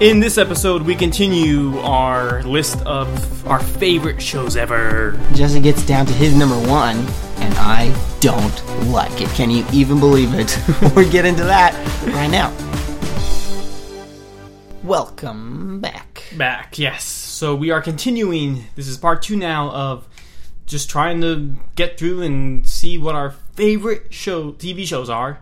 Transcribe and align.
In 0.00 0.20
this 0.20 0.38
episode, 0.38 0.82
we 0.82 0.94
continue 0.94 1.76
our 1.80 2.44
list 2.44 2.80
of 2.86 3.44
our 3.48 3.58
favorite 3.58 4.22
shows 4.22 4.56
ever. 4.56 5.18
Jesse 5.34 5.58
gets 5.58 5.84
down 5.84 6.06
to 6.06 6.12
his 6.12 6.36
number 6.36 6.54
one, 6.68 6.98
and 7.38 7.52
I 7.54 7.92
don't 8.20 8.86
like 8.92 9.20
it. 9.20 9.28
Can 9.30 9.50
you 9.50 9.64
even 9.72 9.98
believe 9.98 10.34
it? 10.34 10.56
we'll 10.94 11.10
get 11.10 11.24
into 11.24 11.42
that 11.42 11.74
right 12.14 12.28
now. 12.28 12.54
Welcome 14.84 15.80
back. 15.80 16.22
Back, 16.36 16.78
yes. 16.78 17.02
So 17.02 17.56
we 17.56 17.72
are 17.72 17.82
continuing. 17.82 18.66
This 18.76 18.86
is 18.86 18.96
part 18.96 19.22
two 19.22 19.34
now 19.34 19.68
of 19.72 20.06
just 20.66 20.88
trying 20.88 21.22
to 21.22 21.56
get 21.74 21.98
through 21.98 22.22
and 22.22 22.64
see 22.68 22.98
what 22.98 23.16
our 23.16 23.32
favorite 23.32 24.14
show 24.14 24.52
TV 24.52 24.86
shows 24.86 25.10
are. 25.10 25.40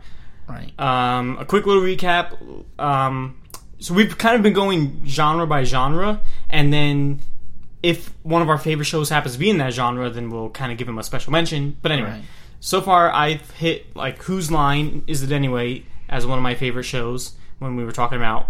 Right. 0.48 0.72
Um, 0.80 1.36
a 1.38 1.44
quick 1.44 1.66
little 1.66 1.82
recap. 1.82 2.64
Um, 2.78 3.36
so 3.86 3.94
we've 3.94 4.18
kind 4.18 4.34
of 4.34 4.42
been 4.42 4.52
going 4.52 5.02
genre 5.06 5.46
by 5.46 5.62
genre, 5.62 6.20
and 6.50 6.72
then 6.72 7.20
if 7.84 8.12
one 8.24 8.42
of 8.42 8.48
our 8.48 8.58
favorite 8.58 8.86
shows 8.86 9.10
happens 9.10 9.34
to 9.34 9.38
be 9.38 9.48
in 9.48 9.58
that 9.58 9.72
genre, 9.72 10.10
then 10.10 10.28
we'll 10.28 10.50
kind 10.50 10.72
of 10.72 10.78
give 10.78 10.88
them 10.88 10.98
a 10.98 11.04
special 11.04 11.30
mention. 11.32 11.76
But 11.82 11.92
anyway, 11.92 12.10
Right. 12.10 12.22
so 12.58 12.80
far 12.80 13.12
I've 13.12 13.48
hit 13.52 13.94
like 13.94 14.20
Whose 14.24 14.50
Line 14.50 15.02
Is 15.06 15.22
It 15.22 15.30
Anyway 15.30 15.84
as 16.08 16.26
one 16.26 16.36
of 16.36 16.42
my 16.42 16.56
favorite 16.56 16.82
shows 16.82 17.34
when 17.60 17.76
we 17.76 17.84
were 17.84 17.92
talking 17.92 18.18
about 18.18 18.48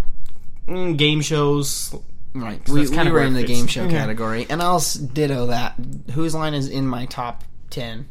mm, 0.67 0.97
game 0.97 1.21
shows. 1.21 1.95
Right. 2.35 2.67
So 2.67 2.73
we 2.75 2.89
we 2.89 3.11
were 3.11 3.23
in 3.23 3.35
the 3.35 3.45
game 3.45 3.67
show 3.67 3.85
Yeah. 3.85 3.91
category, 3.91 4.47
and 4.49 4.63
I'll 4.63 4.81
ditto 5.13 5.47
that. 5.47 5.75
Whose 6.15 6.35
line 6.35 6.55
is 6.55 6.69
in 6.69 6.87
my 6.87 7.05
top 7.07 7.45
ten? 7.69 8.07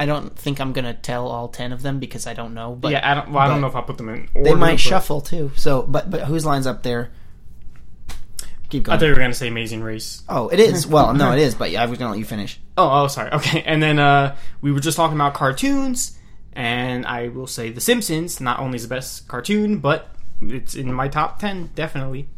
I 0.00 0.06
don't 0.06 0.38
think 0.38 0.60
I'm 0.60 0.72
gonna 0.72 0.94
tell 0.94 1.26
all 1.26 1.48
ten 1.48 1.72
of 1.72 1.82
them 1.82 1.98
because 1.98 2.28
I 2.28 2.32
don't 2.32 2.54
know. 2.54 2.74
But 2.74 2.92
yeah, 2.92 3.00
I 3.02 3.14
don't. 3.14 3.32
Well, 3.32 3.42
I 3.42 3.48
don't 3.48 3.60
know 3.60 3.66
if 3.66 3.74
I'll 3.74 3.82
put 3.82 3.96
them 3.98 4.08
in. 4.08 4.28
Order, 4.32 4.48
they 4.50 4.54
might 4.54 4.74
but 4.74 4.80
shuffle 4.80 5.20
too. 5.20 5.50
So, 5.56 5.82
but 5.82 6.08
but 6.08 6.20
whose 6.22 6.46
line's 6.46 6.68
up 6.68 6.84
there? 6.84 7.10
Keep 8.70 8.84
going. 8.84 8.96
I 8.96 8.98
thought 9.00 9.06
you 9.06 9.12
were 9.12 9.18
gonna 9.18 9.34
say 9.34 9.48
Amazing 9.48 9.82
Race. 9.82 10.22
oh, 10.28 10.48
it 10.48 10.60
is. 10.60 10.86
Well, 10.86 11.14
no, 11.14 11.32
it 11.32 11.40
is. 11.40 11.56
But 11.56 11.72
yeah, 11.72 11.82
I 11.82 11.86
was 11.86 11.98
gonna 11.98 12.12
let 12.12 12.18
you 12.18 12.24
finish. 12.24 12.60
Oh, 12.80 13.02
oh, 13.02 13.08
sorry. 13.08 13.32
Okay, 13.32 13.62
and 13.62 13.82
then 13.82 13.98
uh, 13.98 14.36
we 14.60 14.70
were 14.70 14.78
just 14.78 14.96
talking 14.96 15.16
about 15.16 15.34
cartoons, 15.34 16.16
and 16.52 17.04
I 17.04 17.26
will 17.26 17.48
say 17.48 17.70
The 17.70 17.80
Simpsons 17.80 18.40
not 18.40 18.60
only 18.60 18.76
is 18.76 18.82
the 18.82 18.88
best 18.94 19.26
cartoon, 19.26 19.78
but 19.80 20.14
it's 20.40 20.76
in 20.76 20.92
my 20.92 21.08
top 21.08 21.40
ten, 21.40 21.70
definitely. 21.74 22.28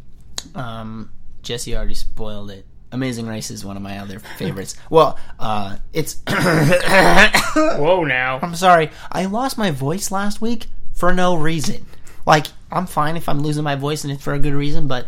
Um, 0.54 1.12
Jesse 1.42 1.76
already 1.76 1.92
spoiled 1.92 2.50
it. 2.50 2.64
Amazing 2.92 3.27
Race 3.27 3.50
is 3.50 3.64
one 3.64 3.77
of 3.77 3.83
my 3.83 3.98
other 3.98 4.19
favorites. 4.19 4.77
well, 4.91 5.19
uh, 5.38 5.77
it's. 5.92 6.20
Whoa, 6.28 8.05
now. 8.05 8.41
I'm 8.42 8.55
sorry. 8.56 8.91
I 9.12 9.27
lost 9.27 9.56
my 9.56 9.70
voice 9.70 10.10
last 10.10 10.41
week 10.41 10.66
for 10.92 11.12
no 11.12 11.36
reason. 11.36 11.86
Like, 12.27 12.47
I'm 12.70 12.86
fine 12.86 13.16
if 13.16 13.28
I'm 13.28 13.41
losing 13.41 13.64
my 13.64 13.77
voice 13.77 14.05
and 14.05 14.12
it's 14.12 14.22
for 14.22 14.34
a 14.34 14.38
good 14.38 14.55
reason, 14.55 14.88
but 14.88 15.06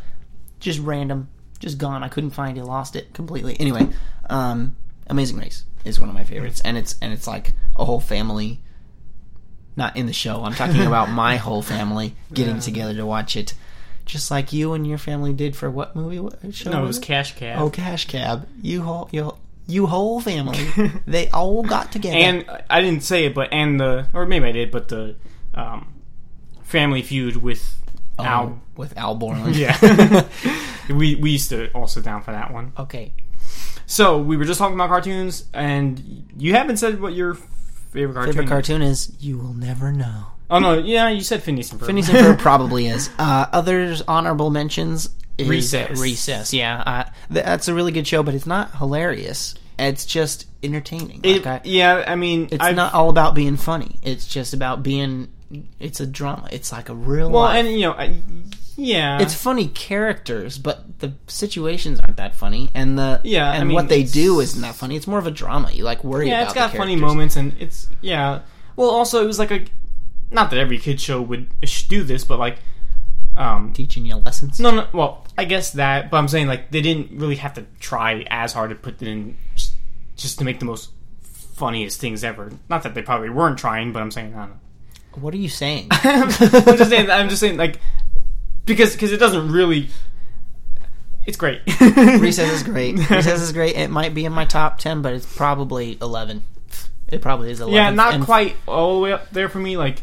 just 0.61 0.79
random, 0.79 1.29
just 1.59 1.79
gone. 1.79 2.03
I 2.03 2.09
couldn't 2.09 2.31
find 2.31 2.57
it, 2.57 2.65
lost 2.65 2.97
it 2.97 3.13
completely. 3.13 3.57
Anyway, 3.59 3.89
um, 4.31 4.77
Amazing 5.09 5.39
Race 5.39 5.65
is 5.85 5.99
one 5.99 6.09
of 6.09 6.15
my 6.15 6.25
favorites, 6.25 6.61
and 6.65 6.79
it's 6.79 6.97
and 7.03 7.13
it's 7.13 7.27
like 7.27 7.55
a 7.77 7.85
whole 7.85 8.01
family. 8.01 8.61
Not 9.75 9.97
in 9.97 10.07
the 10.07 10.13
show. 10.13 10.45
I'm 10.45 10.53
talking 10.53 10.83
about 10.83 11.11
my 11.11 11.37
whole 11.37 11.63
family 11.63 12.15
getting 12.33 12.61
together 12.61 12.95
to 12.95 13.07
watch 13.07 13.37
it, 13.37 13.55
just 14.05 14.31
like 14.31 14.53
you 14.53 14.73
and 14.73 14.87
your 14.87 14.99
family 14.99 15.33
did 15.33 15.57
for 15.57 15.71
what 15.71 15.95
movie? 15.97 16.19
What 16.19 16.55
show? 16.55 16.71
No, 16.71 16.85
it 16.85 16.87
was 16.87 16.99
Cash 16.99 17.37
Cab. 17.37 17.61
Oh, 17.61 17.71
Cash 17.71 18.07
Cab. 18.07 18.49
You 18.61 18.83
whole 18.83 19.09
you 19.13 19.37
you 19.67 19.87
whole 19.87 20.21
family. 20.21 20.67
they 21.07 21.29
all 21.31 21.63
got 21.63 21.93
together. 21.93 22.17
And 22.17 22.45
I 22.69 22.81
didn't 22.81 23.03
say 23.03 23.27
it, 23.27 23.35
but 23.35 23.53
and 23.53 23.79
the 23.81 24.07
or 24.13 24.27
maybe 24.27 24.47
I 24.47 24.53
did, 24.53 24.71
but 24.71 24.89
the 24.89 25.15
um, 25.55 25.93
Family 26.63 27.03
Feud 27.03 27.37
with 27.37 27.79
Oh, 28.19 28.25
Al. 28.25 28.61
with 28.77 28.97
Al 28.97 29.15
Borland. 29.15 29.57
Yeah, 29.57 30.27
we 30.89 31.15
we 31.17 31.31
used 31.31 31.49
to 31.51 31.71
also 31.73 32.01
down 32.01 32.23
for 32.23 32.33
that 32.33 32.53
one. 32.53 32.73
Okay. 32.79 33.13
So 33.87 34.19
we 34.21 34.37
were 34.37 34.45
just 34.45 34.59
talking 34.59 34.75
about 34.75 34.89
cartoons, 34.89 35.45
and 35.53 36.31
you 36.37 36.55
haven't 36.55 36.77
said 36.79 37.01
what 37.01 37.15
your 37.15 37.35
favorite 37.35 38.15
cartoon. 38.15 38.33
Favorite 38.35 38.49
cartoon 38.49 38.83
is 38.83 39.13
You 39.21 39.39
Will 39.39 39.55
Never 39.55 39.93
Know. 39.93 40.27
Oh 40.53 40.59
no, 40.59 40.79
yeah, 40.79 41.09
you 41.09 41.23
said 41.23 41.43
Phineas 41.43 41.73
and 41.73 41.81
Ferb. 41.81 41.87
Phineas 41.87 42.09
and 42.09 42.19
Ferb 42.19 42.39
probably 42.39 42.87
is. 42.87 43.11
Uh, 43.19 43.47
others 43.53 44.03
honorable 44.07 44.51
mentions 44.51 45.09
is 45.39 45.49
Recess. 45.49 45.99
Recess. 45.99 46.53
Yeah, 46.53 46.81
uh, 46.85 47.05
th- 47.33 47.45
that's 47.45 47.69
a 47.69 47.75
really 47.75 47.93
good 47.93 48.07
show, 48.07 48.23
but 48.23 48.35
it's 48.35 48.47
not 48.47 48.77
hilarious. 48.77 49.55
It's 49.79 50.05
just 50.07 50.47
entertaining. 50.63 51.21
It, 51.25 51.45
Like, 51.45 51.47
I- 51.47 51.61
yeah, 51.65 52.05
I 52.07 52.15
mean, 52.17 52.49
it's 52.53 52.63
I've- 52.63 52.77
not 52.77 52.93
all 52.95 53.09
about 53.09 53.35
being 53.35 53.57
funny. 53.57 53.97
It's 54.03 54.27
just 54.27 54.53
about 54.55 54.83
being. 54.83 55.29
It's 55.81 56.01
a 56.01 56.07
drama. 56.07 56.49
It's 56.53 56.71
like 56.73 56.89
a 56.89 56.95
real. 56.95 57.31
Well, 57.31 57.43
life. 57.43 57.57
and 57.65 57.73
you 57.75 57.81
know, 57.81 57.93
I, 57.93 58.17
yeah, 58.77 59.21
it's 59.21 59.35
funny 59.35 59.69
characters, 59.69 60.59
but 60.59 60.99
the 61.01 61.13
situations 61.27 61.99
aren't 62.01 62.17
that 62.19 62.35
funny, 62.35 62.71
and 62.75 62.99
the 62.99 63.21
Yeah, 63.25 63.51
I 63.51 63.57
and 63.57 63.69
mean, 63.69 63.75
what 63.75 63.89
they 63.89 64.01
it's- 64.01 64.13
do 64.13 64.41
isn't 64.41 64.61
that 64.63 64.75
funny. 64.75 64.97
It's 64.97 65.07
more 65.07 65.19
of 65.19 65.27
a 65.27 65.31
drama. 65.31 65.71
You 65.73 65.85
like 65.85 66.05
worry 66.05 66.29
yeah, 66.29 66.39
about. 66.43 66.45
it's 66.45 66.55
got 66.55 66.71
funny 66.71 66.93
characters. 66.97 67.01
moments, 67.01 67.37
and 67.37 67.55
it's 67.59 67.89
yeah. 68.03 68.41
Well, 68.77 68.89
also 68.91 69.23
it 69.23 69.27
was 69.27 69.39
like 69.39 69.51
a 69.51 69.65
not 70.33 70.51
that 70.51 70.59
every 70.59 70.79
kid 70.79 71.01
show 71.01 71.21
would 71.21 71.51
do 71.89 72.03
this, 72.03 72.25
but 72.25 72.39
like 72.39 72.59
um 73.37 73.73
teaching 73.73 74.05
you 74.05 74.17
lessons. 74.17 74.61
no, 74.61 74.71
no. 74.71 74.87
Well, 74.93 75.27
I 75.39 75.45
guess 75.45 75.73
that, 75.73 76.11
but 76.11 76.19
I'm 76.19 76.29
saying 76.29 76.47
like 76.47 76.71
they 76.71 76.83
didn't 76.83 77.19
really 77.19 77.37
have 77.37 77.55
to 77.55 77.67
try 77.81 78.27
as 78.29 78.53
hard 78.53 78.71
to 78.71 78.77
put 78.77 79.01
it 79.01 79.09
in 79.09 79.37
just, 79.55 79.75
just 80.17 80.39
to 80.39 80.45
make 80.45 80.59
the 80.59 80.65
most 80.67 80.91
funniest 81.23 82.01
things 82.01 82.25
ever. 82.25 82.51
Not 82.69 82.83
that 82.83 82.95
they 82.95 83.03
probably 83.03 83.31
weren't 83.31 83.59
trying, 83.59 83.93
but 83.93 84.03
I'm 84.03 84.11
saying 84.11 84.35
I 84.35 84.41
don't 84.41 84.51
know. 84.51 84.57
What 85.21 85.35
are 85.35 85.39
you 85.39 85.49
saying? 85.49 85.89
I'm 85.91 86.31
just 86.31 86.91
saying. 86.91 87.11
I'm 87.11 87.29
just 87.29 87.41
saying 87.41 87.57
like 87.57 87.79
because 88.67 88.93
because 88.93 89.13
it 89.13 89.19
doesn't 89.19 89.51
really. 89.51 89.89
It's 91.27 91.37
great. 91.37 91.61
Recess 91.81 92.51
is 92.51 92.63
great. 92.65 92.97
Recess 93.09 93.41
is 93.41 93.53
great. 93.53 93.77
It 93.77 93.91
might 93.91 94.13
be 94.13 94.25
in 94.25 94.33
my 94.33 94.45
top 94.45 94.79
ten, 94.79 95.03
but 95.03 95.13
it's 95.13 95.37
probably 95.37 95.99
eleven. 96.01 96.43
It 97.09 97.21
probably 97.21 97.51
is 97.51 97.61
eleven. 97.61 97.77
Yeah, 97.77 97.91
not 97.91 98.15
And 98.15 98.25
quite 98.25 98.57
all 98.67 98.97
the 98.97 99.01
way 99.03 99.13
up 99.13 99.31
there 99.31 99.49
for 99.49 99.59
me. 99.59 99.77
Like, 99.77 100.03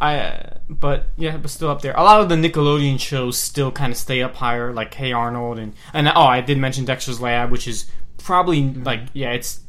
I, 0.00 0.58
but 0.68 1.06
yeah, 1.16 1.36
but 1.36 1.50
still 1.50 1.70
up 1.70 1.82
there. 1.82 1.92
A 1.94 2.02
lot 2.02 2.20
of 2.20 2.28
the 2.28 2.36
Nickelodeon 2.36 3.00
shows 3.00 3.36
still 3.36 3.72
kind 3.72 3.90
of 3.90 3.98
stay 3.98 4.22
up 4.22 4.36
higher, 4.36 4.72
like 4.72 4.94
Hey 4.94 5.12
Arnold 5.12 5.58
and 5.58 5.74
and 5.92 6.08
oh, 6.08 6.22
I 6.22 6.40
did 6.40 6.56
mention 6.58 6.84
Dexter's 6.84 7.20
Lab, 7.20 7.50
which 7.50 7.66
is 7.66 7.90
probably 8.18 8.62
mm-hmm. 8.62 8.84
like 8.84 9.00
yeah, 9.12 9.32
it's 9.32 9.60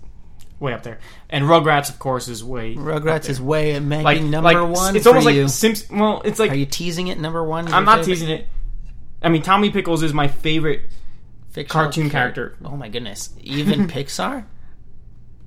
way 0.60 0.74
up 0.74 0.84
there. 0.84 1.00
And 1.32 1.46
Rugrats, 1.46 1.90
of 1.90 1.98
course, 1.98 2.28
is 2.28 2.44
way 2.44 2.76
Rugrats 2.76 3.28
is 3.28 3.42
way 3.42 3.80
making 3.80 4.04
like 4.04 4.22
number 4.22 4.62
like, 4.62 4.76
one. 4.76 4.96
It's 4.96 5.08
almost 5.08 5.28
you. 5.28 5.42
like 5.42 5.50
Simps. 5.50 5.90
Well, 5.90 6.22
it's 6.24 6.38
like 6.38 6.52
Are 6.52 6.56
you 6.56 6.68
teasing 6.68 7.08
it? 7.08 7.18
Number 7.20 7.44
one. 7.44 7.74
I'm 7.74 7.86
not 7.86 8.06
teasing 8.06 8.30
it. 8.30 8.48
I 9.22 9.30
mean, 9.30 9.42
Tommy 9.42 9.72
Pickles 9.72 10.04
is 10.04 10.14
my 10.14 10.28
favorite. 10.28 10.84
Fictional 11.50 11.86
cartoon 11.86 12.04
char- 12.12 12.22
character. 12.22 12.56
Oh 12.64 12.78
my 12.78 12.90
goodness! 12.90 13.32
Even 13.42 13.88
Pixar. 13.90 14.46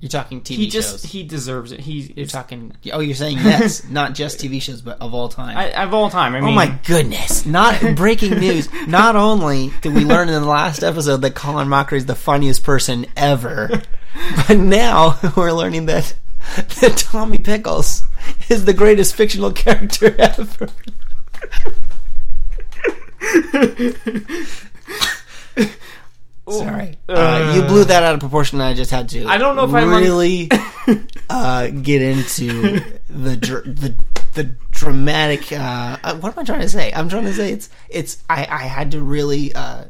You're 0.03 0.09
talking 0.09 0.41
TV 0.41 0.57
He 0.57 0.67
just 0.69 0.91
shows. 0.91 1.03
he 1.05 1.23
deserves 1.23 1.71
it. 1.71 1.79
He 1.79 2.13
You're 2.17 2.27
talking. 2.27 2.73
Oh, 2.93 2.99
you're 2.99 3.15
saying 3.15 3.39
yes, 3.39 3.85
not 3.89 4.15
just 4.17 4.41
TV 4.41 4.61
shows, 4.61 4.83
but 4.83 5.01
of 5.01 5.15
all 5.15 5.29
time. 5.29 5.57
I, 5.57 5.71
of 5.81 5.95
all 5.95 6.11
time. 6.11 6.35
I 6.35 6.39
oh 6.39 6.41
mean, 6.41 6.51
Oh 6.51 6.57
my 6.57 6.77
goodness! 6.85 7.47
Not 7.47 7.81
breaking 7.95 8.41
news. 8.41 8.69
Not 8.89 9.15
only 9.15 9.71
did 9.81 9.95
we 9.95 10.05
learn 10.05 10.29
in 10.29 10.35
the 10.43 10.49
last 10.49 10.83
episode 10.83 11.19
that 11.19 11.37
Colin 11.37 11.69
Mochrie 11.69 11.99
is 11.99 12.07
the 12.07 12.17
funniest 12.17 12.65
person 12.65 13.07
ever, 13.17 13.81
but 14.49 14.59
now 14.59 15.21
we're 15.37 15.53
learning 15.53 15.87
that 15.87 16.17
that 16.81 16.97
Tommy 16.97 17.39
Pickles 17.39 18.03
is 18.49 18.65
the 18.65 18.75
greatest 18.75 19.15
fictional 19.15 19.53
character 19.53 20.17
ever. 20.19 20.69
Sorry, 26.48 26.97
uh, 27.08 27.53
you 27.54 27.62
blew 27.62 27.84
that 27.84 28.03
out 28.03 28.14
of 28.14 28.20
proportion. 28.20 28.60
and 28.60 28.69
I 28.69 28.75
just 28.75 28.91
had 28.91 29.08
to. 29.10 29.26
I 29.26 29.38
don't 29.38 29.54
know 29.54 29.64
if 29.64 29.72
I'm 29.75 29.91
really 29.91 30.50
uh, 31.30 31.69
get 31.69 32.03
into 32.03 32.80
the 33.08 33.36
dr- 33.36 33.64
the 33.64 33.94
the 34.34 34.44
dramatic. 34.72 35.53
Uh, 35.53 35.98
uh, 36.03 36.16
what 36.16 36.32
am 36.32 36.41
I 36.41 36.44
trying 36.44 36.62
to 36.62 36.69
say? 36.69 36.92
I'm 36.92 37.08
trying 37.08 37.25
to 37.25 37.32
say 37.32 37.53
it's 37.53 37.69
it's. 37.88 38.22
I, 38.28 38.41
I 38.50 38.64
had 38.64 38.91
to 38.92 39.00
really 39.00 39.54
uh, 39.54 39.84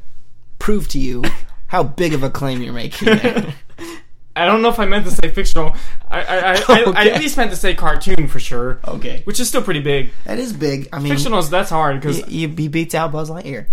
prove 0.58 0.88
to 0.88 0.98
you 0.98 1.24
how 1.68 1.82
big 1.82 2.12
of 2.12 2.22
a 2.22 2.28
claim 2.30 2.62
you're 2.62 2.74
making. 2.74 3.16
There. 3.16 3.54
I 4.36 4.46
don't 4.46 4.62
know 4.62 4.68
if 4.68 4.78
I 4.78 4.86
meant 4.86 5.04
to 5.06 5.10
say 5.10 5.30
fictional. 5.30 5.74
I 6.10 6.22
I, 6.22 6.36
I, 6.36 6.52
I, 6.68 6.92
I 6.96 7.08
at 7.08 7.20
least 7.20 7.36
meant 7.36 7.50
to 7.50 7.56
say 7.56 7.74
cartoon 7.74 8.28
for 8.28 8.40
sure. 8.40 8.78
Okay. 8.86 9.22
Which 9.24 9.40
is 9.40 9.48
still 9.48 9.62
pretty 9.62 9.80
big. 9.80 10.10
That 10.24 10.38
is 10.38 10.52
big. 10.52 10.88
I 10.92 10.98
mean, 11.00 11.12
Fictionals, 11.12 11.50
that's 11.50 11.70
hard 11.70 12.00
because. 12.00 12.18
you, 12.30 12.48
you 12.48 12.54
he 12.56 12.68
beats 12.68 12.94
out 12.94 13.12
Buzz 13.12 13.30
Lightyear. 13.30 13.66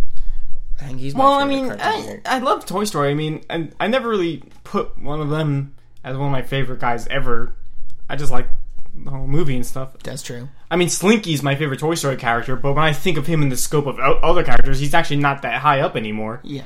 I 0.81 0.85
think 0.87 0.99
he's 0.99 1.13
my 1.15 1.23
Well, 1.23 1.33
I 1.33 1.45
mean, 1.45 1.71
I. 1.79 2.21
I 2.25 2.39
love 2.39 2.65
Toy 2.65 2.83
Story. 2.85 3.09
I 3.11 3.13
mean, 3.13 3.43
I, 3.49 3.69
I 3.79 3.87
never 3.87 4.09
really 4.09 4.43
put 4.63 4.97
one 4.97 5.19
of 5.21 5.29
them 5.29 5.75
as 6.03 6.15
one 6.15 6.27
of 6.27 6.31
my 6.31 6.41
favorite 6.41 6.79
guys 6.79 7.05
ever. 7.07 7.53
I 8.09 8.15
just 8.15 8.31
like 8.31 8.47
the 8.95 9.11
whole 9.11 9.27
movie 9.27 9.55
and 9.55 9.65
stuff. 9.65 9.97
That's 10.03 10.23
true. 10.23 10.49
I 10.71 10.75
mean, 10.75 10.87
Slinky's 10.87 11.43
my 11.43 11.55
favorite 11.55 11.79
Toy 11.79 11.95
Story 11.95 12.15
character, 12.17 12.55
but 12.55 12.73
when 12.73 12.83
I 12.83 12.93
think 12.93 13.17
of 13.17 13.27
him 13.27 13.41
in 13.41 13.49
the 13.49 13.57
scope 13.57 13.85
of 13.87 13.99
o- 13.99 14.19
other 14.23 14.43
characters, 14.43 14.79
he's 14.79 14.93
actually 14.93 15.17
not 15.17 15.41
that 15.41 15.61
high 15.61 15.81
up 15.81 15.95
anymore. 15.95 16.39
Yeah. 16.43 16.63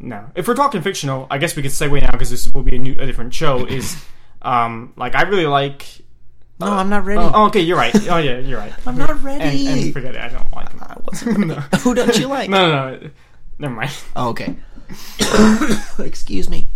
No. 0.00 0.26
If 0.34 0.48
we're 0.48 0.54
talking 0.56 0.82
fictional, 0.82 1.26
I 1.30 1.38
guess 1.38 1.54
we 1.56 1.62
could 1.62 1.70
segue 1.70 2.00
now 2.02 2.10
because 2.10 2.30
this 2.30 2.48
will 2.52 2.62
be 2.62 2.76
a 2.76 2.78
new, 2.78 2.92
a 2.98 3.06
different 3.06 3.32
show. 3.32 3.64
Is 3.64 3.96
um, 4.42 4.92
like 4.96 5.14
I 5.14 5.22
really 5.22 5.46
like 5.46 5.86
No, 6.60 6.66
I'm 6.66 6.88
not 6.90 7.04
ready. 7.04 7.20
Oh, 7.20 7.30
oh, 7.32 7.46
okay, 7.46 7.60
you're 7.60 7.78
right. 7.78 7.94
Oh 8.08 8.18
yeah, 8.18 8.38
you're 8.38 8.58
right. 8.58 8.72
I'm 8.86 8.98
not 8.98 9.22
ready. 9.22 9.66
and 9.66 9.92
forget 9.92 10.14
it. 10.16 10.20
I 10.20 10.28
don't 10.28 10.52
like 10.52 10.70
him. 10.70 10.80
Wasn't 11.04 11.38
ready. 11.48 11.60
Who 11.80 11.94
don't 11.94 12.18
you 12.18 12.26
like? 12.26 12.50
No, 12.50 12.70
no, 12.70 12.96
no. 12.98 13.10
Never 13.58 13.74
mind. 13.74 13.90
Oh, 14.16 14.30
okay. 14.30 14.56
excuse 15.98 16.48
me. 16.48 16.68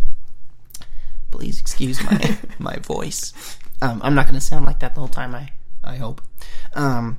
Please 1.30 1.60
excuse 1.60 2.02
my 2.02 2.38
my 2.58 2.76
voice. 2.76 3.58
Um, 3.82 4.00
I'm 4.02 4.14
not 4.14 4.26
going 4.26 4.34
to 4.34 4.40
sound 4.40 4.66
like 4.66 4.80
that 4.80 4.94
the 4.94 5.00
whole 5.00 5.08
time. 5.08 5.34
I 5.34 5.50
I 5.84 5.96
hope. 5.96 6.22
Um, 6.74 7.18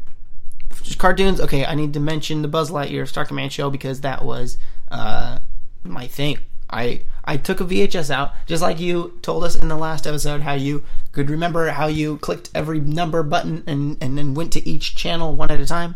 just 0.84 0.98
cartoons. 0.98 1.40
Okay, 1.42 1.66
I 1.66 1.76
need 1.76 1.94
to 1.94 2.00
mention 2.00 2.42
the 2.42 2.48
Buzz 2.48 2.72
Lightyear 2.72 3.08
Star 3.08 3.26
Command 3.26 3.54
show 3.54 3.70
because 3.70 4.02
that 4.02 4.24
was 4.24 4.58
uh, 4.90 5.40
my 5.84 6.08
thing. 6.08 6.40
I 6.70 7.02
I 7.26 7.38
took 7.38 7.62
a 7.62 7.66
VHS 7.66 8.12
out 8.12 8.34
just 8.46 8.62
like 8.62 8.80
you 8.80 9.18
told 9.22 9.44
us 9.44 9.56
in 9.56 9.68
the 9.68 9.76
last 9.76 10.06
episode 10.06 10.42
how 10.42 10.54
you 10.54 10.84
could 11.12 11.30
remember 11.30 11.70
how 11.70 11.88
you 11.88 12.18
clicked 12.18 12.50
every 12.54 12.80
number 12.80 13.24
button 13.24 13.64
and 13.66 13.98
and 14.02 14.18
then 14.18 14.34
went 14.34 14.54
to 14.54 14.68
each 14.68 14.96
channel 14.96 15.36
one 15.36 15.52
at 15.52 15.60
a 15.60 15.66
time. 15.66 15.96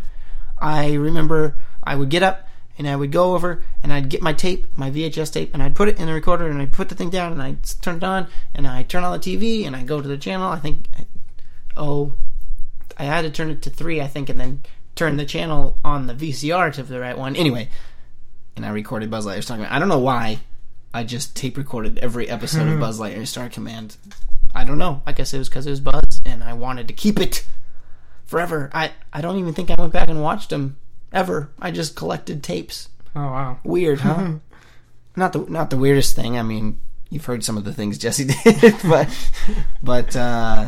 I 0.60 0.94
remember 0.94 1.56
I 1.84 1.96
would 1.96 2.10
get 2.10 2.24
up 2.24 2.48
and 2.78 2.88
I 2.88 2.96
would 2.96 3.12
go 3.12 3.36
over 3.36 3.64
and 3.82 3.94
I'd 3.94 4.10
get 4.10 4.22
my 4.22 4.34
tape, 4.34 4.66
my 4.76 4.90
VHS 4.90 5.32
tape, 5.32 5.54
and 5.54 5.62
I'd 5.62 5.76
put 5.76 5.90
it 5.90 6.00
in 6.00 6.08
the 6.08 6.14
recorder 6.14 6.48
and 6.48 6.62
I'd 6.62 6.74
put 6.74 6.90
the 6.90 6.96
thing 6.96 7.10
down 7.10 7.32
and 7.32 7.42
I'd 7.42 7.64
turn 7.82 7.98
it 7.98 8.04
on 8.04 8.28
and 8.54 8.68
I'd 8.68 8.90
turn 8.90 9.04
on 9.04 9.14
the 9.14 9.20
TV 9.20 9.66
and 9.66 9.76
I'd 9.76 9.88
go 9.88 10.02
to 10.02 10.08
the 10.08 10.18
channel. 10.18 10.48
I 10.48 10.60
think, 10.60 10.88
oh, 11.78 12.14
I 12.98 13.04
had 13.04 13.22
to 13.22 13.30
turn 13.30 13.50
it 13.50 13.62
to 13.64 13.70
three, 13.70 14.02
I 14.02 14.08
think, 14.08 14.30
and 14.30 14.40
then 14.40 14.64
turn 14.96 15.18
the 15.18 15.26
channel 15.26 15.78
on 15.84 16.08
the 16.08 16.14
VCR 16.14 16.74
to 16.74 16.84
the 16.84 17.00
right 17.00 17.18
one. 17.18 17.36
Anyway, 17.36 17.70
and 18.56 18.66
I 18.66 18.70
recorded 18.70 19.10
Buzz 19.10 19.26
Lightyear 19.26 19.44
Star 19.44 19.58
Command. 19.58 19.74
I 19.74 19.80
don't 19.80 19.90
know 19.90 20.00
why. 20.00 20.40
I 20.94 21.04
just 21.04 21.36
tape 21.36 21.58
recorded 21.58 21.98
every 22.00 22.30
episode 22.30 22.68
of 22.68 22.80
Buzz 22.80 23.00
Lightyear 23.00 23.28
Star 23.28 23.50
Command. 23.50 23.98
I 24.54 24.64
don't 24.64 24.78
know. 24.78 25.02
I 25.06 25.12
guess 25.12 25.34
it 25.34 25.40
was 25.40 25.50
because 25.50 25.66
it 25.66 25.72
was 25.72 25.80
Buzz 25.80 26.22
and 26.26 26.44
I 26.44 26.54
wanted 26.54 26.88
to 26.88 26.94
keep 26.94 27.20
it 27.20 27.46
forever. 28.26 28.70
I, 28.74 28.92
I 29.12 29.22
don't 29.22 29.38
even 29.38 29.54
think 29.54 29.72
I 29.72 29.76
went 29.80 29.94
back 29.94 30.10
and 30.10 30.22
watched 30.22 30.52
them 30.52 30.78
ever. 31.14 31.52
I 31.60 31.72
just 31.72 31.96
collected 31.96 32.44
tapes. 32.44 32.90
Oh 33.16 33.22
wow. 33.22 33.60
Weird, 33.64 34.00
huh? 34.00 34.34
not 35.16 35.34
the 35.34 35.40
not 35.40 35.70
the 35.70 35.78
weirdest 35.78 36.16
thing. 36.16 36.38
I 36.38 36.44
mean, 36.44 36.80
you've 37.10 37.26
heard 37.26 37.44
some 37.44 37.58
of 37.58 37.64
the 37.64 37.74
things 37.74 37.98
Jesse 37.98 38.26
did, 38.44 38.76
but 38.84 39.10
but 39.82 40.16
uh, 40.16 40.68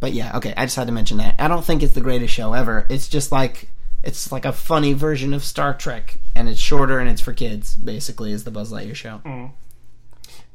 but 0.00 0.12
yeah, 0.12 0.36
okay. 0.36 0.54
I 0.56 0.64
just 0.64 0.76
had 0.76 0.86
to 0.86 0.92
mention 0.92 1.18
that. 1.18 1.34
I 1.38 1.48
don't 1.48 1.64
think 1.64 1.82
it's 1.82 1.94
the 1.94 2.00
greatest 2.00 2.32
show 2.32 2.52
ever. 2.52 2.86
It's 2.88 3.08
just 3.08 3.32
like 3.32 3.68
it's 4.02 4.32
like 4.32 4.44
a 4.44 4.52
funny 4.52 4.92
version 4.92 5.34
of 5.34 5.44
Star 5.44 5.74
Trek, 5.74 6.18
and 6.34 6.48
it's 6.48 6.60
shorter 6.60 6.98
and 6.98 7.10
it's 7.10 7.20
for 7.20 7.32
kids. 7.32 7.74
Basically, 7.74 8.32
is 8.32 8.44
the 8.44 8.50
Buzz 8.50 8.72
Lightyear 8.72 8.94
show. 8.94 9.20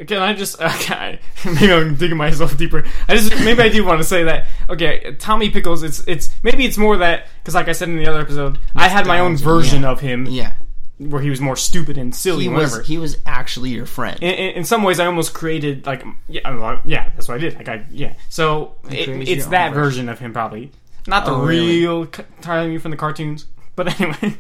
Can 0.05 0.21
I 0.21 0.33
just 0.33 0.61
okay? 0.61 1.19
Maybe 1.45 1.73
I'm 1.73 1.95
digging 1.95 2.17
myself 2.17 2.55
deeper. 2.57 2.83
I 3.07 3.15
just 3.15 3.31
maybe 3.43 3.61
I 3.63 3.69
do 3.69 3.83
want 3.83 3.99
to 3.99 4.03
say 4.03 4.23
that. 4.25 4.45
Okay, 4.69 5.15
Tommy 5.17 5.49
Pickles. 5.49 5.81
It's 5.83 5.99
it's 6.07 6.29
maybe 6.43 6.65
it's 6.65 6.77
more 6.77 6.97
that 6.97 7.27
because 7.41 7.55
like 7.55 7.67
I 7.67 7.71
said 7.71 7.89
in 7.89 7.97
the 7.97 8.05
other 8.07 8.21
episode, 8.21 8.59
I 8.75 8.87
had 8.89 9.07
my 9.07 9.19
own 9.19 9.37
version 9.37 9.81
yeah. 9.81 9.89
of 9.89 9.99
him 9.99 10.27
Yeah, 10.27 10.53
where 10.99 11.21
he 11.21 11.31
was 11.31 11.41
more 11.41 11.55
stupid 11.55 11.97
and 11.97 12.13
silly. 12.13 12.43
he 12.43 12.47
and 12.47 12.55
was 12.55 12.71
whatever. 12.71 12.83
he 12.85 12.97
was 12.99 13.17
actually 13.25 13.71
your 13.71 13.87
friend. 13.87 14.19
in, 14.21 14.33
in, 14.35 14.55
in 14.57 14.63
some 14.65 14.83
ways, 14.83 14.99
I 14.99 15.07
almost 15.07 15.33
created 15.33 15.87
like 15.87 16.03
yeah, 16.27 16.79
yeah, 16.85 17.09
that's 17.15 17.27
what 17.27 17.35
I 17.35 17.37
did. 17.39 17.55
Like 17.55 17.67
I 17.69 17.85
yeah, 17.89 18.13
so 18.29 18.75
it, 18.91 19.09
it's 19.27 19.47
that 19.47 19.69
own 19.69 19.73
version 19.73 20.09
of 20.09 20.19
him 20.19 20.31
probably, 20.31 20.71
not 21.07 21.25
the 21.25 21.31
Oh, 21.31 21.43
real 21.43 22.05
Tommy 22.41 22.77
from 22.77 22.91
the 22.91 22.97
cartoons. 22.97 23.47
But 23.75 23.99
anyway, 24.01 24.37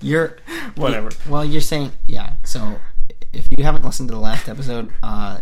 You're 0.00 0.38
whatever. 0.76 1.10
Well, 1.28 1.44
you're 1.44 1.60
saying 1.60 1.92
yeah. 2.06 2.34
So 2.44 2.78
if 3.32 3.48
you 3.56 3.64
haven't 3.64 3.84
listened 3.84 4.08
to 4.08 4.14
the 4.14 4.20
last 4.20 4.48
episode, 4.48 4.92
uh, 5.02 5.40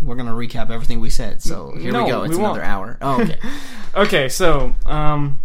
we're 0.00 0.16
gonna 0.16 0.32
recap 0.34 0.70
everything 0.70 1.00
we 1.00 1.10
said. 1.10 1.42
So 1.42 1.74
here 1.78 1.92
No, 1.92 2.04
we 2.04 2.10
go. 2.10 2.22
It's 2.24 2.30
we 2.36 2.42
won't. 2.42 2.56
another 2.58 2.64
hour. 2.64 2.98
Oh, 3.00 3.20
okay. 3.22 3.38
Okay, 3.96 4.28
so 4.28 4.74
um, 4.86 5.38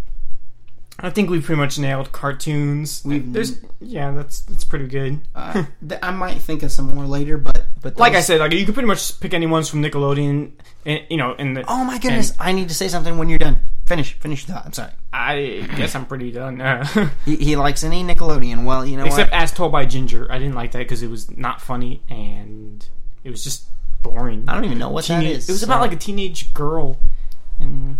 I 0.98 1.08
think 1.10 1.30
we 1.30 1.40
pretty 1.40 1.60
much 1.60 1.78
nailed 1.78 2.10
cartoons. 2.10 3.00
We've- 3.04 3.24
There's 3.30 3.60
yeah, 3.80 4.10
that's 4.10 4.40
that's 4.40 4.64
pretty 4.64 4.88
good. 4.88 5.20
uh, 5.36 5.52
th- 5.88 6.00
I 6.02 6.10
might 6.10 6.38
think 6.42 6.64
of 6.64 6.72
some 6.72 6.92
more 6.92 7.06
later, 7.06 7.38
but 7.38 7.66
but 7.80 7.96
like 7.96 8.14
I 8.14 8.20
said, 8.20 8.40
like 8.40 8.52
you 8.52 8.64
could 8.66 8.74
pretty 8.74 8.88
much 8.88 9.20
pick 9.20 9.34
any 9.34 9.46
ones 9.46 9.68
from 9.68 9.82
Nickelodeon, 9.84 10.50
and 10.84 11.00
you 11.08 11.16
know, 11.16 11.34
in 11.34 11.54
the. 11.54 11.64
Oh 11.68 11.84
my 11.84 11.98
goodness! 11.98 12.32
I 12.40 12.50
need 12.50 12.68
to 12.70 12.74
say 12.74 12.88
something 12.88 13.16
when 13.18 13.28
you're 13.28 13.38
done. 13.38 13.60
Finish. 13.90 14.12
Finish 14.14 14.44
the 14.46 14.52
thought. 14.52 14.66
I'm 14.66 14.72
sorry. 14.72 14.92
I 15.12 15.68
guess 15.76 15.96
I'm 15.96 16.06
pretty 16.06 16.30
done. 16.30 16.60
Uh, 16.60 16.86
He, 17.24 17.34
he 17.34 17.56
likes 17.56 17.82
any 17.82 18.04
Nickelodeon. 18.04 18.64
Well, 18.64 18.86
you 18.86 18.96
know 18.96 19.04
except 19.04 19.32
what? 19.32 19.42
as 19.42 19.50
told 19.52 19.72
by 19.72 19.84
Ginger, 19.84 20.30
I 20.30 20.38
didn't 20.38 20.54
like 20.54 20.70
that 20.72 20.78
because 20.78 21.02
it 21.02 21.10
was 21.10 21.28
not 21.36 21.60
funny 21.60 22.00
and 22.08 22.88
it 23.24 23.30
was 23.30 23.42
just 23.42 23.64
boring. 24.02 24.44
I 24.48 24.54
don't 24.54 24.64
even 24.64 24.78
know 24.78 24.90
what 24.90 25.06
that 25.06 25.20
Teenage- 25.20 25.38
is. 25.38 25.48
It 25.48 25.52
was 25.52 25.64
about 25.64 25.80
like 25.80 25.92
a 25.92 25.96
teenage 25.96 26.54
girl, 26.54 26.98
and 27.58 27.98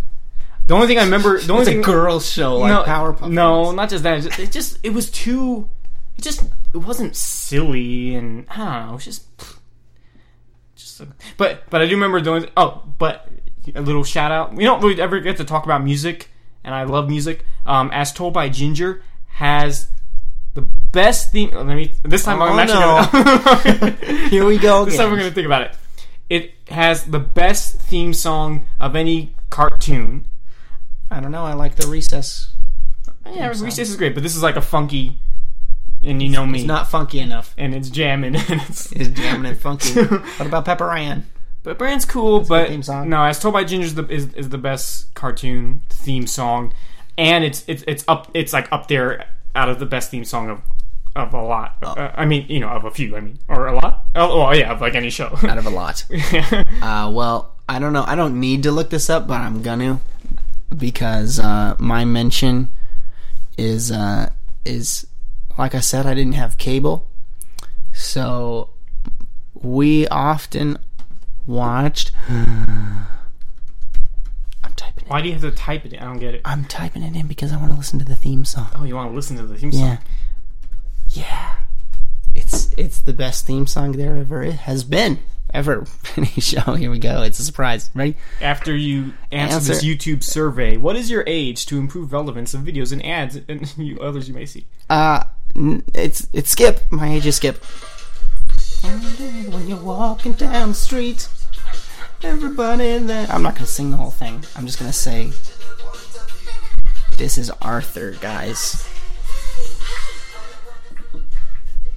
the 0.69 0.75
only 0.75 0.87
thing 0.87 0.99
I 0.99 1.03
remember, 1.03 1.41
the 1.41 1.53
only 1.53 1.63
it's 1.63 1.71
thing 1.71 1.81
a 1.81 1.83
girls 1.83 2.31
show 2.31 2.59
like 2.59 2.71
no, 2.71 2.85
Powerpuff. 2.85 3.29
No, 3.29 3.65
Girls. 3.65 3.75
not 3.75 3.91
just 3.91 4.05
that. 4.05 4.19
It 4.19 4.23
just, 4.23 4.39
it 4.39 4.51
just 4.53 4.79
it 4.85 4.91
was 4.91 5.11
too. 5.11 5.69
It 6.17 6.23
just 6.23 6.45
it 6.73 6.79
wasn't 6.79 7.17
silly, 7.17 8.15
and 8.15 8.47
I 8.49 8.57
don't 8.57 8.87
know. 8.87 8.91
It 8.91 8.95
was 8.95 9.05
just 9.07 9.25
just. 10.77 11.03
But 11.37 11.69
but 11.69 11.83
I 11.83 11.87
do 11.87 11.95
remember 11.95 12.21
doing. 12.21 12.47
Oh, 12.57 12.83
but 12.99 13.29
a 13.75 13.81
little 13.81 14.05
shout 14.05 14.31
out. 14.33 14.55
We 14.55 14.65
don't 14.65 14.83
really 14.83 15.01
ever 15.01 15.21
get 15.21 15.37
to 15.39 15.45
talk 15.45 15.65
about 15.65 15.83
music, 15.85 16.31
and 16.65 16.75
I 16.75 16.85
love 16.85 17.09
music. 17.09 17.45
Um, 17.67 17.91
as 17.93 18.13
told 18.13 18.35
by 18.35 18.49
Ginger 18.49 19.03
has 19.35 19.89
the 20.55 20.63
best 20.63 21.33
theme. 21.33 21.51
Let 21.53 21.67
me. 21.67 21.93
This 22.03 22.25
time 22.25 22.41
I'm 22.43 22.53
Oh, 22.53 22.59
actually. 22.59 23.81
Gonna, 23.93 24.29
Here 24.29 24.45
we 24.45 24.59
go 24.59 24.85
This 24.85 24.97
time 24.97 25.11
we're 25.11 25.19
gonna 25.19 25.31
think 25.31 25.47
about 25.47 25.63
it. 25.63 25.77
It 26.29 26.53
has 26.69 27.05
the 27.05 27.19
best 27.19 27.77
theme 27.81 28.13
song 28.13 28.67
of 28.79 28.95
any 28.97 29.35
cartoon. 29.51 30.27
I 31.11 31.21
don't 31.21 31.33
know. 31.33 31.45
I 31.45 31.55
like 31.55 31.75
the 31.77 31.89
recess. 31.89 32.53
Yeah, 33.27 33.49
Recess 33.49 33.91
is 33.91 33.97
great, 33.97 34.15
but 34.15 34.23
this 34.23 34.35
is 34.37 34.43
like 34.43 34.57
a 34.57 34.61
funky, 34.63 35.19
and 36.03 36.21
you 36.23 36.29
know 36.31 36.45
me, 36.47 36.61
It's 36.61 36.67
not 36.69 36.89
funky 36.89 37.19
enough. 37.21 37.55
and 37.59 37.75
it's 37.75 37.91
jamming. 37.91 38.35
And 38.49 38.61
it's, 38.63 38.91
It's 38.93 39.09
jamming 39.11 39.51
and 39.51 39.61
funky. 39.61 39.93
what 40.01 40.47
about 40.47 40.65
Pepper 40.65 40.91
Ann? 40.93 41.27
But 41.63 41.79
Brand's 41.79 42.05
cool, 42.05 42.41
but 42.41 42.69
theme 42.69 42.83
song. 42.83 43.09
no, 43.09 43.23
as 43.23 43.39
told 43.39 43.55
by 43.55 43.65
Ginger's 43.65 43.95
the, 43.95 44.07
is 44.09 44.33
is 44.35 44.49
the 44.49 44.59
best 44.59 45.13
cartoon 45.15 45.83
theme 45.89 46.27
song, 46.27 46.73
and 47.19 47.45
it's 47.45 47.65
it's 47.67 47.85
it's 47.87 48.05
up 48.09 48.31
it's 48.35 48.53
like 48.53 48.71
up 48.73 48.89
there 48.89 49.27
out 49.55 49.69
of 49.69 49.79
the 49.79 49.87
best 49.87 50.11
theme 50.11 50.25
song 50.25 50.49
of 50.49 50.63
of 51.17 51.35
a 51.35 51.43
lot. 51.43 51.77
Oh. 51.83 51.89
Uh, 51.89 52.15
I 52.17 52.25
mean, 52.25 52.47
you 52.49 52.61
know, 52.61 52.69
of 52.69 52.85
a 52.85 52.91
few. 52.91 53.17
I 53.17 53.21
mean, 53.21 53.39
or 53.49 53.67
a 53.67 53.75
lot. 53.75 54.07
Oh, 54.15 54.43
oh 54.43 54.53
yeah, 54.53 54.73
of 54.73 54.81
like 54.81 54.95
any 54.95 55.11
show. 55.11 55.37
Out 55.43 55.59
of 55.59 55.67
a 55.67 55.71
lot. 55.71 56.05
Uh, 56.83 57.11
well, 57.13 57.55
I 57.69 57.79
don't 57.79 57.93
know. 57.93 58.05
I 58.07 58.15
don't 58.15 58.41
need 58.41 58.63
to 58.63 58.73
look 58.73 58.91
this 58.91 59.11
up, 59.11 59.27
but 59.27 59.41
I'm 59.41 59.63
gonna 59.63 60.01
because 60.77 61.39
uh, 61.39 61.77
my 61.79 62.05
mention 62.05 62.71
is 63.59 63.93
uh, 63.93 64.31
is 64.65 65.07
like 65.59 65.75
I 65.75 65.81
said, 65.81 66.07
I 66.07 66.15
didn't 66.15 66.35
have 66.35 66.57
cable, 66.59 67.07
so 67.93 68.71
we 69.55 70.09
often 70.09 70.79
watched. 71.51 72.13
I'm 72.29 73.07
typing 74.77 75.05
it. 75.05 75.11
Why 75.11 75.21
do 75.21 75.29
you 75.29 75.35
have 75.35 75.43
to 75.43 75.51
type 75.51 75.85
it? 75.85 75.93
in? 75.93 75.99
I 75.99 76.05
don't 76.05 76.19
get 76.19 76.35
it. 76.35 76.43
I'm 76.45 76.65
typing 76.65 77.03
it 77.03 77.15
in 77.15 77.27
because 77.27 77.53
I 77.53 77.57
want 77.57 77.71
to 77.73 77.77
listen 77.77 77.99
to 77.99 78.05
the 78.05 78.17
theme 78.17 78.45
song. 78.45 78.69
Oh, 78.77 78.85
you 78.85 78.95
want 78.95 79.11
to 79.11 79.15
listen 79.15 79.37
to 79.37 79.43
the 79.43 79.57
theme 79.57 79.73
song? 79.73 79.83
Yeah, 79.83 79.99
yeah. 81.09 81.55
It's 82.35 82.73
it's 82.79 83.01
the 83.01 83.13
best 83.13 83.47
theme 83.47 83.67
song 83.67 83.93
there 83.93 84.17
ever 84.17 84.45
has 84.45 84.85
been 84.85 85.19
ever. 85.53 85.87
Any 86.17 86.27
show. 86.27 86.75
Here 86.75 86.91
we 86.91 86.99
go. 86.99 87.23
It's 87.23 87.39
a 87.39 87.45
surprise. 87.45 87.91
Ready? 87.95 88.17
After 88.41 88.75
you 88.75 89.13
answer, 89.33 89.61
this 89.61 89.85
YouTube 89.85 90.23
survey, 90.23 90.77
what 90.77 90.97
is 90.97 91.11
your 91.11 91.25
age 91.27 91.67
to 91.67 91.79
improve 91.79 92.13
relevance 92.13 92.55
of 92.55 92.63
videos 92.63 92.93
and 92.93 93.05
ads 93.05 93.37
and 93.49 93.77
you 93.77 93.99
others 94.01 94.29
you 94.29 94.35
may 94.35 94.47
see? 94.47 94.67
Uh, 94.89 95.25
it's 95.95 96.29
it's 96.33 96.51
Skip. 96.51 96.81
My 96.91 97.13
age 97.13 97.27
is 97.27 97.37
Skip. 97.37 97.63
When 98.83 99.69
you're 99.69 99.79
walking 99.79 100.33
down 100.33 100.69
the 100.71 100.75
street, 100.75 101.29
everybody 102.23 102.99
there. 102.99 103.27
I'm 103.31 103.43
not 103.43 103.55
gonna 103.55 103.67
sing 103.67 103.91
the 103.91 103.97
whole 103.97 104.11
thing. 104.11 104.45
I'm 104.57 104.67
just 104.67 104.79
gonna 104.79 104.93
say, 104.93 105.33
this 107.17 107.39
is 107.39 107.51
Arthur, 107.63 108.13
guys. 108.21 108.87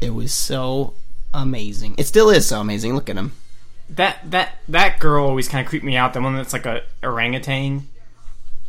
It 0.02 0.14
was 0.14 0.34
so 0.34 0.94
amazing. 1.34 1.96
It 1.98 2.06
still 2.08 2.30
is 2.30 2.48
so 2.48 2.60
amazing. 2.60 2.94
Look 2.96 3.10
at 3.10 3.16
him. 3.16 3.32
That 3.90 4.20
that 4.32 4.58
that 4.68 5.00
girl 5.00 5.26
always 5.26 5.48
kind 5.48 5.66
of 5.66 5.70
creeped 5.70 5.86
me 5.86 5.96
out. 5.96 6.14
The 6.14 6.22
one 6.22 6.36
that's 6.36 6.54
like 6.54 6.66
a 6.66 6.84
orangutan, 7.04 7.88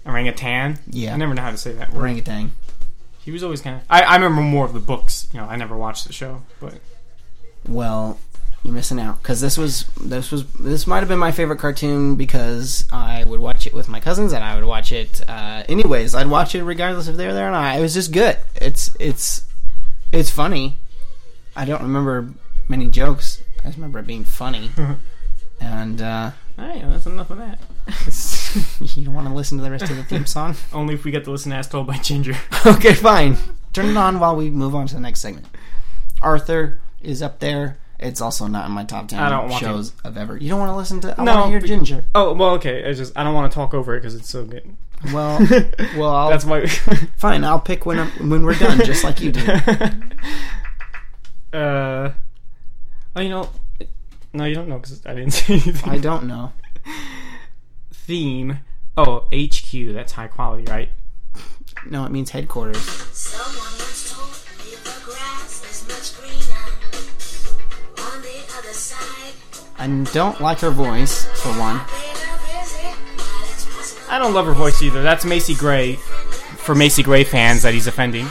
orangutan. 0.06 0.78
Yeah. 0.88 1.14
I 1.14 1.16
never 1.16 1.34
know 1.34 1.42
how 1.42 1.50
to 1.50 1.58
say 1.58 1.72
that 1.72 1.92
word. 1.92 2.02
Orangutan. 2.02 2.52
He 3.20 3.30
was 3.30 3.42
always 3.42 3.62
kind 3.62 3.76
of. 3.76 3.82
I, 3.88 4.02
I 4.02 4.14
remember 4.16 4.42
more 4.42 4.66
of 4.66 4.74
the 4.74 4.80
books. 4.80 5.28
You 5.32 5.40
know, 5.40 5.46
I 5.46 5.56
never 5.56 5.76
watched 5.76 6.06
the 6.06 6.12
show, 6.12 6.42
but 6.60 6.74
Well, 7.66 8.18
you're 8.64 8.72
missing 8.72 8.98
out 8.98 9.22
because 9.22 9.42
this 9.42 9.58
was 9.58 9.84
this 10.00 10.32
was 10.32 10.50
this 10.54 10.86
might 10.86 11.00
have 11.00 11.08
been 11.08 11.18
my 11.18 11.30
favorite 11.30 11.58
cartoon 11.58 12.16
because 12.16 12.86
I 12.90 13.22
would 13.26 13.38
watch 13.38 13.66
it 13.66 13.74
with 13.74 13.90
my 13.90 14.00
cousins 14.00 14.32
and 14.32 14.42
I 14.42 14.54
would 14.54 14.64
watch 14.64 14.90
it 14.90 15.22
uh, 15.28 15.62
anyways. 15.68 16.14
I'd 16.14 16.28
watch 16.28 16.54
it 16.54 16.64
regardless 16.64 17.06
if 17.06 17.16
they 17.16 17.26
were 17.26 17.34
there 17.34 17.48
or 17.48 17.52
not. 17.52 17.76
It 17.76 17.80
was 17.80 17.92
just 17.92 18.10
good. 18.10 18.38
It's 18.56 18.90
it's 18.98 19.46
it's 20.12 20.30
funny. 20.30 20.78
I 21.54 21.66
don't 21.66 21.82
remember 21.82 22.30
many 22.66 22.88
jokes. 22.88 23.42
I 23.60 23.64
just 23.68 23.76
remember 23.76 23.98
it 23.98 24.06
being 24.06 24.24
funny. 24.24 24.70
and 25.60 26.00
uh, 26.00 26.30
hey, 26.56 26.82
that's 26.86 27.04
enough 27.04 27.30
of 27.30 27.38
that. 27.38 27.58
you 28.96 29.04
don't 29.04 29.14
want 29.14 29.28
to 29.28 29.34
listen 29.34 29.58
to 29.58 29.64
the 29.64 29.70
rest 29.70 29.90
of 29.90 29.96
the 29.96 30.04
theme 30.04 30.24
song? 30.24 30.56
Only 30.72 30.94
if 30.94 31.04
we 31.04 31.10
get 31.10 31.24
to 31.24 31.30
listen 31.30 31.50
to 31.50 31.58
As 31.58 31.68
Told 31.68 31.86
by 31.86 31.98
Ginger. 31.98 32.36
okay, 32.64 32.94
fine. 32.94 33.36
Turn 33.74 33.90
it 33.90 33.96
on 33.96 34.20
while 34.20 34.36
we 34.36 34.48
move 34.48 34.74
on 34.74 34.86
to 34.86 34.94
the 34.94 35.00
next 35.00 35.20
segment. 35.20 35.46
Arthur 36.22 36.80
is 37.02 37.20
up 37.20 37.40
there. 37.40 37.76
It's 38.04 38.20
also 38.20 38.46
not 38.46 38.66
in 38.66 38.72
my 38.72 38.84
top 38.84 39.08
ten 39.08 39.18
I 39.18 39.30
don't 39.30 39.48
want 39.48 39.64
shows 39.64 39.92
of 40.04 40.16
ever. 40.16 40.36
You 40.36 40.50
don't 40.50 40.60
want 40.60 40.70
to 40.70 40.76
listen 40.76 41.00
to? 41.00 41.20
I 41.20 41.24
No, 41.24 41.34
want 41.34 41.44
to 41.46 41.50
hear 41.50 41.60
Ginger. 41.60 42.04
oh 42.14 42.34
well, 42.34 42.50
okay. 42.56 42.88
I 42.88 42.92
just 42.92 43.16
I 43.16 43.24
don't 43.24 43.34
want 43.34 43.50
to 43.50 43.54
talk 43.54 43.74
over 43.74 43.96
it 43.96 44.00
because 44.00 44.14
it's 44.14 44.28
so 44.28 44.44
good. 44.44 44.76
Well, 45.12 45.38
well, 45.96 46.10
I'll, 46.14 46.30
That's 46.30 46.44
why. 46.44 46.66
fine. 47.16 47.44
I'll 47.44 47.60
pick 47.60 47.86
when 47.86 47.98
I'm, 47.98 48.30
when 48.30 48.44
we're 48.44 48.54
done, 48.58 48.78
just 48.84 49.04
like 49.04 49.20
you 49.20 49.32
did. 49.32 49.48
uh, 51.52 52.10
oh, 53.16 53.20
you 53.20 53.28
know, 53.28 53.50
no, 54.32 54.44
you 54.44 54.54
don't 54.54 54.68
know 54.68 54.78
because 54.78 55.04
I 55.06 55.14
didn't 55.14 55.32
see 55.32 55.54
anything. 55.54 55.90
I 55.90 55.98
don't 55.98 56.24
know. 56.24 56.52
Theme. 57.92 58.58
Oh, 58.96 59.26
HQ. 59.34 59.92
That's 59.92 60.12
high 60.12 60.28
quality, 60.28 60.64
right? 60.70 60.90
No, 61.90 62.04
it 62.04 62.12
means 62.12 62.30
headquarters. 62.30 62.80
Someone 62.80 63.83
I 69.78 70.06
don't 70.12 70.40
like 70.40 70.60
her 70.60 70.70
voice 70.70 71.24
for 71.40 71.50
one. 71.58 71.80
I 74.08 74.18
don't 74.18 74.32
love 74.32 74.46
her 74.46 74.52
voice 74.52 74.82
either. 74.82 75.02
That's 75.02 75.24
Macy 75.24 75.54
Gray. 75.54 75.94
For 75.94 76.74
Macy 76.74 77.02
Gray 77.02 77.24
fans 77.24 77.62
that 77.62 77.74
he's 77.74 77.86
offending. 77.86 78.26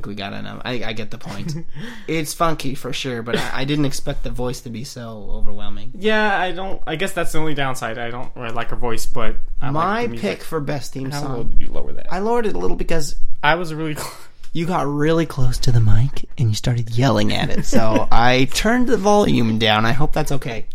Think 0.00 0.06
we 0.06 0.14
got 0.14 0.32
enough. 0.32 0.62
I, 0.64 0.82
I 0.84 0.92
get 0.94 1.10
the 1.10 1.18
point. 1.18 1.54
it's 2.08 2.32
funky 2.32 2.74
for 2.74 2.92
sure, 2.92 3.22
but 3.22 3.36
I, 3.36 3.60
I 3.60 3.64
didn't 3.64 3.84
expect 3.84 4.24
the 4.24 4.30
voice 4.30 4.62
to 4.62 4.70
be 4.70 4.84
so 4.84 5.28
overwhelming. 5.30 5.92
Yeah, 5.94 6.38
I 6.38 6.52
don't. 6.52 6.82
I 6.86 6.96
guess 6.96 7.12
that's 7.12 7.32
the 7.32 7.38
only 7.38 7.54
downside. 7.54 7.98
I 7.98 8.10
don't 8.10 8.34
really 8.34 8.52
like 8.54 8.70
her 8.70 8.76
voice, 8.76 9.04
but 9.04 9.36
I 9.60 9.70
My 9.70 10.06
like 10.06 10.18
pick 10.18 10.42
for 10.42 10.58
best 10.60 10.94
theme 10.94 11.10
How 11.10 11.20
song. 11.20 11.36
low 11.36 11.44
did 11.44 11.60
you 11.60 11.66
lower 11.66 11.92
that? 11.92 12.10
I 12.10 12.20
lowered 12.20 12.46
it 12.46 12.54
a 12.54 12.58
little 12.58 12.76
because 12.76 13.16
I 13.42 13.56
was 13.56 13.74
really. 13.74 13.94
Close. 13.94 14.14
you 14.52 14.66
got 14.66 14.86
really 14.86 15.26
close 15.26 15.58
to 15.58 15.72
the 15.72 15.80
mic 15.80 16.24
and 16.38 16.48
you 16.48 16.54
started 16.54 16.90
yelling 16.96 17.32
at 17.34 17.50
it. 17.50 17.66
So 17.66 18.08
I 18.12 18.48
turned 18.54 18.88
the 18.88 18.96
volume 18.96 19.58
down. 19.58 19.84
I 19.84 19.92
hope 19.92 20.12
that's 20.12 20.32
okay. 20.32 20.66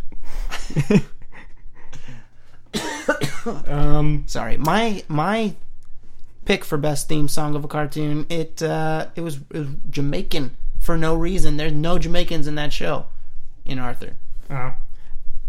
Um, 3.68 4.24
Sorry. 4.26 4.58
My 4.58 5.04
my 5.08 5.54
pick 6.46 6.64
for 6.64 6.78
best 6.78 7.08
theme 7.10 7.28
song 7.28 7.56
of 7.56 7.64
a 7.66 7.68
cartoon, 7.68 8.26
it 8.30 8.62
uh 8.64 9.08
it 9.16 9.22
was 9.22 9.40
it 9.54 9.60
was 9.60 9.68
Jamaican 9.90 10.56
for 10.80 10.98
no 10.98 11.16
reason. 11.16 11.58
There's 11.58 11.74
no 11.74 11.98
Jamaicans 12.00 12.48
in 12.48 12.56
that 12.56 12.72
show 12.72 13.08
in 13.66 13.80
Arthur. 13.80 14.14
uh, 14.50 14.72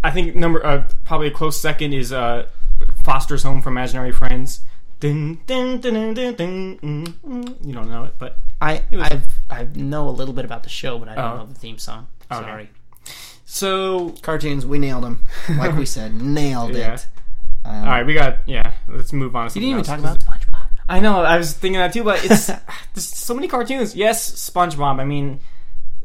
I 0.03 0.11
think 0.11 0.35
number 0.37 0.65
uh, 0.65 0.89
probably 1.05 1.27
a 1.29 1.31
close 1.31 1.59
second 1.61 1.93
is 1.93 2.13
uh, 2.13 2.47
Foster's 3.03 3.43
Home 3.43 3.61
for 3.63 3.71
Imaginary 3.71 4.13
Friends. 4.13 4.61
Dun, 5.01 5.41
dun, 5.47 5.81
dun, 5.81 5.93
dun, 5.93 6.15
dun, 6.15 6.35
dun, 6.35 6.77
mm. 6.79 7.67
You 7.67 7.73
don't 7.75 7.91
know 7.91 8.05
it, 8.05 8.15
but 8.19 8.39
I 8.63 8.83
was- 8.91 9.03
I've, 9.03 9.27
I 9.51 9.67
know 9.75 10.09
a 10.09 10.11
little 10.11 10.33
bit 10.33 10.45
about 10.47 10.63
the 10.63 10.71
show, 10.71 10.99
but 10.99 11.09
I 11.09 11.15
don't 11.17 11.25
Oh. 11.25 11.37
know 11.39 11.47
the 11.47 11.55
theme 11.55 11.77
song. 11.79 12.07
Okay. 12.33 12.41
Sorry. 12.43 12.71
so 13.45 14.11
Cartoons, 14.23 14.65
we 14.65 14.79
nailed 14.79 15.05
them. 15.05 15.23
Like 15.59 15.77
we 15.77 15.85
said, 15.87 16.15
nailed 16.15 16.75
Yeah. 16.75 16.95
it. 16.95 17.07
Um, 17.65 17.75
all 17.75 17.87
right, 17.91 18.07
we 18.07 18.15
got 18.15 18.39
yeah. 18.47 18.73
Let's 18.89 19.13
move 19.13 19.35
on. 19.37 19.49
To 19.51 19.55
You 19.59 19.67
didn't 19.67 19.73
even 19.81 19.85
talk 19.85 19.99
about 19.99 20.23
else. 20.23 20.25
SpongeBob. 20.25 20.36
I 20.89 21.01
know. 21.01 21.23
I 21.23 21.37
was 21.37 21.53
thinking 21.53 21.81
that 21.81 21.93
too, 21.93 22.05
but 22.05 22.25
it's 22.25 22.47
there's 22.95 23.09
so 23.09 23.35
many 23.35 23.49
cartoons. 23.49 23.95
Yes, 23.95 24.51
SpongeBob. 24.51 25.01
I 25.01 25.05
mean, 25.05 25.41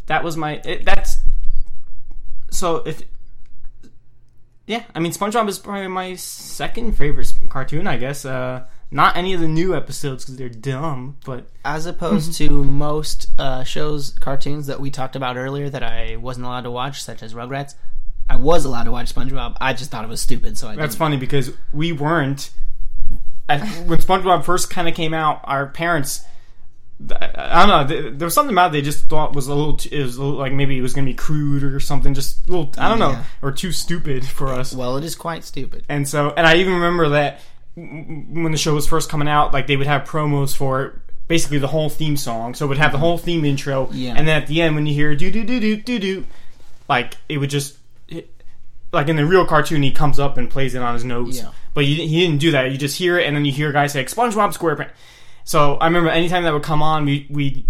that 0.08 0.24
was 0.24 0.38
my. 0.38 0.62
It, 0.66 0.86
that's 0.86 1.18
so 2.50 2.78
if. 2.78 3.04
Yeah, 4.68 4.84
I 4.96 5.00
mean, 5.00 5.12
SpongeBob 5.12 5.50
is 5.50 5.60
probably 5.60 5.88
my 5.88 6.16
second 6.16 6.98
favorite 6.98 7.34
cartoon. 7.50 7.88
I 7.88 7.98
guess. 7.98 8.26
Uh, 8.26 8.66
not 8.94 9.16
any 9.16 9.34
of 9.34 9.40
the 9.40 9.48
new 9.48 9.74
episodes 9.74 10.26
because 10.26 10.36
they're 10.38 10.50
dumb, 10.50 11.16
but 11.26 11.48
As 11.64 11.86
opposed 11.86 12.34
to 12.34 12.50
most 12.66 13.28
uh, 13.40 13.64
shows, 13.64 14.10
cartoons 14.20 14.68
that 14.68 14.82
we 14.82 14.92
talked 14.92 15.16
about 15.16 15.38
earlier 15.38 15.70
that 15.70 15.82
I 15.82 16.18
wasn't 16.18 16.46
allowed 16.46 16.64
to 16.64 16.72
watch, 16.72 17.02
such 17.02 17.24
as 17.24 17.34
Rugrats, 17.34 17.76
I 18.30 18.36
was 18.36 18.66
allowed 18.66 18.84
to 18.84 18.92
watch 18.92 19.14
SpongeBob. 19.16 19.56
I 19.62 19.72
just 19.72 19.92
thought 19.92 20.04
it 20.04 20.10
was 20.10 20.20
stupid, 20.22 20.58
so 20.58 20.68
I 20.68 20.76
that's 20.76 20.94
didn't. 20.94 21.00
funny 21.00 21.18
because 21.18 21.52
we 21.72 21.94
weren't. 21.94 22.52
When 23.60 24.00
SpongeBob 24.00 24.44
first 24.46 24.70
kind 24.70 24.88
of 24.88 24.96
came 24.96 25.14
out, 25.14 25.42
our 25.44 25.68
parents. 25.68 26.24
I 27.20 27.66
don't 27.66 27.90
know. 27.90 28.12
There 28.12 28.26
was 28.28 28.34
something 28.36 28.54
about 28.54 28.70
it 28.70 28.74
they 28.74 28.82
just 28.84 29.06
thought 29.06 29.34
was 29.34 29.48
a 29.48 29.56
little. 29.56 29.80
It 29.92 30.04
was 30.04 30.18
a 30.18 30.24
little, 30.24 30.38
like 30.38 30.54
maybe 30.54 30.78
it 30.78 30.82
was 30.82 30.94
going 30.94 31.06
to 31.06 31.12
be 31.12 31.16
crude 31.16 31.64
or 31.64 31.80
something. 31.80 32.14
Just 32.14 32.48
a 32.48 32.52
little. 32.52 32.72
I 32.78 32.90
don't 32.90 33.00
know, 33.00 33.12
Yeah. 33.12 33.24
or 33.42 33.52
too 33.52 33.72
stupid 33.72 34.26
for 34.26 34.50
us. 34.50 34.74
Well, 34.76 34.98
it 34.98 35.04
is 35.04 35.16
quite 35.16 35.44
stupid. 35.44 35.84
And 35.90 36.08
so, 36.08 36.30
and 36.38 36.46
I 36.46 36.58
even 36.58 36.74
remember 36.74 37.10
that 37.10 37.42
when 37.76 38.52
the 38.52 38.58
show 38.58 38.76
was 38.76 38.86
first 38.88 39.10
coming 39.10 39.28
out, 39.28 39.52
like 39.52 39.66
they 39.66 39.78
would 39.78 39.88
have 39.88 40.04
promos 40.04 40.56
for 40.56 40.84
it, 40.84 40.94
basically 41.28 41.58
the 41.58 41.68
whole 41.68 41.90
theme 41.90 42.18
song. 42.18 42.54
So 42.54 42.66
it 42.66 42.70
would 42.70 42.78
have 42.78 42.92
the 42.92 43.00
whole 43.00 43.18
theme 43.18 43.46
intro, 43.46 43.90
Yeah. 43.92 44.14
and 44.16 44.28
then 44.28 44.40
at 44.40 44.48
the 44.48 44.62
end 44.62 44.76
when 44.76 44.86
you 44.86 44.94
hear 44.94 45.16
do 45.16 45.32
do 45.32 45.44
do 45.44 45.60
do 45.60 45.78
do 45.78 45.98
do, 45.98 46.26
like 46.88 47.18
it 47.30 47.40
would 47.40 47.50
just. 47.50 47.78
Like 48.92 49.08
in 49.08 49.16
the 49.16 49.26
real 49.26 49.46
cartoon, 49.46 49.84
he 49.84 49.92
comes 49.92 50.20
up 50.20 50.38
and 50.38 50.50
plays 50.50 50.76
it 50.76 50.82
on 50.82 50.94
his 50.94 51.06
nose. 51.06 51.40
Yeah. 51.40 51.52
But 51.74 51.86
you, 51.86 51.96
he 51.96 52.20
didn't 52.22 52.40
do 52.40 52.52
that. 52.52 52.72
You 52.72 52.78
just 52.78 52.98
hear 52.98 53.18
it, 53.18 53.26
and 53.26 53.36
then 53.36 53.46
you 53.46 53.52
hear 53.52 53.70
a 53.70 53.74
guy 53.74 53.88
say 53.88 54.04
SpongeBob 54.04 54.58
SquarePants. 54.58 54.92
So 55.44 55.76
I 55.76 55.86
remember 55.86 56.10
anytime 56.10 56.44
that 56.44 56.54
would 56.54 56.64
come 56.64 56.84
on, 56.84 57.06
we 57.06 57.28
we 57.30 57.66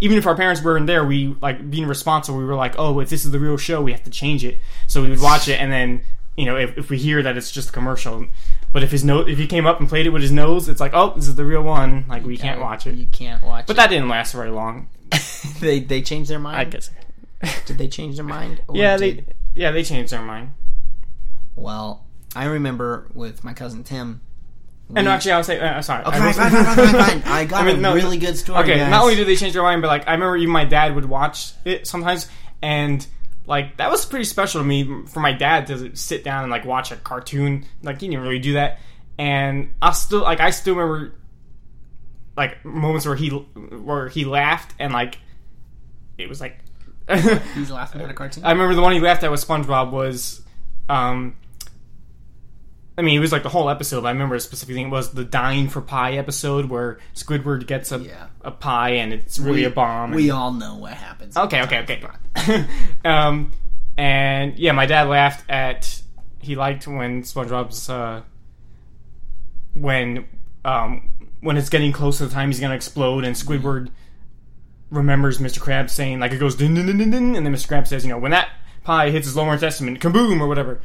even 0.00 0.16
if 0.16 0.26
our 0.26 0.36
parents 0.36 0.62
weren't 0.62 0.86
there, 0.86 1.04
we 1.04 1.36
like 1.40 1.70
being 1.70 1.86
responsible. 1.86 2.38
We 2.38 2.44
were 2.44 2.54
like, 2.54 2.74
oh, 2.78 3.00
if 3.00 3.10
this 3.10 3.24
is 3.24 3.32
the 3.32 3.40
real 3.40 3.56
show, 3.56 3.82
we 3.82 3.92
have 3.92 4.04
to 4.04 4.10
change 4.10 4.44
it. 4.44 4.60
So 4.86 5.02
we 5.02 5.10
would 5.10 5.20
watch 5.20 5.48
it, 5.48 5.60
and 5.60 5.72
then 5.72 6.02
you 6.36 6.44
know, 6.44 6.56
if, 6.56 6.78
if 6.78 6.88
we 6.88 6.98
hear 6.98 7.20
that 7.22 7.36
it's 7.36 7.50
just 7.50 7.70
a 7.70 7.72
commercial, 7.72 8.24
but 8.72 8.84
if 8.84 8.92
his 8.92 9.02
nose, 9.02 9.28
if 9.28 9.38
he 9.38 9.46
came 9.48 9.66
up 9.66 9.80
and 9.80 9.88
played 9.88 10.06
it 10.06 10.10
with 10.10 10.22
his 10.22 10.30
nose, 10.30 10.68
it's 10.68 10.80
like, 10.80 10.92
oh, 10.94 11.12
this 11.16 11.26
is 11.26 11.34
the 11.34 11.44
real 11.44 11.62
one. 11.62 12.04
Like 12.08 12.24
we 12.24 12.36
can't 12.36 12.60
watch 12.60 12.86
it. 12.86 12.94
You 12.94 13.06
can't 13.08 13.42
watch 13.42 13.64
it. 13.64 13.66
But 13.66 13.72
it. 13.74 13.76
that 13.78 13.90
didn't 13.90 14.08
last 14.08 14.34
very 14.34 14.50
long. 14.50 14.88
they 15.60 15.80
they 15.80 16.00
changed 16.00 16.30
their 16.30 16.38
mind. 16.38 16.56
I 16.56 16.64
guess. 16.64 16.90
Did 17.66 17.78
they 17.78 17.88
change 17.88 18.16
their 18.16 18.24
mind? 18.24 18.62
Yeah, 18.72 18.96
did- 18.96 19.18
they 19.18 19.34
yeah 19.58 19.70
they 19.72 19.82
changed 19.82 20.12
their 20.12 20.22
mind. 20.22 20.50
Well, 21.56 22.04
I 22.34 22.44
remember 22.44 23.08
with 23.14 23.42
my 23.44 23.52
cousin 23.52 23.84
Tim. 23.84 24.20
And 24.94 25.06
we- 25.06 25.12
actually, 25.12 25.32
I'll 25.32 25.44
say, 25.44 25.60
uh, 25.60 25.82
sorry. 25.82 26.04
Okay, 26.04 26.16
I 26.16 26.26
was- 26.28 26.36
fine, 26.36 26.50
fine, 26.50 26.64
fine, 26.64 26.76
fine, 26.76 27.20
fine. 27.20 27.22
I 27.32 27.44
got 27.44 27.62
I 27.62 27.66
mean, 27.66 27.76
a 27.76 27.80
no, 27.80 27.94
really 27.94 28.16
good 28.16 28.38
story. 28.38 28.60
Okay, 28.62 28.78
guys. 28.78 28.90
not 28.90 29.02
only 29.02 29.16
did 29.16 29.26
they 29.28 29.36
change 29.36 29.52
their 29.52 29.62
mind, 29.62 29.82
but 29.82 29.88
like 29.88 30.08
I 30.08 30.12
remember 30.12 30.36
even 30.36 30.52
my 30.52 30.64
dad 30.64 30.94
would 30.94 31.04
watch 31.04 31.52
it 31.64 31.86
sometimes, 31.86 32.28
and 32.62 33.06
like 33.46 33.76
that 33.78 33.90
was 33.90 34.06
pretty 34.06 34.24
special 34.24 34.60
to 34.60 34.66
me 34.66 35.04
for 35.06 35.20
my 35.20 35.32
dad 35.32 35.66
to 35.66 35.94
sit 35.96 36.22
down 36.24 36.44
and 36.44 36.50
like 36.50 36.64
watch 36.64 36.90
a 36.92 36.96
cartoon. 36.96 37.66
Like 37.82 38.00
he 38.00 38.08
didn't 38.08 38.22
really 38.22 38.38
do 38.38 38.54
that, 38.54 38.78
and 39.18 39.74
I 39.82 39.92
still 39.92 40.22
like 40.22 40.40
I 40.40 40.50
still 40.50 40.74
remember 40.76 41.14
like 42.36 42.64
moments 42.64 43.04
where 43.04 43.16
he 43.16 43.28
where 43.30 44.08
he 44.08 44.24
laughed 44.24 44.74
and 44.78 44.92
like 44.92 45.18
it 46.16 46.28
was 46.28 46.40
like. 46.40 46.56
he's 47.54 47.70
laughing 47.70 48.00
at 48.00 48.10
a 48.10 48.14
cartoon. 48.14 48.44
I 48.44 48.52
remember 48.52 48.74
the 48.74 48.82
one 48.82 48.92
he 48.92 49.00
laughed 49.00 49.22
at 49.24 49.30
with 49.30 49.46
SpongeBob 49.46 49.90
was, 49.90 50.42
um, 50.88 51.36
I 52.96 53.02
mean, 53.02 53.16
it 53.16 53.20
was 53.20 53.32
like 53.32 53.42
the 53.42 53.48
whole 53.48 53.70
episode. 53.70 54.02
But 54.02 54.08
I 54.08 54.10
remember 54.12 54.34
a 54.34 54.40
specific 54.40 54.74
thing. 54.74 54.86
It 54.88 54.90
was 54.90 55.12
the 55.12 55.24
dying 55.24 55.68
for 55.68 55.80
pie 55.80 56.12
episode 56.14 56.66
where 56.66 56.98
Squidward 57.14 57.66
gets 57.66 57.92
a 57.92 57.98
Yeah. 57.98 58.26
a 58.42 58.50
pie 58.50 58.90
and 58.90 59.12
it's 59.12 59.38
really 59.38 59.64
a 59.64 59.70
bomb. 59.70 60.10
We 60.12 60.30
all 60.30 60.52
know 60.52 60.76
what 60.76 60.92
happens. 60.94 61.36
okay, 61.36 61.62
okay, 61.62 61.80
okay. 62.36 62.64
um, 63.04 63.52
and 63.96 64.58
yeah, 64.58 64.72
my 64.72 64.86
dad 64.86 65.08
laughed 65.08 65.48
at. 65.50 66.02
He 66.40 66.54
liked 66.56 66.86
when 66.86 67.22
SpongeBob's 67.22 67.88
uh, 67.90 68.22
when 69.74 70.26
um 70.64 71.10
when 71.40 71.56
it's 71.56 71.68
getting 71.68 71.92
close 71.92 72.18
to 72.18 72.26
the 72.26 72.32
time 72.34 72.48
he's 72.48 72.60
gonna 72.60 72.74
explode 72.74 73.24
and 73.24 73.36
Squidward 73.36 73.90
remembers 74.90 75.38
Mr. 75.38 75.58
Krabs 75.60 75.90
saying 75.90 76.20
like 76.20 76.32
it 76.32 76.38
goes 76.38 76.54
dun 76.54 76.74
dun 76.74 76.86
dun 76.86 76.98
dun, 76.98 77.10
dun 77.10 77.36
and 77.36 77.46
then 77.46 77.54
Mr. 77.54 77.68
Krabs 77.68 77.88
says 77.88 78.04
you 78.04 78.10
know 78.10 78.18
when 78.18 78.30
that 78.30 78.48
pie 78.84 79.10
hits 79.10 79.26
his 79.26 79.36
lower 79.36 79.52
intestine 79.52 79.96
kaboom 79.98 80.40
or 80.40 80.48
whatever. 80.48 80.80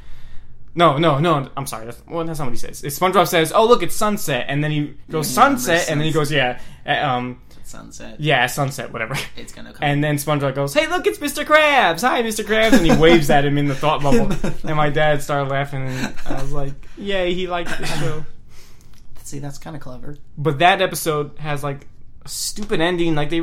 No, 0.76 0.98
no, 0.98 1.20
no. 1.20 1.50
I'm 1.56 1.68
sorry. 1.68 1.86
That's, 1.86 2.02
well, 2.08 2.26
that's 2.26 2.40
not 2.40 2.46
what 2.46 2.54
he 2.54 2.58
says. 2.58 2.84
It's 2.84 2.98
SpongeBob 2.98 3.28
says, 3.28 3.52
"Oh, 3.52 3.66
look, 3.68 3.84
it's 3.84 3.96
sunset," 3.96 4.46
and 4.50 4.64
then 4.64 4.72
he 4.72 4.96
goes 5.10 5.28
he 5.28 5.34
sunset, 5.34 5.88
and 5.90 6.00
then 6.00 6.08
he 6.08 6.12
goes, 6.12 6.32
"Yeah, 6.32 6.60
uh, 6.86 6.94
um, 6.94 7.42
Sunset. 7.64 8.20
yeah, 8.20 8.48
sunset, 8.48 8.92
whatever." 8.92 9.16
It's 9.38 9.54
gonna 9.54 9.72
come. 9.72 9.84
And 9.84 10.04
then 10.04 10.16
SpongeBob 10.16 10.56
goes, 10.56 10.74
"Hey, 10.74 10.88
look, 10.88 11.06
it's 11.06 11.20
Mr. 11.20 11.46
Krabs! 11.46 12.02
Hi, 12.02 12.24
Mr. 12.24 12.44
Krabs!" 12.44 12.74
And 12.74 12.86
he 12.86 12.96
waves 12.96 13.30
at 13.30 13.46
him 13.46 13.58
in 13.58 13.68
the 13.68 13.76
thought 13.76 14.02
bubble. 14.02 14.32
and 14.68 14.76
my 14.76 14.90
dad 14.90 15.22
started 15.22 15.52
laughing, 15.52 15.88
and 15.88 16.16
I 16.26 16.42
was 16.42 16.52
like, 16.52 16.74
"Yay, 16.98 17.36
he 17.36 17.48
liked 17.48 17.78
the 17.78 17.86
show." 17.86 18.26
See, 19.24 19.40
that's 19.40 19.60
kind 19.60 19.76
of 19.76 19.82
clever. 19.82 20.18
But 20.38 20.60
that 20.60 20.82
episode 20.82 21.38
has 21.38 21.64
like 21.64 21.88
stupid 22.25 22.80
ending. 22.82 23.15
Like 23.15 23.30
they 23.30 23.39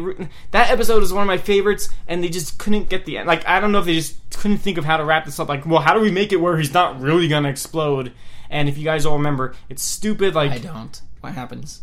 that 0.51 0.71
episode 0.71 1.03
is 1.03 1.13
one 1.13 1.23
of 1.23 1.27
my 1.27 1.39
favorites, 1.39 1.89
and 2.07 2.23
they 2.25 2.29
just 2.29 2.59
couldn't 2.59 2.89
get 2.89 3.05
the 3.05 3.19
end. 3.19 3.27
Like 3.27 3.47
I 3.49 3.61
don't 3.61 3.73
know 3.73 3.81
if 3.81 3.87
they 3.87 3.95
just 3.95 4.17
couldn't 4.31 4.59
think 4.59 4.79
of 4.79 4.85
how 4.85 4.97
to 4.97 5.05
wrap 5.05 5.25
this 5.25 5.39
up. 5.39 5.49
Like, 5.49 5.67
well, 5.67 5.81
how 5.81 5.95
do 5.95 6.01
we 6.01 6.11
make 6.11 6.33
it 6.33 6.37
where 6.37 6.57
he's 6.59 6.73
not 6.73 7.01
really 7.01 7.29
gonna 7.29 7.49
explode? 7.49 8.13
And 8.49 8.69
if 8.69 8.77
you 8.79 8.85
guys 8.85 9.07
all 9.07 9.17
remember, 9.17 9.55
it's 9.69 9.83
stupid. 9.83 10.35
Like 10.35 10.51
I 10.51 10.59
don't. 10.59 11.01
What 11.21 11.35
happens? 11.35 11.83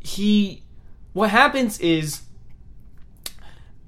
he 0.00 0.62
what 1.14 1.30
happens 1.30 1.80
is 1.80 2.20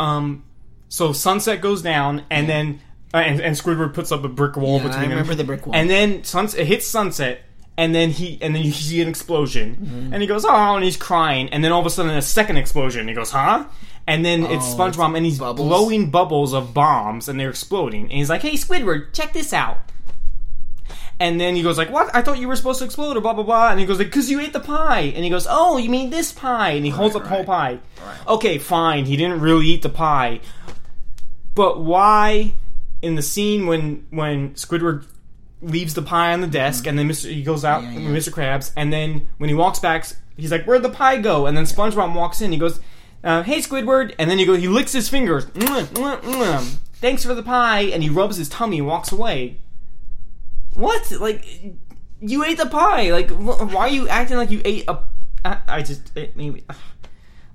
um 0.01 0.45
so 0.89 1.13
sunset 1.13 1.61
goes 1.61 1.83
down 1.83 2.25
and 2.31 2.49
then 2.49 2.81
uh, 3.15 3.19
and, 3.19 3.41
and 3.41 3.57
Squidward 3.57 3.95
puts 3.95 4.11
up 4.13 4.25
a 4.25 4.29
brick 4.29 4.57
wall 4.57 4.79
Yeah, 4.79 4.85
I 4.85 4.89
between 4.89 5.03
them. 5.03 5.11
remember 5.11 5.35
the 5.35 5.45
brick 5.45 5.67
wall. 5.67 5.75
And 5.77 5.89
then 5.89 6.25
sunset 6.25 6.61
it 6.61 6.67
hits 6.67 6.87
sunset 6.87 7.41
and 7.79 7.95
then 7.95 8.11
he 8.11 8.37
and 8.43 8.55
then 8.55 8.63
you 8.63 8.73
see 8.73 9.01
an 9.01 9.09
explosion 9.09 9.77
Mm-hmm. 9.81 10.13
and 10.13 10.21
he 10.23 10.29
goes 10.29 10.45
oh 10.45 10.75
and 10.77 10.85
he's 10.85 10.97
crying 10.99 11.49
and 11.49 11.65
then 11.65 11.73
all 11.73 11.81
of 11.81 11.87
a 11.87 11.91
sudden 11.91 12.13
a 12.15 12.21
second 12.21 12.57
explosion 12.59 13.09
he 13.09 13.15
goes 13.15 13.31
huh 13.31 13.65
and 14.07 14.25
then 14.25 14.45
it's 14.45 14.67
Oh, 14.75 14.77
SpongeBob 14.77 15.17
and 15.17 15.25
he's 15.25 15.39
bubbles? 15.39 15.67
blowing 15.69 16.11
bubbles 16.11 16.53
of 16.53 16.75
bombs 16.75 17.29
and 17.29 17.39
they're 17.41 17.51
exploding 17.51 18.03
and 18.03 18.13
he's 18.13 18.29
like 18.29 18.43
hey 18.43 18.53
Squidward 18.55 19.15
check 19.15 19.33
this 19.33 19.53
out 19.55 19.79
and 21.21 21.41
then 21.41 21.57
he 21.57 21.63
goes 21.65 21.77
like, 21.77 21.91
"What? 21.91 22.15
I 22.15 22.23
thought 22.23 22.39
you 22.39 22.47
were 22.47 22.55
supposed 22.55 22.79
to 22.79 22.85
explode 22.85 23.17
or 23.17 23.21
blah 23.21 23.35
blah 23.35 23.43
blah." 23.43 23.71
And 23.73 23.81
he 23.81 23.87
goes 23.87 23.99
like, 23.99 24.13
"Cause 24.13 24.31
you 24.31 24.39
ate 24.39 24.53
the 24.53 24.61
pie." 24.61 25.13
And 25.17 25.25
he 25.25 25.31
goes, 25.31 25.49
"Oh, 25.51 25.77
you 25.77 25.91
mean 25.91 26.11
this 26.11 26.31
pie?" 26.31 26.71
And 26.79 26.85
he 26.85 26.93
holds 26.93 27.17
up 27.17 27.25
the 27.25 27.29
whole 27.29 27.43
pie. 27.45 27.81
Okay, 28.29 28.59
fine. 28.59 29.05
He 29.05 29.17
didn't 29.17 29.41
really 29.41 29.67
eat 29.67 29.83
the 29.83 29.89
pie, 29.89 30.39
but 31.57 31.81
why? 31.81 32.55
In 33.03 33.17
the 33.17 33.23
scene 33.23 33.67
when 33.67 34.07
when 34.11 34.51
Squidward 34.55 35.07
leaves 35.61 35.95
the 35.95 36.03
pie 36.03 36.33
on 36.33 36.41
the 36.41 36.47
desk, 36.47 36.87
and 36.87 36.99
then 36.99 37.09
Mr. 37.09 37.29
he 37.31 37.43
goes 37.43 37.65
out 37.65 37.83
Yeah, 37.83 37.95
with 37.95 38.03
yeah. 38.05 38.11
Mr. 38.11 38.31
Krabs, 38.33 38.73
and 38.77 38.93
then 38.93 39.29
when 39.39 39.49
he 39.49 39.55
walks 39.55 39.79
back, 39.79 40.07
he's 40.37 40.53
like, 40.53 40.65
"Where'd 40.67 40.83
the 40.83 40.89
pie 40.91 41.19
go?" 41.19 41.47
And 41.47 41.57
then 41.57 41.65
SpongeBob 41.65 42.15
walks 42.15 42.41
in. 42.41 42.53
He 42.53 42.59
goes, 42.59 42.81
uh, 43.25 43.43
"Hey, 43.43 43.59
Squidward," 43.59 44.15
and 44.19 44.31
then 44.31 44.39
he 44.39 44.45
goes, 44.47 44.59
he 44.61 44.69
licks 44.69 44.93
his 44.93 45.09
fingers. 45.09 45.47
"Mwah, 45.47 45.85
mwah, 45.87 46.21
mwah. 46.21 46.77
Thanks 46.95 47.25
for 47.25 47.35
the 47.35 47.43
pie, 47.43 47.83
and 47.83 48.03
he 48.03 48.09
rubs 48.09 48.37
his 48.37 48.49
tummy 48.49 48.79
and 48.79 48.87
walks 48.87 49.11
away. 49.13 49.59
What? 50.75 51.11
Like, 51.21 51.45
you 52.21 52.45
ate 52.45 52.59
the 52.59 52.67
pie. 52.67 53.11
Like, 53.11 53.31
wh- 53.31 53.73
why 53.73 53.83
are 53.83 53.89
you 53.89 54.09
acting 54.09 54.37
like 54.37 54.51
you 54.51 54.61
ate 54.65 54.85
a? 54.89 54.99
I, 55.45 55.59
I 55.69 55.83
just 55.83 56.17
it 56.17 56.37
made 56.37 56.53
me. 56.55 56.63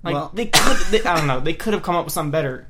Like 0.04 0.14
Well- 0.16 0.32
they 0.34 0.48
could. 0.48 0.78
They, 0.88 1.02
I 1.04 1.16
don't 1.18 1.28
know. 1.28 1.40
They 1.40 1.54
could 1.54 1.74
have 1.74 1.84
come 1.84 1.96
up 1.96 2.06
with 2.06 2.14
something 2.14 2.32
better. 2.32 2.68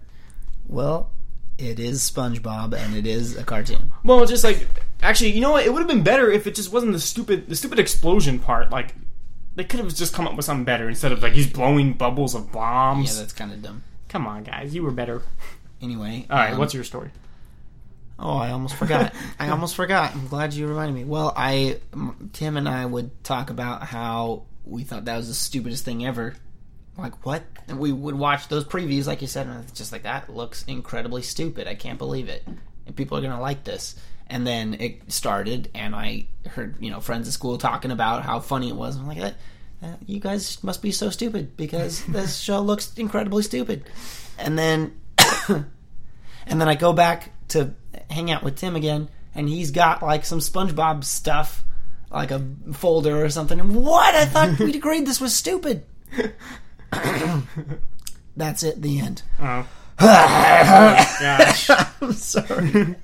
Well, 0.68 1.10
it 1.58 1.80
is 1.80 2.02
SpongeBob 2.10 2.74
and 2.74 2.96
it 2.96 3.06
is 3.06 3.38
a 3.38 3.44
cartoon. 3.44 3.92
Well, 4.04 4.26
just 4.26 4.44
like 4.44 4.68
actually, 5.02 5.32
you 5.32 5.42
know 5.42 5.52
what? 5.52 5.66
It 5.66 5.74
would 5.74 5.80
have 5.80 5.88
been 5.88 6.04
better 6.04 6.32
if 6.32 6.48
it 6.48 6.56
just 6.56 6.72
wasn't 6.72 6.94
the 6.94 7.00
stupid, 7.00 7.48
the 7.48 7.56
stupid 7.56 7.80
explosion 7.80 8.40
part. 8.40 8.72
Like, 8.72 8.96
they 9.56 9.64
could 9.64 9.80
have 9.80 9.94
just 9.94 10.14
come 10.14 10.28
up 10.28 10.36
with 10.36 10.46
something 10.46 10.66
better 10.66 10.90
instead 10.90 11.12
of 11.12 11.22
like 11.22 11.34
he's 11.34 11.48
blowing 11.48 11.94
bubbles 11.94 12.34
of 12.36 12.52
bombs. 12.52 13.14
Yeah, 13.14 13.22
that's 13.22 13.34
kind 13.34 13.52
of 13.52 13.62
dumb. 13.62 13.84
Come 14.10 14.28
on, 14.28 14.44
guys, 14.44 14.74
you 14.74 14.84
were 14.84 14.92
better. 14.92 15.22
Anyway, 15.82 16.26
All 16.30 16.38
right, 16.38 16.54
um, 16.54 16.60
what's 16.60 16.74
your 16.74 16.84
story? 16.84 17.12
Oh, 18.18 18.38
I 18.38 18.52
almost 18.52 18.76
forgot. 18.76 19.14
I 19.40 19.50
almost 19.50 19.76
forgot. 19.76 20.14
I'm 20.14 20.28
glad 20.28 20.54
you 20.54 20.68
reminded 20.68 20.96
me. 20.96 21.04
Well, 21.04 21.34
I 21.36 21.80
Tim 22.32 22.58
and 22.58 22.70
I 22.70 22.86
would 22.86 23.24
talk 23.24 23.50
about 23.50 23.84
how 23.84 24.44
we 24.66 24.84
thought 24.84 25.06
that 25.06 25.18
was 25.18 25.28
the 25.28 25.34
stupidest 25.34 25.84
thing 25.84 26.06
ever. 26.06 26.36
Like 26.98 27.26
what? 27.26 27.44
And 27.68 27.80
we 27.80 27.92
would 27.92 28.16
watch 28.16 28.48
those 28.48 28.66
previews, 28.66 29.08
like 29.08 29.22
you 29.22 29.28
said, 29.28 29.48
and 29.48 29.64
it's 29.64 29.72
just 29.72 29.92
like 29.92 30.04
that 30.04 30.34
looks 30.34 30.64
incredibly 30.66 31.24
stupid. 31.24 31.68
I 31.68 31.76
can't 31.76 31.98
believe 31.98 32.30
it, 32.30 32.48
and 32.86 32.96
people 32.96 33.18
are 33.18 33.22
gonna 33.22 33.42
like 33.42 33.64
this. 33.64 33.96
And 34.28 34.48
then 34.48 34.76
it 34.76 35.12
started, 35.12 35.70
and 35.74 35.96
I 35.96 36.28
heard 36.48 36.78
you 36.80 36.92
know 36.92 37.00
friends 37.00 37.28
at 37.28 37.34
school 37.34 37.58
talking 37.58 37.92
about 37.92 38.24
how 38.24 38.40
funny 38.40 38.70
it 38.70 38.76
was. 38.76 38.96
I'm 38.96 39.08
like, 39.08 39.20
that, 39.20 39.36
uh, 39.82 39.96
you 40.06 40.20
guys 40.20 40.64
must 40.64 40.82
be 40.82 40.92
so 40.92 41.10
stupid 41.10 41.58
because 41.58 42.04
this 42.08 42.38
show 42.38 42.62
looks 42.62 42.94
incredibly 42.98 43.44
stupid. 43.44 43.86
And 44.38 44.58
then 44.58 45.00
and 45.50 45.66
then 46.46 46.68
I 46.68 46.76
go 46.76 46.94
back 46.94 47.32
to 47.50 47.74
hang 48.10 48.30
out 48.30 48.44
with 48.44 48.56
Tim 48.58 48.76
again, 48.76 49.10
and 49.34 49.50
he's 49.50 49.72
got 49.72 50.04
like 50.04 50.26
some 50.26 50.40
SpongeBob 50.40 51.04
stuff, 51.04 51.64
like 52.12 52.30
a 52.30 52.46
folder 52.74 53.24
or 53.24 53.30
something. 53.30 53.60
And 53.60 53.76
what? 53.76 54.14
I 54.14 54.26
thought 54.26 54.60
we'd 54.60 54.76
agreed 54.76 55.08
this 55.08 55.22
was 55.22 55.36
stupid. 55.36 55.86
That's 58.38 58.64
it. 58.64 58.82
The 58.82 59.00
end. 59.00 59.22
Oh, 60.00 61.16
gosh. 61.20 61.70
I'm 62.02 62.14
sorry. 62.14 62.96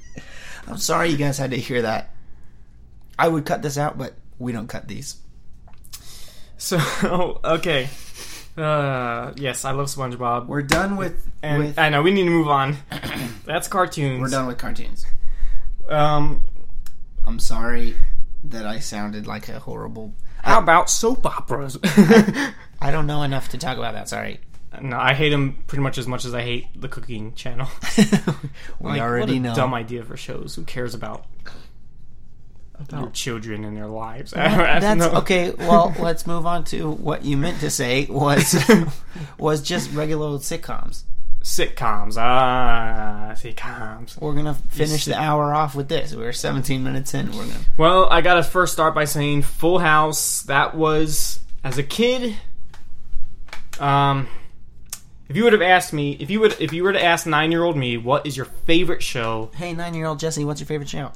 I'm 0.67 0.77
sorry 0.77 1.09
you 1.09 1.17
guys 1.17 1.37
had 1.37 1.51
to 1.51 1.57
hear 1.57 1.83
that. 1.83 2.09
I 3.17 3.27
would 3.27 3.45
cut 3.45 3.61
this 3.61 3.77
out, 3.77 3.97
but 3.97 4.15
we 4.39 4.51
don't 4.51 4.67
cut 4.67 4.87
these. 4.87 5.17
So 6.57 6.79
okay. 7.43 7.89
Uh, 8.57 9.33
yes, 9.37 9.65
I 9.65 9.71
love 9.71 9.85
SpongeBob. 9.87 10.47
We're 10.47 10.63
done 10.63 10.97
with. 10.97 11.29
and 11.43 11.59
with 11.63 11.79
I 11.79 11.89
know 11.89 12.01
we 12.01 12.11
need 12.11 12.23
to 12.23 12.29
move 12.31 12.47
on. 12.49 12.77
That's 13.45 13.67
cartoons. 13.67 14.19
we're 14.19 14.27
done 14.29 14.47
with 14.47 14.57
cartoons. 14.57 15.05
Um, 15.87 16.41
I'm 17.25 17.39
sorry 17.39 17.95
that 18.45 18.65
I 18.65 18.79
sounded 18.79 19.27
like 19.27 19.47
a 19.47 19.59
horrible. 19.59 20.13
How 20.43 20.59
about 20.59 20.89
soap 20.89 21.25
operas? 21.25 21.77
I 22.81 22.91
don't 22.91 23.07
know 23.07 23.23
enough 23.23 23.49
to 23.49 23.57
talk 23.57 23.77
about 23.77 23.93
that. 23.93 24.09
Sorry. 24.09 24.39
no, 24.81 24.97
I 24.97 25.13
hate 25.13 25.29
them 25.29 25.57
pretty 25.67 25.81
much 25.83 25.97
as 25.97 26.07
much 26.07 26.25
as 26.25 26.33
I 26.33 26.41
hate 26.41 26.67
the 26.79 26.87
Cooking 26.87 27.33
Channel. 27.33 27.67
we 28.79 28.89
Like, 28.89 29.01
already 29.01 29.33
what 29.33 29.37
a 29.37 29.39
know. 29.39 29.55
Dumb 29.55 29.73
idea 29.73 30.03
for 30.03 30.15
shows. 30.15 30.55
Who 30.55 30.63
cares 30.63 30.93
about 30.93 31.25
your 32.91 33.09
children 33.09 33.65
and 33.65 33.75
their 33.75 33.87
lives? 33.87 34.33
I 34.35 34.79
That's 34.79 34.99
know. 34.99 35.19
okay. 35.19 35.51
Well, 35.51 35.93
let's 35.99 36.25
move 36.25 36.45
on 36.45 36.63
to 36.65 36.89
what 36.91 37.25
you 37.25 37.35
meant 37.35 37.59
to 37.61 37.69
say 37.69 38.05
was 38.09 38.55
was 39.37 39.61
just 39.61 39.91
regular 39.91 40.25
old 40.27 40.41
sitcoms. 40.41 41.03
Sitcoms. 41.41 42.17
Ah, 42.17 43.31
sitcoms. 43.33 44.19
We're 44.19 44.33
gonna 44.35 44.53
finish 44.53 45.05
the 45.05 45.15
hour 45.17 45.53
off 45.53 45.73
with 45.73 45.87
this. 45.87 46.13
We're 46.13 46.33
17 46.33 46.83
minutes 46.83 47.13
in. 47.13 47.27
We're 47.31 47.45
gonna. 47.45 47.59
Well, 47.77 48.07
I 48.09 48.21
gotta 48.21 48.43
first 48.43 48.73
start 48.73 48.93
by 48.93 49.05
saying 49.05 49.43
Full 49.43 49.79
House. 49.79 50.43
That 50.43 50.75
was 50.75 51.39
as 51.63 51.77
a 51.77 51.83
kid. 51.83 52.35
Um, 53.79 54.27
if 55.29 55.37
you 55.37 55.43
would 55.45 55.53
have 55.53 55.61
asked 55.61 55.93
me, 55.93 56.17
if 56.19 56.29
you 56.29 56.39
would, 56.41 56.59
if 56.59 56.73
you 56.73 56.83
were 56.83 56.91
to 56.91 57.01
ask 57.03 57.25
nine-year-old 57.25 57.77
me, 57.77 57.95
what 57.97 58.25
is 58.25 58.35
your 58.35 58.45
favorite 58.45 59.01
show? 59.01 59.49
Hey, 59.55 59.73
nine 59.73 59.93
year 59.93 60.07
old 60.07 60.19
Jesse, 60.19 60.43
what's 60.43 60.59
your 60.59 60.67
favorite 60.67 60.89
show? 60.89 61.11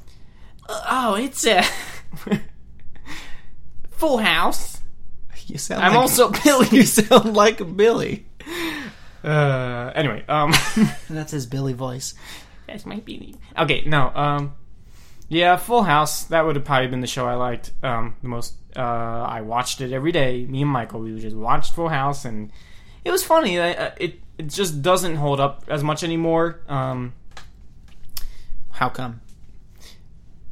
Oh, 0.68 1.16
it's 1.16 1.46
a 1.46 1.62
Full 3.90 4.18
House. 4.18 4.80
You 5.46 5.58
sound. 5.58 5.82
I'm 5.84 5.90
like, 5.92 6.00
also 6.00 6.30
Billy. 6.30 6.68
You 6.72 6.82
sound 6.84 7.34
like 7.34 7.76
Billy. 7.76 8.24
Uh, 9.24 9.90
anyway, 9.94 10.22
um, 10.28 10.52
That's 11.10 11.32
his 11.32 11.46
Billy 11.46 11.72
voice. 11.72 12.14
that's 12.66 12.84
my 12.84 12.96
Billy. 13.00 13.34
Okay, 13.58 13.82
no, 13.86 14.10
um, 14.14 14.54
yeah, 15.28 15.56
Full 15.56 15.82
House. 15.84 16.24
That 16.24 16.44
would 16.44 16.56
have 16.56 16.64
probably 16.66 16.88
been 16.88 17.00
the 17.00 17.06
show 17.06 17.26
I 17.26 17.34
liked 17.34 17.72
um 17.82 18.16
the 18.22 18.28
most. 18.28 18.54
Uh, 18.76 18.80
I 18.80 19.40
watched 19.40 19.80
it 19.80 19.92
every 19.92 20.12
day. 20.12 20.44
Me 20.46 20.62
and 20.62 20.70
Michael, 20.70 21.00
we 21.00 21.18
just 21.18 21.36
watched 21.36 21.72
Full 21.74 21.88
House, 21.88 22.24
and 22.26 22.50
it 23.04 23.10
was 23.10 23.24
funny. 23.24 23.58
I- 23.58 23.92
It 23.98 24.20
it 24.36 24.48
just 24.48 24.82
doesn't 24.82 25.16
hold 25.16 25.40
up 25.40 25.64
as 25.68 25.82
much 25.84 26.02
anymore. 26.04 26.60
Um, 26.68 27.14
How 28.72 28.88
come? 28.88 29.20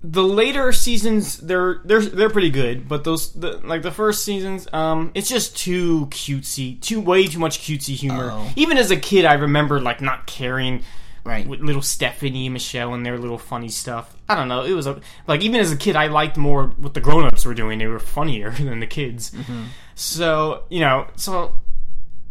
The 0.05 0.23
later 0.25 0.73
seasons 0.73 1.37
they're 1.39 1.81
they're 1.85 2.03
they're 2.03 2.31
pretty 2.31 2.51
good, 2.51 2.89
but 2.89 3.05
those 3.05 3.33
the, 3.33 3.59
like 3.59 3.83
the 3.83 3.93
first 3.93 4.25
seasons, 4.25 4.67
um, 4.73 5.13
it's 5.15 5.29
just 5.29 5.57
too 5.57 6.07
cutesy, 6.07 6.81
too 6.81 7.01
way 7.01 7.27
too 7.27 7.39
much 7.39 7.61
cutesy 7.61 7.95
humor. 7.95 8.31
Oh. 8.33 8.53
Even 8.57 8.79
as 8.79 8.91
a 8.91 8.97
kid, 8.97 9.25
I 9.25 9.35
remember 9.35 9.81
like 9.81 10.01
not 10.01 10.27
caring 10.27 10.83
Right. 11.25 11.47
with 11.47 11.61
little 11.61 11.83
Stephanie 11.83 12.47
and 12.47 12.53
Michelle 12.53 12.95
and 12.95 13.07
their 13.07 13.17
little 13.17 13.39
funny 13.39 13.69
stuff. 13.69 14.13
I 14.29 14.35
don't 14.35 14.49
know. 14.49 14.65
It 14.65 14.73
was 14.73 14.89
a, 14.89 15.01
like 15.29 15.41
even 15.43 15.61
as 15.61 15.71
a 15.71 15.77
kid, 15.77 15.95
I 15.95 16.09
liked 16.09 16.37
more 16.37 16.73
what 16.79 16.95
the 16.95 17.01
grown 17.01 17.25
ups 17.27 17.45
were 17.45 17.55
doing. 17.55 17.79
They 17.79 17.87
were 17.87 18.01
funnier 18.01 18.51
than 18.59 18.81
the 18.81 18.89
kids. 18.89 19.31
Mm-hmm. 19.31 19.63
So 19.95 20.65
you 20.69 20.81
know, 20.81 21.07
so 21.15 21.55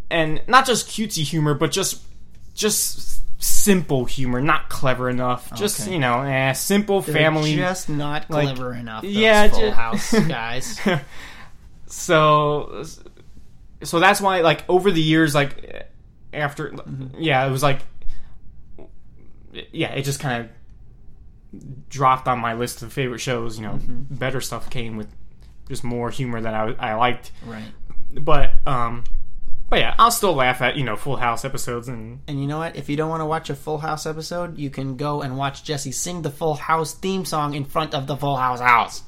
and 0.10 0.42
not 0.46 0.66
just 0.66 0.90
cutesy 0.90 1.24
humor, 1.24 1.54
but 1.54 1.72
just 1.72 2.02
just 2.54 3.24
simple 3.44 4.06
humor, 4.06 4.40
not 4.40 4.70
clever 4.70 5.10
enough. 5.10 5.52
Just 5.56 5.82
Okay. 5.82 5.94
you 5.94 6.00
know, 6.00 6.22
eh, 6.22 6.54
simple 6.54 7.02
family. 7.02 7.56
They're 7.56 7.70
just 7.70 7.90
not 7.90 8.30
like- 8.30 8.46
clever 8.56 8.74
enough. 8.74 9.02
Those 9.04 9.12
yeah, 9.12 9.48
Full 9.50 9.60
ju- 9.60 9.70
House 9.72 10.12
guys. 10.28 10.80
so 11.88 12.84
so 13.84 14.00
that's 14.00 14.22
why 14.22 14.42
like 14.42 14.64
over 14.70 14.92
the 14.92 15.02
years 15.02 15.34
like 15.36 15.88
after 16.34 16.74
yeah 17.18 17.46
it 17.46 17.52
was 17.52 17.62
like 17.64 17.82
yeah 19.72 19.90
it 19.92 20.04
just 20.04 20.20
kind 20.20 20.44
of 20.46 20.50
dropped 21.90 22.28
on 22.28 22.40
my 22.40 22.54
list 22.54 22.82
of 22.82 22.94
favorite 22.94 23.20
shows 23.20 23.58
you 23.60 23.66
know 23.66 23.78
better 23.84 24.40
stuff 24.40 24.70
came 24.70 24.96
with 24.96 25.08
just 25.68 25.84
more 25.84 26.10
humor 26.10 26.40
that 26.40 26.54
I, 26.54 26.74
I 26.80 26.94
liked 26.94 27.32
right. 27.46 27.64
but 28.14 28.54
um 28.66 29.04
but 29.72 29.80
yeah 29.80 29.96
i'll 29.98 30.12
still 30.12 30.34
laugh 30.36 30.62
at 30.62 30.76
you 30.76 30.84
know 30.84 30.96
full 30.96 31.16
house 31.16 31.44
episodes 31.44 31.88
and 31.88 32.20
And 32.28 32.40
you 32.40 32.46
know 32.48 32.60
what? 32.60 32.76
If 32.76 32.90
you 32.90 32.96
don't 32.98 33.10
want 33.10 33.22
to 33.22 33.26
watch 33.26 33.50
a 33.50 33.56
Full 33.56 33.80
House 33.80 34.06
episode, 34.06 34.58
you 34.60 34.70
can 34.70 34.98
go 34.98 35.22
and 35.24 35.36
watch 35.38 35.64
Jesse 35.64 35.92
sing 35.92 36.22
the 36.22 36.30
Full 36.30 36.54
House 36.54 36.94
theme 36.94 37.26
song 37.26 37.56
in 37.56 37.66
front 37.66 37.94
of 37.96 38.06
the 38.06 38.16
Full 38.16 38.36
House 38.38 38.60
house. 38.60 39.00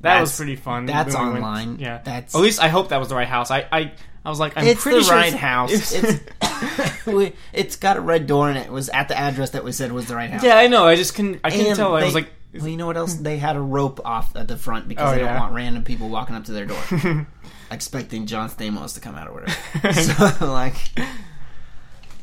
that 0.00 0.14
That's- 0.14 0.20
was 0.22 0.36
pretty 0.38 0.56
fun 0.56 0.86
that's 0.86 1.14
when 1.14 1.26
we 1.26 1.32
went- 1.34 1.44
online. 1.44 1.78
yeah 1.78 1.98
That's- 1.98 2.34
at 2.34 2.40
least 2.40 2.62
i 2.62 2.68
hope 2.68 2.88
that 2.88 2.98
was 2.98 3.08
the 3.10 3.14
right 3.16 3.28
house 3.28 3.50
i 3.50 3.66
i 3.70 3.92
I 4.22 4.28
was 4.28 4.38
like, 4.38 4.52
I'm 4.54 4.66
It's 4.66 4.82
pretty 4.82 4.98
the 4.98 5.04
sure 5.04 5.14
right 5.14 5.28
it's- 5.28 5.40
house. 5.40 5.92
it's- 5.94 6.20
It's, 6.42 7.06
we, 7.06 7.32
it's 7.54 7.76
got 7.76 7.96
a 7.96 8.02
red 8.02 8.26
door 8.26 8.50
and 8.50 8.58
it 8.58 8.66
It 8.66 8.70
was 8.72 8.90
at 8.90 9.08
the 9.08 9.16
address 9.18 9.50
that 9.56 9.64
we 9.64 9.72
said 9.72 9.92
was 9.92 10.08
the 10.08 10.14
right 10.14 10.28
house. 10.28 10.42
yeah, 10.44 10.58
I 10.58 10.66
know. 10.66 10.86
I 10.86 10.94
just 10.96 11.14
couldn't. 11.14 11.40
I 11.42 11.48
couldn't 11.50 11.66
And 11.68 11.76
tell. 11.76 11.96
I 11.96 12.04
was 12.04 12.12
they- 12.12 12.20
like, 12.20 12.30
well, 12.54 12.68
you 12.68 12.76
know 12.76 12.86
what 12.86 12.98
else? 12.98 13.14
They 13.14 13.38
had 13.38 13.56
a 13.56 13.60
rope 13.62 13.98
off 14.04 14.36
at 14.36 14.46
the 14.46 14.58
front 14.58 14.88
because 14.88 15.08
Oh, 15.08 15.14
they 15.16 15.22
yeah. 15.22 15.32
don't 15.32 15.40
want 15.40 15.54
random 15.54 15.84
people 15.84 16.10
walking 16.10 16.36
up 16.36 16.44
to 16.44 16.52
their 16.52 16.66
door, 16.66 16.76
expecting 17.70 18.26
John 18.26 18.48
Stamos 18.50 18.94
to 18.94 19.00
come 19.00 19.14
out 19.14 19.28
or 19.28 19.32
whatever. 19.32 19.92
so 20.38 20.46
like, 20.52 20.76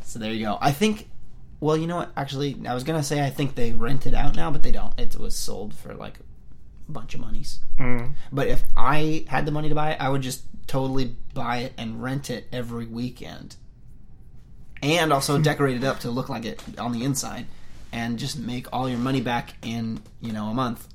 so 0.03 0.19
there 0.19 0.31
you 0.31 0.45
go. 0.45 0.57
I 0.61 0.71
think. 0.71 1.09
Well, 1.59 1.75
you 1.75 1.87
know 1.87 1.97
what? 1.97 2.11
Actually, 2.15 2.55
I 2.67 2.73
was 2.75 2.83
gonna 2.83 3.03
say 3.03 3.25
I 3.25 3.31
think 3.31 3.55
they 3.55 3.71
rent 3.71 4.05
it 4.05 4.13
out 4.13 4.35
now, 4.35 4.51
but 4.51 4.61
they 4.63 4.71
don't. 4.71 4.97
It 4.99 5.15
was 5.17 5.35
sold 5.35 5.73
for 5.73 5.93
like 5.95 6.19
a 6.87 6.91
bunch 6.91 7.15
of 7.15 7.21
monies. 7.21 7.59
mm. 7.79 8.13
But 8.31 8.47
if 8.47 8.63
I 8.75 9.25
had 9.27 9.45
the 9.45 9.51
money 9.51 9.69
to 9.69 9.75
buy 9.75 9.91
it, 9.91 10.01
I 10.01 10.09
would 10.09 10.21
just 10.21 10.43
totally 10.67 11.15
buy 11.33 11.57
it 11.59 11.73
and 11.77 12.01
rent 12.03 12.29
it 12.29 12.47
every 12.51 12.85
weekend. 12.85 13.55
And 14.83 15.11
also 15.11 15.37
decorate 15.41 15.77
it 15.77 15.83
up 15.83 15.99
to 16.01 16.11
look 16.11 16.29
like 16.29 16.45
it 16.45 16.61
on 16.77 16.91
the 16.91 17.03
inside 17.03 17.47
and 17.91 18.19
just 18.19 18.37
make 18.37 18.67
all 18.71 18.87
your 18.87 18.99
money 18.99 19.21
back 19.21 19.55
in, 19.63 20.01
you 20.21 20.31
know, 20.31 20.47
a 20.47 20.53
month. 20.53 20.87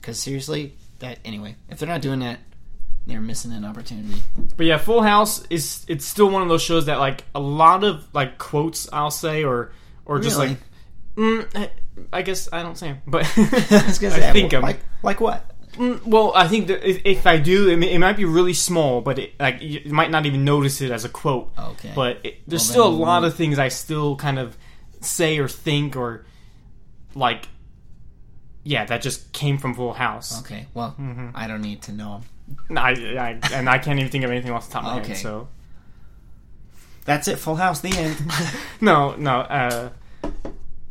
Cuz 0.00 0.18
seriously, 0.18 0.74
that 0.98 1.18
anyway, 1.24 1.54
if 1.68 1.78
they're 1.78 1.88
not 1.88 2.02
doing 2.02 2.20
that, 2.20 2.40
they're 3.06 3.20
missing 3.20 3.52
an 3.52 3.64
opportunity. 3.64 4.22
But 4.56 4.66
yeah, 4.66 4.78
Full 4.78 5.02
House 5.02 5.44
is 5.50 5.84
it's 5.88 6.04
still 6.04 6.30
one 6.30 6.42
of 6.42 6.48
those 6.48 6.62
shows 6.62 6.86
that 6.86 6.98
like 6.98 7.24
a 7.34 7.40
lot 7.40 7.84
of 7.84 8.06
like 8.14 8.38
quotes 8.38 8.88
I'll 8.92 9.10
say 9.10 9.44
or 9.44 9.72
or 10.04 10.20
just 10.20 10.36
Really? 10.38 10.48
like 10.50 10.58
mm, 11.16 11.70
I 12.12 12.22
guess 12.22 12.48
I 12.52 12.62
don't 12.62 12.76
say 12.78 12.88
'em, 12.90 13.02
but 13.06 13.22
I 13.36 13.84
was 13.86 13.98
gonna 13.98 14.14
say, 14.14 14.28
I 14.28 14.32
think 14.32 14.52
'em. 14.52 14.62
like 14.62 14.80
like 15.02 15.20
what? 15.20 15.48
Mm, 15.74 16.04
well, 16.06 16.32
I 16.34 16.48
think 16.48 16.66
that 16.66 16.86
if, 16.86 17.00
if 17.06 17.26
I 17.26 17.38
do, 17.38 17.70
it, 17.70 17.82
it 17.82 17.98
might 17.98 18.16
be 18.18 18.26
really 18.26 18.52
small, 18.52 19.00
but 19.00 19.18
it, 19.18 19.32
like 19.40 19.62
you 19.62 19.80
might 19.92 20.10
not 20.10 20.26
even 20.26 20.44
notice 20.44 20.82
it 20.82 20.90
as 20.90 21.04
a 21.06 21.08
quote. 21.08 21.50
Okay. 21.58 21.92
But 21.94 22.18
it, 22.24 22.40
there's 22.46 22.62
Well, 22.64 22.70
still 22.70 22.86
a 22.88 22.94
lot 22.94 23.24
of 23.24 23.34
things 23.36 23.58
I 23.58 23.68
still 23.68 24.16
kind 24.16 24.38
of 24.38 24.56
say 25.00 25.38
or 25.38 25.48
think 25.48 25.96
or 25.96 26.26
like, 27.14 27.48
yeah, 28.64 28.84
that 28.84 29.00
just 29.02 29.32
came 29.32 29.56
from 29.58 29.72
Full 29.74 29.94
House. 29.94 30.40
Okay. 30.42 30.66
Well, 30.74 30.94
Mm-hmm. 31.00 31.28
I 31.34 31.46
don't 31.48 31.62
need 31.62 31.80
to 31.82 31.92
know 31.92 32.16
'em. 32.16 32.22
I, 32.76 32.90
I, 32.90 33.38
and 33.52 33.68
I 33.68 33.78
can't 33.78 33.98
even 33.98 34.10
think 34.10 34.24
of 34.24 34.30
anything 34.30 34.50
off 34.50 34.66
the 34.68 34.72
top 34.74 34.84
of 34.84 34.92
my 34.94 35.00
Okay. 35.00 35.08
head. 35.08 35.16
So 35.18 35.48
That's 37.04 37.28
it. 37.28 37.36
Full 37.38 37.56
House. 37.56 37.80
The 37.80 37.96
end. 37.96 38.16
no, 38.80 39.14
no. 39.16 39.40
Uh, 39.40 39.90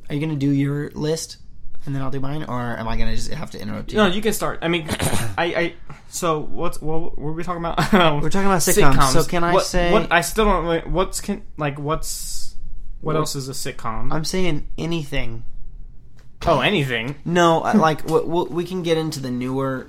Are 0.10 0.14
you 0.16 0.20
gonna 0.20 0.36
do 0.36 0.50
your 0.50 0.92
list 0.92 1.38
and 1.86 1.96
then 1.96 2.02
I'll 2.04 2.12
do 2.12 2.20
mine, 2.20 2.44
or 2.44 2.60
am 2.78 2.88
I 2.88 2.96
gonna 2.96 3.16
just 3.16 3.32
have 3.32 3.50
to 3.52 3.60
interrupt 3.62 3.92
you? 3.92 3.98
no, 3.98 4.06
you 4.08 4.22
can 4.22 4.34
start. 4.34 4.60
I 4.62 4.68
mean, 4.68 4.88
I, 5.38 5.46
I. 5.46 5.74
So 6.10 6.40
what's 6.40 6.82
what, 6.82 7.00
what 7.02 7.18
were 7.18 7.32
we 7.34 7.44
talking 7.44 7.64
about? 7.64 7.78
We're 8.22 8.30
talking 8.30 8.46
about 8.48 8.60
sitcoms. 8.60 9.14
So 9.14 9.24
can 9.24 9.44
I 9.44 9.54
what, 9.54 9.66
say? 9.66 9.92
What 9.92 10.12
I 10.12 10.22
still 10.22 10.46
don't. 10.46 10.66
really- 10.66 10.82
What's 10.82 11.22
can 11.22 11.44
like 11.58 11.80
what's 11.80 12.56
what 13.00 13.14
What- 13.16 13.20
else 13.20 13.36
is 13.36 13.50
a 13.50 13.54
sitcom? 13.54 14.12
I'm 14.14 14.26
saying 14.26 14.68
anything. 14.78 15.44
oh, 16.46 16.60
anything. 16.60 17.16
No, 17.26 17.60
like 17.60 18.04
we, 18.10 18.44
we 18.44 18.64
can 18.66 18.84
get 18.84 18.98
into 18.98 19.20
the 19.20 19.32
newer. 19.32 19.88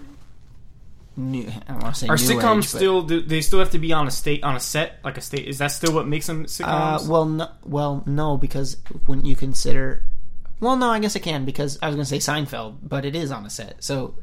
New, 1.17 1.47
I 1.69 1.73
want 1.75 1.95
to 1.95 1.95
say 1.95 2.09
Are 2.09 2.17
sitcoms 2.17 2.59
age, 2.59 2.69
still? 2.69 3.03
Do 3.03 3.21
they 3.21 3.41
still 3.43 3.59
have 3.59 3.71
to 3.73 3.79
be 3.79 3.93
on 3.93 4.07
a 4.07 4.11
state 4.11 4.43
on 4.45 4.57
a 4.57 4.61
set 4.61 4.99
like 5.05 5.19
a 5.19 5.21
state? 5.21 5.47
Is 5.47 5.59
that 5.59 5.69
still 5.73 5.93
what 5.95 6.07
makes 6.09 6.27
them 6.27 6.43
Uh, 6.43 6.47
sitcoms? 6.47 7.09
well, 7.09 7.27
no, 7.27 7.49
well, 7.65 8.03
no, 8.07 8.37
because 8.39 8.79
when 9.07 9.25
you 9.25 9.37
consider, 9.37 10.03
well, 10.61 10.77
no, 10.77 10.89
I 10.89 11.01
guess 11.01 11.15
it 11.15 11.21
can 11.21 11.45
because 11.45 11.79
I 11.83 11.87
was 11.89 11.97
going 11.97 12.07
to 12.07 12.19
say 12.19 12.33
Seinfeld, 12.33 12.77
but 12.83 13.05
it 13.05 13.15
is 13.15 13.31
on 13.31 13.45
a 13.45 13.51
set. 13.51 13.85
So, 13.85 14.15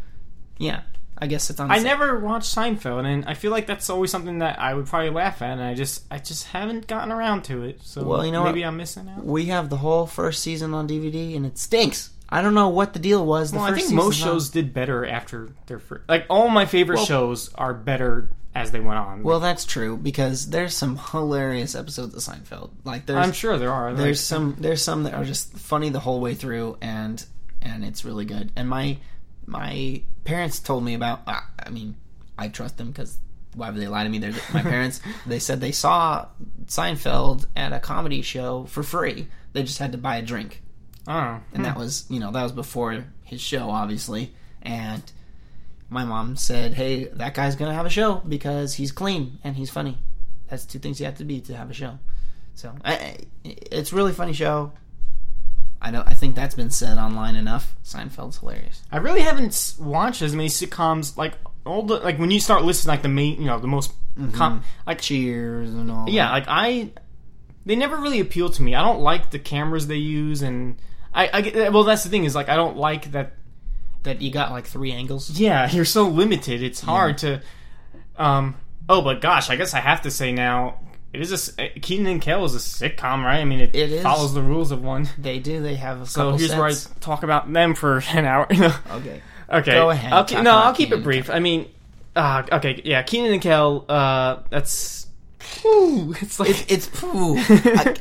yeah, 0.58 0.82
I 1.18 1.28
guess 1.28 1.50
it's 1.52 1.60
on. 1.60 1.70
A 1.70 1.74
I 1.74 1.78
set. 1.78 1.86
I 1.86 1.90
never 1.90 2.18
watched 2.20 2.56
Seinfeld, 2.56 3.06
and 3.06 3.26
I 3.26 3.34
feel 3.36 3.52
like 3.52 3.68
that's 3.68 3.90
always 3.90 4.10
something 4.10 4.40
that 4.40 4.60
I 4.60 4.74
would 4.74 4.88
probably 4.88 5.12
laugh 5.12 5.42
at, 5.44 5.52
and 5.52 5.62
I 5.62 5.76
just, 5.76 6.06
I 6.10 6.18
just 6.18 6.46
haven't 6.48 6.88
gotten 6.88 7.12
around 7.12 7.44
to 7.46 7.62
it. 7.64 7.82
So 7.84 8.04
Well, 8.04 8.26
you 8.26 8.32
know 8.32 8.44
maybe 8.46 8.62
what? 8.62 8.68
I'm 8.70 8.78
missing 8.78 9.08
out. 9.10 9.24
We 9.24 9.46
have 9.48 9.70
the 9.70 9.78
whole 9.78 10.08
first 10.08 10.42
season 10.42 10.74
on 10.74 10.88
DVD, 10.88 11.36
and 11.36 11.46
it 11.46 11.58
stinks. 11.60 12.12
I 12.32 12.42
don't 12.42 12.54
know 12.54 12.70
what 12.70 12.94
the 12.94 13.00
deal 13.00 13.26
was. 13.26 13.52
The 13.52 13.58
Well, 13.58 13.66
I 13.66 13.76
think 13.76 13.92
most 13.92 14.18
shows 14.20 14.50
did 14.50 14.74
better 14.74 15.06
after 15.06 15.50
their 15.66 15.80
first. 15.80 16.08
Like 16.08 16.26
all 16.30 16.50
my 16.50 16.66
favorite 16.66 16.98
Well- 16.98 17.06
shows 17.06 17.52
are 17.56 17.74
better 17.74 18.30
as 18.56 18.72
they 18.72 18.80
went 18.80 19.00
on. 19.00 19.24
Well, 19.24 19.40
that's 19.40 19.64
true 19.66 19.96
because 19.98 20.50
there's 20.50 20.76
some 20.76 20.98
hilarious 21.12 21.76
episodes 21.76 22.14
of 22.16 22.22
Seinfeld. 22.36 22.72
Like 22.84 23.06
there's 23.06 23.26
I'm 23.26 23.32
sure 23.34 23.58
there 23.58 23.72
are. 23.72 23.94
there's 23.94 24.18
Like, 24.20 24.26
some 24.26 24.56
there's 24.60 24.82
some 24.84 25.04
that 25.04 25.14
are 25.14 25.24
just 25.24 25.54
funny 25.58 25.90
the 25.90 26.00
whole 26.00 26.20
way 26.20 26.34
through 26.36 26.78
and 26.82 27.24
and 27.62 27.84
it's 27.84 28.06
really 28.06 28.26
good 28.26 28.52
and 28.56 28.70
my 28.70 28.98
my 29.46 30.02
parents 30.24 30.60
told 30.60 30.84
me 30.84 30.94
about 30.94 31.22
i 31.28 31.70
mean 31.70 31.96
i 32.38 32.48
trust 32.48 32.78
them 32.78 32.88
because 32.88 33.18
why 33.56 33.70
would 33.70 33.82
they 33.82 33.88
lie 33.88 34.04
to 34.04 34.10
me 34.10 34.18
they're 34.18 34.32
my 34.54 34.62
parents 34.76 35.02
they 35.26 35.40
said 35.40 35.60
they 35.60 35.72
saw 35.74 36.26
seinfeld 36.68 37.46
at 37.56 37.74
a 37.74 37.80
comedy 37.80 38.22
show 38.22 38.64
for 38.66 38.84
free 38.84 39.28
they 39.54 39.64
just 39.64 39.80
had 39.80 39.92
to 39.92 39.98
buy 39.98 40.16
a 40.18 40.22
drink 40.22 40.62
Oh, 41.10 41.42
and 41.54 41.66
that 41.66 41.76
was 41.76 42.06
you 42.08 42.20
know 42.20 42.32
that 42.32 42.44
was 42.44 42.52
before 42.52 43.04
his 43.24 43.42
show 43.42 43.70
obviously. 43.72 44.32
And 44.62 45.04
my 45.90 46.06
mom 46.06 46.36
said 46.36 46.76
hey 46.76 47.06
that 47.06 47.34
guy's 47.34 47.56
gonna 47.56 47.74
have 47.74 47.88
a 47.88 47.90
show 47.90 48.16
because 48.28 48.76
he's 48.76 48.92
clean 48.92 49.40
and 49.44 49.56
he's 49.56 49.72
funny. 49.72 49.98
That's 50.48 50.66
two 50.66 50.78
things 50.80 51.00
you 51.00 51.08
have 51.08 51.18
to 51.18 51.26
be 51.26 51.42
to 51.42 51.58
have 51.58 51.72
a 51.72 51.74
show. 51.74 51.98
So 52.54 52.76
I, 52.86 53.18
it's 53.44 53.92
a 53.92 53.96
really 53.96 54.14
funny 54.14 54.34
show. 54.34 54.72
I 55.82 55.92
don't 55.92 56.06
i 56.08 56.14
think 56.14 56.36
that's 56.36 56.56
been 56.56 56.70
said 56.70 56.98
online 56.98 57.36
enough. 57.36 57.76
Seinfeld's 57.84 58.38
hilarious. 58.38 58.84
I 58.92 58.98
really 58.98 59.22
haven't 59.22 59.76
watched 59.80 60.22
as 60.22 60.36
many 60.36 60.50
sitcoms. 60.50 61.18
Like 61.18 61.34
all 61.66 61.84
the 61.84 61.96
like 61.96 62.20
when 62.20 62.30
you 62.30 62.40
start 62.40 62.64
listing 62.64 62.90
like 62.90 63.02
the 63.02 63.10
main, 63.10 63.40
you 63.42 63.48
know, 63.48 63.60
the 63.60 63.68
most 63.68 63.94
mm-hmm. 64.16 64.32
com- 64.32 64.64
like 64.86 65.02
cheers 65.02 65.74
and 65.74 65.90
all 65.90 66.08
yeah, 66.08 66.28
that. 66.28 66.34
like 66.34 66.46
I 66.48 66.92
they 67.66 67.76
never 67.76 67.98
really 67.98 68.20
appeal 68.20 68.50
to 68.50 68.62
me. 68.62 68.76
I 68.76 68.82
don't 68.84 69.02
like 69.02 69.32
the 69.32 69.40
cameras 69.40 69.88
they 69.88 69.98
use, 69.98 70.42
and 70.42 70.78
I, 71.14 71.30
I 71.34 71.42
get 71.42 71.74
well. 71.74 71.84
That's 71.84 72.04
the 72.04 72.10
thing 72.10 72.24
is 72.26 72.36
like 72.36 72.50
I 72.50 72.56
don't 72.56 72.78
like 72.78 73.12
that. 73.14 73.34
that 74.04 74.22
you 74.22 74.32
got 74.32 74.52
like 74.52 74.66
three 74.68 74.92
angles 74.92 75.30
Yeah, 75.40 75.70
you're 75.72 75.86
so 75.86 76.08
limited. 76.08 76.62
It's 76.64 76.82
hard 76.82 77.18
to. 77.20 77.42
Um. 78.18 78.56
Oh, 78.88 79.02
but 79.02 79.22
gosh, 79.22 79.50
I 79.50 79.56
guess 79.56 79.74
I 79.74 79.80
have 79.80 80.02
to 80.04 80.12
say 80.12 80.32
now. 80.32 80.80
It 81.12 81.22
is 81.22 81.32
a 81.32 81.36
s- 81.36 81.72
Kenan 81.82 82.06
and 82.06 82.22
Kel 82.22 82.46
is 82.46 82.54
a 82.54 82.60
sitcom, 82.60 83.24
right? 83.24 83.40
I 83.40 83.46
mean, 83.46 83.60
it, 83.74 84.04
follows 84.04 84.36
the 84.36 84.44
rules 84.44 84.70
of 84.72 84.84
one. 84.84 85.10
they 85.18 85.40
do 85.40 85.60
they 85.60 85.74
have 85.76 86.02
a 86.02 86.06
So 86.06 86.34
here's 86.34 86.52
where 86.56 86.66
I 86.68 86.74
talk 87.00 87.24
about 87.24 87.52
them 87.52 87.74
for 87.74 88.04
an 88.14 88.26
hour. 88.26 88.46
okay 88.52 89.22
Okay. 89.52 89.72
Go 89.72 89.90
ahead, 89.90 90.14
I'll 90.14 90.26
talk 90.26 90.44
no, 90.44 90.56
I'll 90.56 90.76
keep 90.76 90.90
Kenan 90.90 91.02
it 91.02 91.04
brief. 91.04 91.30
I 91.32 91.40
mean, 91.40 91.68
uh, 92.16 92.44
okay, 92.52 92.80
yeah, 92.86 93.02
Kenan 93.02 93.34
and 93.34 93.42
Kel. 93.42 93.86
Uh, 93.90 94.38
that's. 94.52 95.08
Whew, 95.62 96.14
it's 96.22 96.40
like 96.40 96.50
It's 96.50 96.66
it's 96.70 96.88
poo. 96.88 97.38
I, 97.40 97.96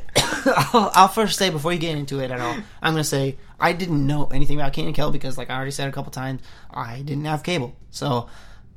I'll, 0.47 0.91
I'll 0.95 1.09
first 1.09 1.39
say 1.39 1.51
before 1.51 1.73
you 1.73 1.79
get 1.79 1.97
into 1.97 2.21
it 2.21 2.31
at 2.31 2.41
all. 2.41 2.57
I'm 2.83 2.93
gonna 2.95 3.05
say 3.05 3.37
I 3.59 3.73
didn't 3.73 4.07
know 4.07 4.27
anything 4.27 4.59
about 4.59 4.73
Kenan 4.73 4.89
and 4.89 4.97
Kel 4.97 5.11
because, 5.11 5.37
like 5.37 5.51
I 5.51 5.57
already 5.57 5.71
said 5.71 5.89
a 5.89 5.93
couple 5.93 6.11
times, 6.13 6.43
I 6.71 7.03
didn't 7.03 7.25
have 7.25 7.43
cable, 7.43 7.77
so 7.91 8.29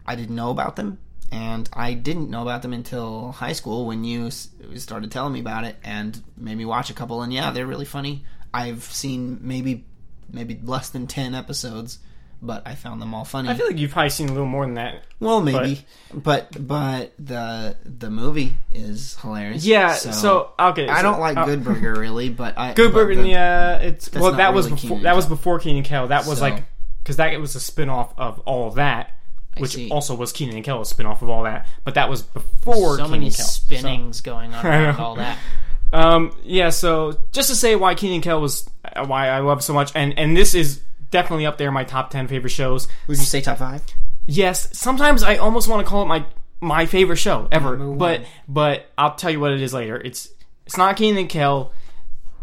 I 0.06 0.16
didn't 0.16 0.36
know 0.36 0.50
about 0.50 0.76
them, 0.76 0.98
and 1.32 1.70
I 1.74 1.94
didn't 1.94 2.30
know 2.30 2.42
about 2.42 2.62
them 2.62 2.74
until 2.74 3.32
high 3.32 3.54
school 3.54 3.86
when 3.86 4.04
you 4.04 4.32
started 4.32 5.12
telling 5.12 5.34
me 5.34 5.40
about 5.40 5.64
it 5.64 5.76
and 5.84 6.22
made 6.38 6.58
me 6.58 6.66
watch 6.66 6.90
a 6.90 6.94
couple. 6.94 7.22
And 7.22 7.32
yeah, 7.32 7.52
they're 7.52 7.68
really 7.68 7.86
funny. 7.86 8.26
I've 8.54 8.84
seen 8.84 9.40
maybe 9.42 9.86
maybe 10.32 10.60
less 10.64 10.90
than 10.90 11.08
ten 11.08 11.36
episodes, 11.36 12.00
but 12.42 12.64
I 12.66 12.76
found 12.76 13.02
them 13.02 13.14
all 13.14 13.24
funny. 13.24 13.50
I 13.50 13.54
feel 13.54 13.68
like 13.68 13.78
you've 13.78 13.92
probably 13.92 14.10
seen 14.10 14.30
a 14.30 14.32
little 14.32 14.48
more 14.48 14.66
than 14.66 14.74
that. 14.76 15.04
well, 15.20 15.42
maybe, 15.42 15.86
but 16.14 16.56
but 16.68 17.14
the 17.20 17.78
the 17.86 18.10
movie 18.10 18.56
is 18.72 19.16
hilarious. 19.22 19.66
Yeah. 19.66 19.94
So, 19.94 20.52
okay, 20.60 20.88
I 20.88 20.98
so- 20.98 21.02
don't 21.04 21.20
like 21.20 21.38
uh, 21.38 21.46
Good 21.46 21.64
Burger 21.64 21.94
really, 21.94 22.30
but 22.30 22.58
I 22.58 22.74
Good 22.74 22.94
but 22.94 23.08
Burger. 23.08 23.22
the- 23.22 23.28
yeah, 23.30 23.78
it's 23.78 24.08
That's 24.10 24.22
well. 24.22 24.32
not 24.32 24.38
That 24.38 24.54
was 24.54 24.66
really 24.70 24.82
before. 24.82 25.00
That 25.02 25.16
was 25.16 25.26
before 25.28 25.60
Kenan 25.60 25.78
and 25.78 25.86
Kel. 25.86 26.08
That 26.08 26.26
was 26.26 26.40
So- 26.40 26.46
like 26.46 26.64
because 27.04 27.18
that 27.18 27.40
was 27.40 27.56
a 27.56 27.60
spinoff 27.60 28.14
of 28.18 28.40
all 28.42 28.68
of 28.68 28.76
that, 28.76 29.12
which 29.58 29.78
also 29.92 30.16
was 30.16 30.32
Kenan 30.32 30.56
and 30.56 30.64
Kel, 30.66 30.82
a 30.82 30.86
spin 30.86 31.06
of 31.06 31.22
all 31.24 31.44
that. 31.44 31.68
But 31.84 31.96
that 31.96 32.10
was 32.10 32.22
before 32.24 32.98
so 32.98 33.04
Kenan 33.06 33.12
many 33.12 33.26
and 33.28 33.36
Kel. 33.36 33.46
So- 33.46 33.52
spinnings 33.66 34.22
going 34.22 34.54
on 34.54 34.66
I 34.66 34.84
around 34.84 35.00
all 35.00 35.16
that. 35.16 35.38
Um, 35.94 36.34
yeah, 36.46 36.70
so 36.70 37.20
just 37.34 37.50
to 37.50 37.56
say 37.56 37.76
why 37.76 37.96
Kenan 37.96 38.16
and 38.16 38.24
Kel 38.24 38.40
was 38.40 38.66
uh, 38.96 39.06
why 39.06 39.28
I 39.28 39.40
love 39.40 39.62
so 39.62 39.74
much, 39.74 39.92
and 39.94 40.18
and 40.18 40.38
this 40.38 40.56
is 40.56 40.82
definitely 41.12 41.46
up 41.46 41.58
there 41.58 41.68
in 41.68 41.74
my 41.74 41.84
top 41.84 42.10
ten 42.10 42.28
favorite 42.28 42.50
shows. 42.50 42.88
Would 43.08 43.18
you 43.18 43.24
say 43.24 43.42
top 43.42 43.60
five? 43.60 43.84
Yes, 44.26 44.70
sometimes 44.78 45.24
I 45.24 45.38
almost 45.38 45.68
want 45.68 45.86
to 45.86 45.90
call 45.90 46.04
it 46.04 46.08
my 46.08 46.26
my 46.62 46.86
favorite 46.86 47.18
show 47.18 47.48
ever, 47.52 47.76
but 47.78 48.24
but 48.48 48.88
I'll 48.98 49.16
tell 49.16 49.30
you 49.32 49.40
what 49.40 49.52
it 49.52 49.62
is 49.62 49.74
later. 49.74 50.00
It's 50.04 50.30
it's 50.66 50.78
not 50.78 50.96
Kenan 50.98 51.18
and 51.20 51.30
Kel. 51.30 51.72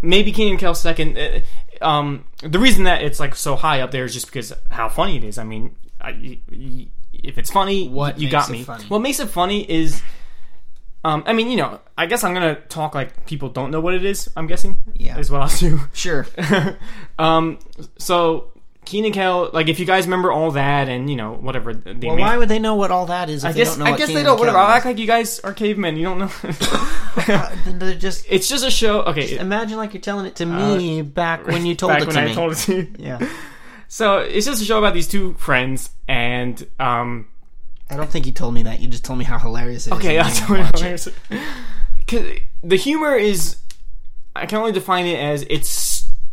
Maybe 0.02 0.31
Kenan 0.33 0.52
and 0.52 0.61
Kel 0.61 0.74
second. 0.74 1.18
Uh, 1.18 1.40
Um, 1.81 2.24
the 2.42 2.59
reason 2.59 2.85
that 2.85 3.02
it's 3.02 3.20
like 3.20 3.37
so 3.37 3.54
high 3.54 3.81
up 3.83 3.92
there 3.92 4.04
is 4.04 4.12
just 4.12 4.26
because 4.26 4.52
how 4.68 4.88
funny 4.88 5.16
it 5.16 5.22
is. 5.22 5.38
I 5.38 5.44
mean, 5.44 5.76
I, 6.00 6.11
y- 6.11 6.38
y- 6.50 6.87
if 7.12 7.38
it's 7.38 7.50
funny, 7.52 7.88
What 7.88 8.18
you 8.18 8.24
makes 8.26 8.33
got 8.33 8.48
it 8.48 8.52
me. 8.52 8.64
funny? 8.64 8.85
What 8.88 8.98
makes 8.98 9.20
it 9.20 9.28
funny 9.28 9.68
is. 9.70 10.02
Um, 11.04 11.22
I 11.26 11.33
mean, 11.33 11.48
you 11.52 11.57
know, 11.57 11.78
I 11.96 12.07
guess 12.07 12.24
I'm 12.24 12.35
gonna 12.35 12.57
talk 12.57 12.96
like 12.96 13.26
people 13.26 13.48
don't 13.48 13.70
know 13.70 13.78
what 13.81 13.94
it 13.94 14.04
is. 14.04 14.28
I'm 14.37 14.48
guessing, 14.48 14.78
Yeah. 14.96 15.16
is 15.18 15.31
what 15.31 15.40
I'll 15.40 15.57
do. 15.59 15.81
Sure. 15.92 16.26
um, 17.18 17.59
so 17.98 18.50
Kenan 18.88 19.12
Kel, 19.12 19.51
like 19.53 19.68
if 19.68 19.79
you 19.79 19.85
guys 19.87 20.07
remember 20.07 20.33
all 20.33 20.51
that 20.53 20.88
and 20.88 21.09
you 21.11 21.16
know 21.16 21.35
whatever. 21.35 21.74
The 21.74 21.92
Well, 22.07 22.16
main- 22.16 22.18
why 22.24 22.37
would 22.38 22.48
they 22.48 22.59
know 22.59 22.74
what 22.74 22.90
all 22.90 23.07
that 23.07 23.29
is? 23.29 23.44
If 23.44 23.51
I 23.51 23.53
guess 23.53 23.77
don't 23.77 23.81
know 23.87 23.92
I 23.92 23.96
guess 23.96 24.09
they 24.09 24.22
don't. 24.22 24.38
Whatever. 24.38 24.57
I'll 24.59 24.68
act 24.68 24.87
like 24.87 24.98
you 24.98 25.07
guys 25.07 25.38
are 25.40 25.53
cavemen. 25.53 25.96
You 25.96 26.05
don't 26.05 26.18
know. 26.18 26.31
Then 27.64 27.79
They're 27.79 27.94
just 27.94 28.24
it's 28.29 28.48
just 28.48 28.64
a 28.64 28.70
show. 28.70 29.03
Okay. 29.03 29.37
imagine 29.38 29.77
like 29.77 29.92
you're 29.92 30.01
telling 30.01 30.24
it 30.27 30.37
to 30.37 30.46
me 30.46 31.03
back 31.03 31.46
when 31.46 31.66
you 31.66 31.74
told 31.74 31.90
back 31.92 32.03
it 32.03 32.07
when 32.07 32.14
to 32.16 32.22
I 32.22 32.27
me. 32.27 32.35
told 32.35 32.53
it 32.53 32.57
to 32.57 32.77
you. 32.77 32.92
yeah, 32.98 33.29
So 33.88 34.18
it's 34.18 34.46
just 34.46 34.62
a 34.62 34.64
show 34.64 34.79
about 34.79 34.94
these 34.94 35.09
two 35.09 35.35
friends, 35.35 35.90
and 36.07 36.64
um, 36.81 37.27
I 37.90 37.96
don't 37.96 38.09
think 38.11 38.27
you 38.27 38.33
told 38.33 38.55
me 38.55 38.62
that. 38.64 38.81
You 38.81 38.88
just 38.88 39.05
told 39.05 39.18
me 39.18 39.24
how 39.24 39.38
hilarious 39.38 39.87
it 39.87 39.92
is. 39.92 39.98
okay, 39.98 40.16
and 40.18 40.27
that's 40.29 40.48
you 40.48 40.57
watch 40.57 41.07
it. 42.07 42.42
The 42.62 42.77
humor 42.77 43.14
is, 43.16 43.57
I 44.35 44.46
can 44.46 44.59
only 44.59 44.72
define 44.72 45.07
it 45.07 45.18
as 45.18 45.44
it's 45.48 45.68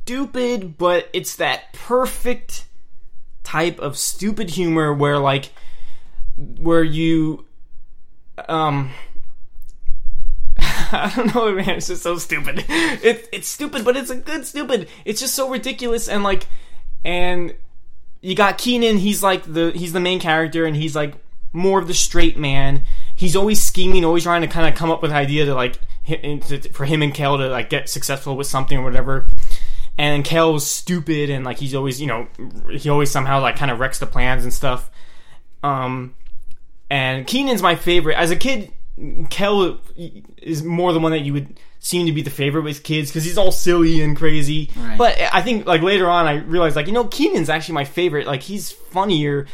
stupid, 0.05 0.77
but 0.77 1.09
it's 1.13 1.37
that 1.37 1.73
perfect 1.73 2.65
type 3.43 3.79
of 3.79 3.97
stupid 3.97 4.51
humor 4.51 4.93
where 4.93 5.17
like, 5.17 5.49
where 6.37 6.83
you, 6.83 7.45
um. 8.47 8.91
I 10.59 11.11
don't 11.15 11.33
know, 11.33 11.51
man. 11.53 11.69
It's 11.71 11.87
just 11.87 12.03
so 12.03 12.19
stupid. 12.19 12.65
It, 12.69 13.27
it's 13.33 13.47
stupid, 13.47 13.83
but 13.83 13.97
it's 13.97 14.11
a 14.11 14.15
good 14.15 14.45
stupid. 14.45 14.89
It's 15.05 15.19
just 15.19 15.33
so 15.33 15.49
ridiculous 15.49 16.07
and 16.07 16.23
like, 16.23 16.45
and 17.03 17.55
you 18.21 18.35
got 18.35 18.59
Kenan. 18.59 18.97
He's 18.97 19.23
like 19.23 19.43
the 19.51 19.71
he's 19.71 19.93
the 19.93 19.99
main 19.99 20.19
character, 20.19 20.65
and 20.65 20.75
he's 20.75 20.95
like 20.95 21.15
more 21.51 21.79
of 21.79 21.87
the 21.87 21.93
straight 21.95 22.37
man. 22.37 22.83
He's 23.15 23.35
always 23.35 23.59
scheming, 23.59 24.05
always 24.05 24.23
trying 24.23 24.41
to 24.41 24.47
kind 24.47 24.67
of 24.67 24.75
come 24.75 24.91
up 24.91 25.01
with 25.01 25.11
an 25.11 25.17
idea 25.17 25.45
to 25.45 25.55
like 25.55 25.79
for 26.71 26.85
him 26.85 27.01
and 27.01 27.13
Kel 27.13 27.37
to 27.37 27.47
like 27.47 27.69
get 27.69 27.89
successful 27.89 28.37
with 28.37 28.47
something 28.47 28.77
or 28.77 28.83
whatever. 28.83 29.27
And 29.97 30.25
Kel's 30.25 30.67
stupid, 30.67 31.29
and 31.29 31.45
like 31.45 31.57
he's 31.57 31.73
always 31.73 32.01
you 32.01 32.07
know 32.07 32.27
he 32.69 32.89
always 32.89 33.11
somehow 33.11 33.41
like 33.41 33.55
kind 33.55 33.71
of 33.71 33.79
wrecks 33.79 33.99
the 33.99 34.05
plans 34.05 34.43
and 34.43 34.53
stuff. 34.53 34.89
Um, 35.63 36.15
and 36.89 37.25
Kenan's 37.25 37.61
my 37.61 37.75
favorite. 37.75 38.15
As 38.15 38.29
a 38.29 38.35
kid, 38.35 38.71
Kel 39.29 39.79
is 40.37 40.63
more 40.63 40.93
the 40.93 40.99
one 40.99 41.11
that 41.11 41.21
you 41.21 41.33
would 41.33 41.59
seem 41.79 42.07
to 42.07 42.11
be 42.11 42.23
the 42.23 42.31
favorite 42.31 42.63
with 42.63 42.81
kids 42.83 43.11
because 43.11 43.23
he's 43.23 43.37
all 43.37 43.51
silly 43.51 44.01
and 44.01 44.17
crazy. 44.17 44.71
Right. 44.75 44.97
But 44.97 45.21
I 45.33 45.41
think 45.41 45.65
like 45.65 45.81
later 45.81 46.09
on, 46.09 46.25
I 46.25 46.37
realized 46.37 46.75
like 46.75 46.87
you 46.87 46.93
know 46.93 47.05
Kenan's 47.05 47.49
actually 47.49 47.75
my 47.75 47.85
favorite. 47.85 48.27
Like 48.27 48.41
he's 48.41 48.71
funnier. 48.71 49.47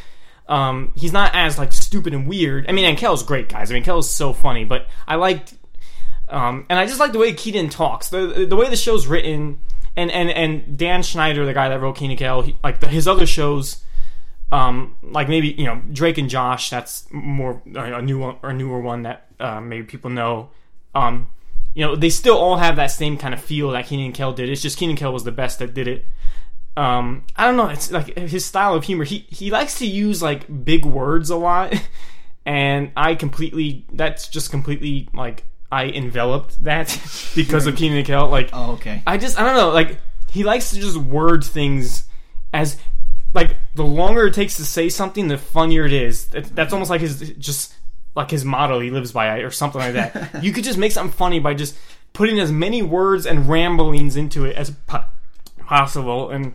Um, 0.47 0.91
he's 0.95 1.13
not 1.13 1.33
as 1.33 1.57
like 1.57 1.71
stupid 1.71 2.13
and 2.13 2.27
weird. 2.27 2.67
I 2.67 2.71
mean, 2.73 2.85
and 2.85 2.97
Kel's 2.97 3.23
great, 3.23 3.47
guys. 3.49 3.71
I 3.71 3.73
mean, 3.73 3.83
Kel's 3.83 4.09
so 4.09 4.33
funny. 4.33 4.65
But 4.65 4.87
I 5.07 5.15
liked, 5.15 5.53
um, 6.29 6.65
and 6.69 6.77
I 6.79 6.85
just 6.85 6.99
like 6.99 7.11
the 7.11 7.19
way 7.19 7.33
Kenan 7.33 7.69
talks. 7.69 8.09
The 8.09 8.45
the 8.47 8.55
way 8.55 8.69
the 8.69 8.75
show's 8.75 9.07
written, 9.07 9.59
and 9.95 10.11
and 10.11 10.29
and 10.29 10.77
Dan 10.77 11.03
Schneider, 11.03 11.45
the 11.45 11.53
guy 11.53 11.69
that 11.69 11.79
wrote 11.79 11.97
Kenan 11.97 12.17
Kel, 12.17 12.41
he, 12.41 12.55
like 12.63 12.79
the, 12.79 12.87
his 12.87 13.07
other 13.07 13.25
shows 13.25 13.83
um, 14.51 14.97
like 15.01 15.29
maybe 15.29 15.49
you 15.49 15.65
know 15.65 15.81
Drake 15.91 16.17
and 16.17 16.29
Josh. 16.29 16.69
That's 16.69 17.07
more 17.11 17.61
uh, 17.75 17.79
a 17.79 18.01
new 18.01 18.19
one, 18.19 18.37
or 18.43 18.49
a 18.49 18.53
newer 18.53 18.81
one 18.81 19.03
that 19.03 19.27
uh, 19.39 19.61
maybe 19.61 19.85
people 19.85 20.09
know. 20.09 20.49
Um, 20.93 21.29
you 21.73 21.85
know, 21.85 21.95
they 21.95 22.09
still 22.09 22.37
all 22.37 22.57
have 22.57 22.75
that 22.75 22.87
same 22.87 23.17
kind 23.17 23.33
of 23.33 23.41
feel 23.41 23.71
that 23.71 23.85
Kenan 23.85 24.11
Kel 24.11 24.33
did. 24.33 24.49
It's 24.49 24.61
just 24.61 24.77
Kenan 24.77 24.97
Kel 24.97 25.13
was 25.13 25.23
the 25.23 25.31
best 25.31 25.59
that 25.59 25.73
did 25.73 25.87
it. 25.87 26.05
Um, 26.75 27.23
I 27.37 27.45
don't 27.45 27.55
know. 27.55 27.67
It's 27.67 27.91
like 27.91 28.17
his 28.17 28.45
style 28.45 28.75
of 28.75 28.83
humor. 28.83 29.05
He 29.05 29.25
he 29.29 29.51
likes 29.51 29.79
to 29.79 29.87
use 29.87 30.21
like 30.21 30.65
big 30.65 30.85
words 30.85 31.29
a 31.29 31.37
lot, 31.37 31.73
and 32.45 32.91
I 32.97 33.15
completely. 33.15 33.85
That's 33.93 34.27
just 34.27 34.51
completely 34.51 35.07
like 35.13 35.45
I 35.71 35.85
enveloped 35.85 36.63
that 36.65 36.87
because 37.35 37.65
of 37.67 37.75
Kenan 37.77 37.97
and 37.99 38.07
Kel. 38.07 38.27
Like 38.29 38.49
Oh, 38.53 38.73
okay. 38.73 39.01
I 39.07 39.17
just 39.17 39.39
I 39.39 39.43
don't 39.43 39.55
know 39.55 39.69
like 39.69 39.99
he 40.29 40.43
likes 40.43 40.71
to 40.71 40.79
just 40.79 40.97
word 40.97 41.43
things 41.43 42.05
as 42.53 42.77
like 43.33 43.55
the 43.75 43.83
longer 43.85 44.27
it 44.27 44.33
takes 44.33 44.57
to 44.57 44.65
say 44.65 44.89
something 44.89 45.27
the 45.29 45.37
funnier 45.37 45.85
it 45.85 45.93
is 45.93 46.25
That- 46.27 46.53
that's 46.55 46.73
almost 46.73 46.89
like 46.89 47.01
his 47.01 47.33
just 47.39 47.73
like 48.15 48.29
his 48.31 48.43
motto 48.43 48.79
he 48.81 48.91
lives 48.91 49.13
by 49.13 49.37
or 49.39 49.49
something 49.51 49.79
like 49.79 49.93
that 49.93 50.43
you 50.43 50.51
could 50.51 50.65
just 50.65 50.77
make 50.77 50.91
something 50.91 51.13
funny 51.15 51.39
by 51.39 51.53
just 51.53 51.77
putting 52.11 52.41
as 52.41 52.51
many 52.51 52.81
words 52.81 53.25
and 53.25 53.47
ramblings 53.47 54.17
into 54.17 54.43
it 54.43 54.57
as 54.57 54.71
po- 54.87 55.05
possible 55.65 56.29
and 56.29 56.53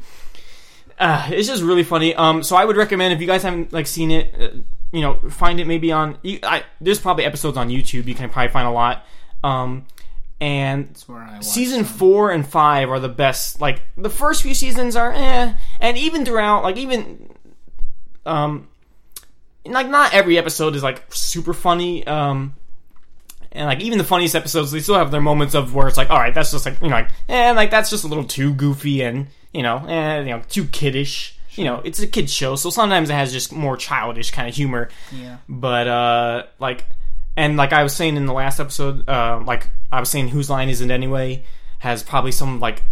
uh, 0.98 1.29
it's 1.31 1.48
just 1.48 1.62
really 1.62 1.83
funny 1.83 2.14
um 2.14 2.42
so 2.42 2.57
I 2.57 2.64
would 2.66 2.76
recommend 2.76 3.14
if 3.14 3.20
you 3.22 3.26
guys 3.26 3.42
haven't 3.42 3.72
like 3.72 3.87
seen 3.87 4.11
it 4.11 4.35
uh, 4.38 4.48
you 4.92 5.01
know 5.01 5.14
find 5.31 5.61
it 5.61 5.66
maybe 5.66 5.92
on 5.92 6.18
I, 6.42 6.64
there's 6.81 7.01
probably 7.01 7.25
episodes 7.25 7.57
on 7.57 7.68
YouTube 7.68 8.07
you 8.07 8.14
can 8.14 8.31
probably 8.31 8.51
find 8.51 8.68
a 8.68 8.70
lot 8.70 9.05
um 9.42 9.87
and 10.40 11.03
where 11.07 11.22
I 11.22 11.40
season 11.40 11.85
some. 11.85 11.96
four 11.96 12.31
and 12.31 12.46
five 12.46 12.90
are 12.90 13.01
the 13.01 13.09
best. 13.09 13.61
Like 13.61 13.83
the 13.96 14.11
first 14.11 14.42
few 14.42 14.55
seasons 14.55 14.96
are 14.96 15.12
eh, 15.12 15.55
and 15.81 15.96
even 15.96 16.25
throughout, 16.25 16.62
like 16.62 16.77
even 16.77 17.35
um, 18.27 18.68
like 19.64 19.88
not 19.88 20.12
every 20.12 20.37
episode 20.37 20.77
is 20.77 20.83
like 20.83 21.03
super 21.09 21.55
funny. 21.55 22.07
Um, 22.07 22.55
and 23.53 23.66
like 23.66 23.81
even 23.81 23.96
the 23.96 24.05
funniest 24.05 24.35
episodes, 24.35 24.72
they 24.72 24.81
still 24.81 24.96
have 24.96 25.11
their 25.11 25.22
moments 25.22 25.55
of 25.55 25.75
where 25.75 25.88
it's 25.88 25.96
like, 25.96 26.11
all 26.11 26.18
right, 26.18 26.35
that's 26.35 26.51
just 26.53 26.66
like 26.66 26.81
you 26.83 26.88
know, 26.88 26.96
like 26.96 27.11
eh, 27.29 27.53
like 27.53 27.70
that's 27.70 27.88
just 27.88 28.05
a 28.05 28.09
little 28.09 28.25
too 28.25 28.53
goofy 28.53 29.03
and 29.03 29.29
you 29.55 29.62
know, 29.62 29.79
eh, 29.87 30.20
you 30.20 30.31
know, 30.31 30.42
too 30.49 30.66
kiddish. 30.66 31.36
You 31.57 31.64
know, 31.64 31.81
it's 31.85 32.01
a 32.01 32.07
kid 32.07 32.29
show, 32.29 32.57
so 32.57 32.71
sometimes 32.71 33.11
it 33.11 33.14
has 33.14 33.33
just 33.33 33.53
more 33.53 33.77
childish 33.77 34.31
kind 34.31 34.49
of 34.49 34.55
humor 34.55 34.88
Yeah. 35.12 35.38
but 35.49 35.88
uh 35.88 36.42
like 36.59 36.85
and 37.37 37.57
like 37.57 37.73
i 37.73 37.83
was 37.83 37.95
saying 37.95 38.16
in 38.16 38.27
the 38.27 38.33
last 38.33 38.61
episode 38.61 39.09
uh 39.09 39.40
like 39.45 39.69
i 39.92 40.01
was 40.01 40.09
saying 40.09 40.29
whose 40.29 40.49
line 40.49 40.69
is 40.71 40.81
it 40.81 40.90
anyway 40.90 41.45
has 41.81 42.03
probably 42.03 42.33
some 42.33 42.61
like 42.61 42.83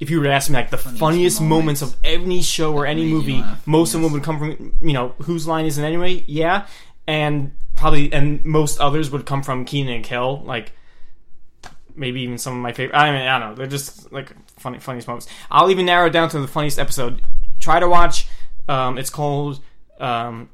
if 0.00 0.10
you 0.10 0.18
were 0.18 0.24
to 0.24 0.32
ask 0.32 0.50
me 0.50 0.56
like 0.56 0.70
the 0.70 0.76
funniest 0.78 1.40
moments. 1.40 1.80
moments. 1.80 1.82
of 1.82 1.96
any 2.02 2.42
show 2.42 2.74
or 2.74 2.86
any 2.86 3.04
movie 3.06 3.42
most 3.66 3.94
of 3.94 4.02
them 4.02 4.12
would 4.12 4.22
come 4.24 4.38
from 4.38 4.76
you 4.82 4.92
know 4.92 5.14
whose 5.22 5.46
line 5.46 5.64
is 5.66 5.78
it 5.78 5.84
anyway 5.84 6.22
yeah 6.26 6.66
and 7.06 7.52
probably 7.76 8.12
and 8.12 8.44
most 8.44 8.80
others 8.80 9.10
would 9.10 9.24
come 9.26 9.42
from 9.42 9.64
kenan 9.64 9.94
and 9.94 10.04
kel 10.04 10.42
like 10.42 10.72
maybe 11.96 12.20
even 12.22 12.38
some 12.38 12.54
of 12.56 12.60
my 12.62 12.72
favorite 12.72 12.96
i 12.96 13.10
mean 13.12 13.22
i 13.22 13.38
don't 13.38 13.50
know 13.50 13.54
they're 13.54 13.66
just 13.66 14.10
like 14.12 14.32
funny 14.58 14.78
funniest 14.80 15.06
moments 15.06 15.28
i'll 15.50 15.70
even 15.70 15.86
narrow 15.86 16.06
it 16.08 16.10
down 16.10 16.28
to 16.28 16.40
the 16.40 16.48
funniest 16.48 16.78
episode 16.78 17.22
try 17.64 17.80
to 17.80 17.88
watch 17.88 18.28
um 18.68 18.98
it's 18.98 19.10
called 19.10 19.60
um 19.98 20.48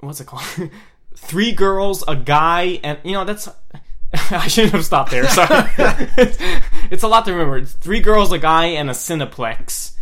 what's 0.00 0.20
it 0.20 0.26
called? 0.26 0.44
Three 1.16 1.52
girls, 1.52 2.04
a 2.06 2.14
guy, 2.14 2.80
and 2.82 2.98
you 3.02 3.12
know 3.12 3.24
that's. 3.24 3.48
I 4.30 4.46
shouldn't 4.46 4.72
have 4.72 4.84
stopped 4.84 5.10
there. 5.10 5.28
Sorry, 5.28 5.68
it's, 6.16 6.38
it's 6.90 7.02
a 7.02 7.08
lot 7.08 7.24
to 7.26 7.32
remember. 7.32 7.58
It's 7.58 7.72
three 7.72 8.00
girls, 8.00 8.32
a 8.32 8.38
guy, 8.38 8.66
and 8.66 8.88
a 8.88 8.94
Cineplex. 8.94 9.96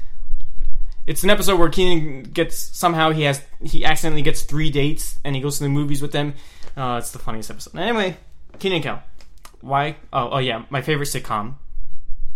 It's 1.07 1.25
an 1.25 1.31
episode 1.31 1.59
where 1.59 1.71
Kenan 1.71 2.25
gets 2.25 2.57
somehow 2.57 3.11
he 3.11 3.23
has 3.23 3.43
he 3.63 3.85
accidentally 3.85 4.23
gets 4.23 4.43
three 4.43 4.71
dates 4.71 5.19
and 5.25 5.35
he 5.35 5.43
goes 5.43 5.59
to 5.59 5.65
the 5.65 5.71
movies 5.71 6.03
with 6.03 6.13
them. 6.13 6.35
Uh, 6.77 6.97
it's 6.99 7.13
the 7.13 7.19
funniest 7.19 7.51
episode. 7.51 7.77
Anyway, 7.77 8.17
Kenan 8.61 8.77
and 8.77 8.85
Kel. 8.85 9.03
Why? 9.61 9.97
Oh, 10.13 10.31
oh 10.33 10.39
yeah, 10.39 10.67
my 10.71 10.83
favorite 10.83 11.07
sitcom. 11.07 11.55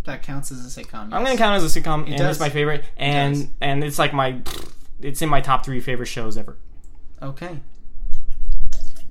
That 0.04 0.22
counts 0.22 0.50
as 0.50 0.64
a 0.64 0.80
sitcom. 0.80 1.12
I'm 1.12 1.24
gonna 1.24 1.36
count 1.36 1.60
it 1.60 1.64
as 1.64 1.76
a 1.76 1.80
sitcom, 1.80 2.06
and 2.06 2.16
does. 2.16 2.36
it's 2.36 2.40
my 2.40 2.48
favorite, 2.48 2.84
and 2.96 3.34
does. 3.34 3.48
and 3.60 3.84
it's 3.84 3.98
like 3.98 4.12
my, 4.12 4.40
it's 5.00 5.20
in 5.20 5.28
my 5.28 5.40
top 5.40 5.64
three 5.64 5.80
favorite 5.80 6.06
shows 6.06 6.36
ever. 6.36 6.56
Okay. 7.22 7.58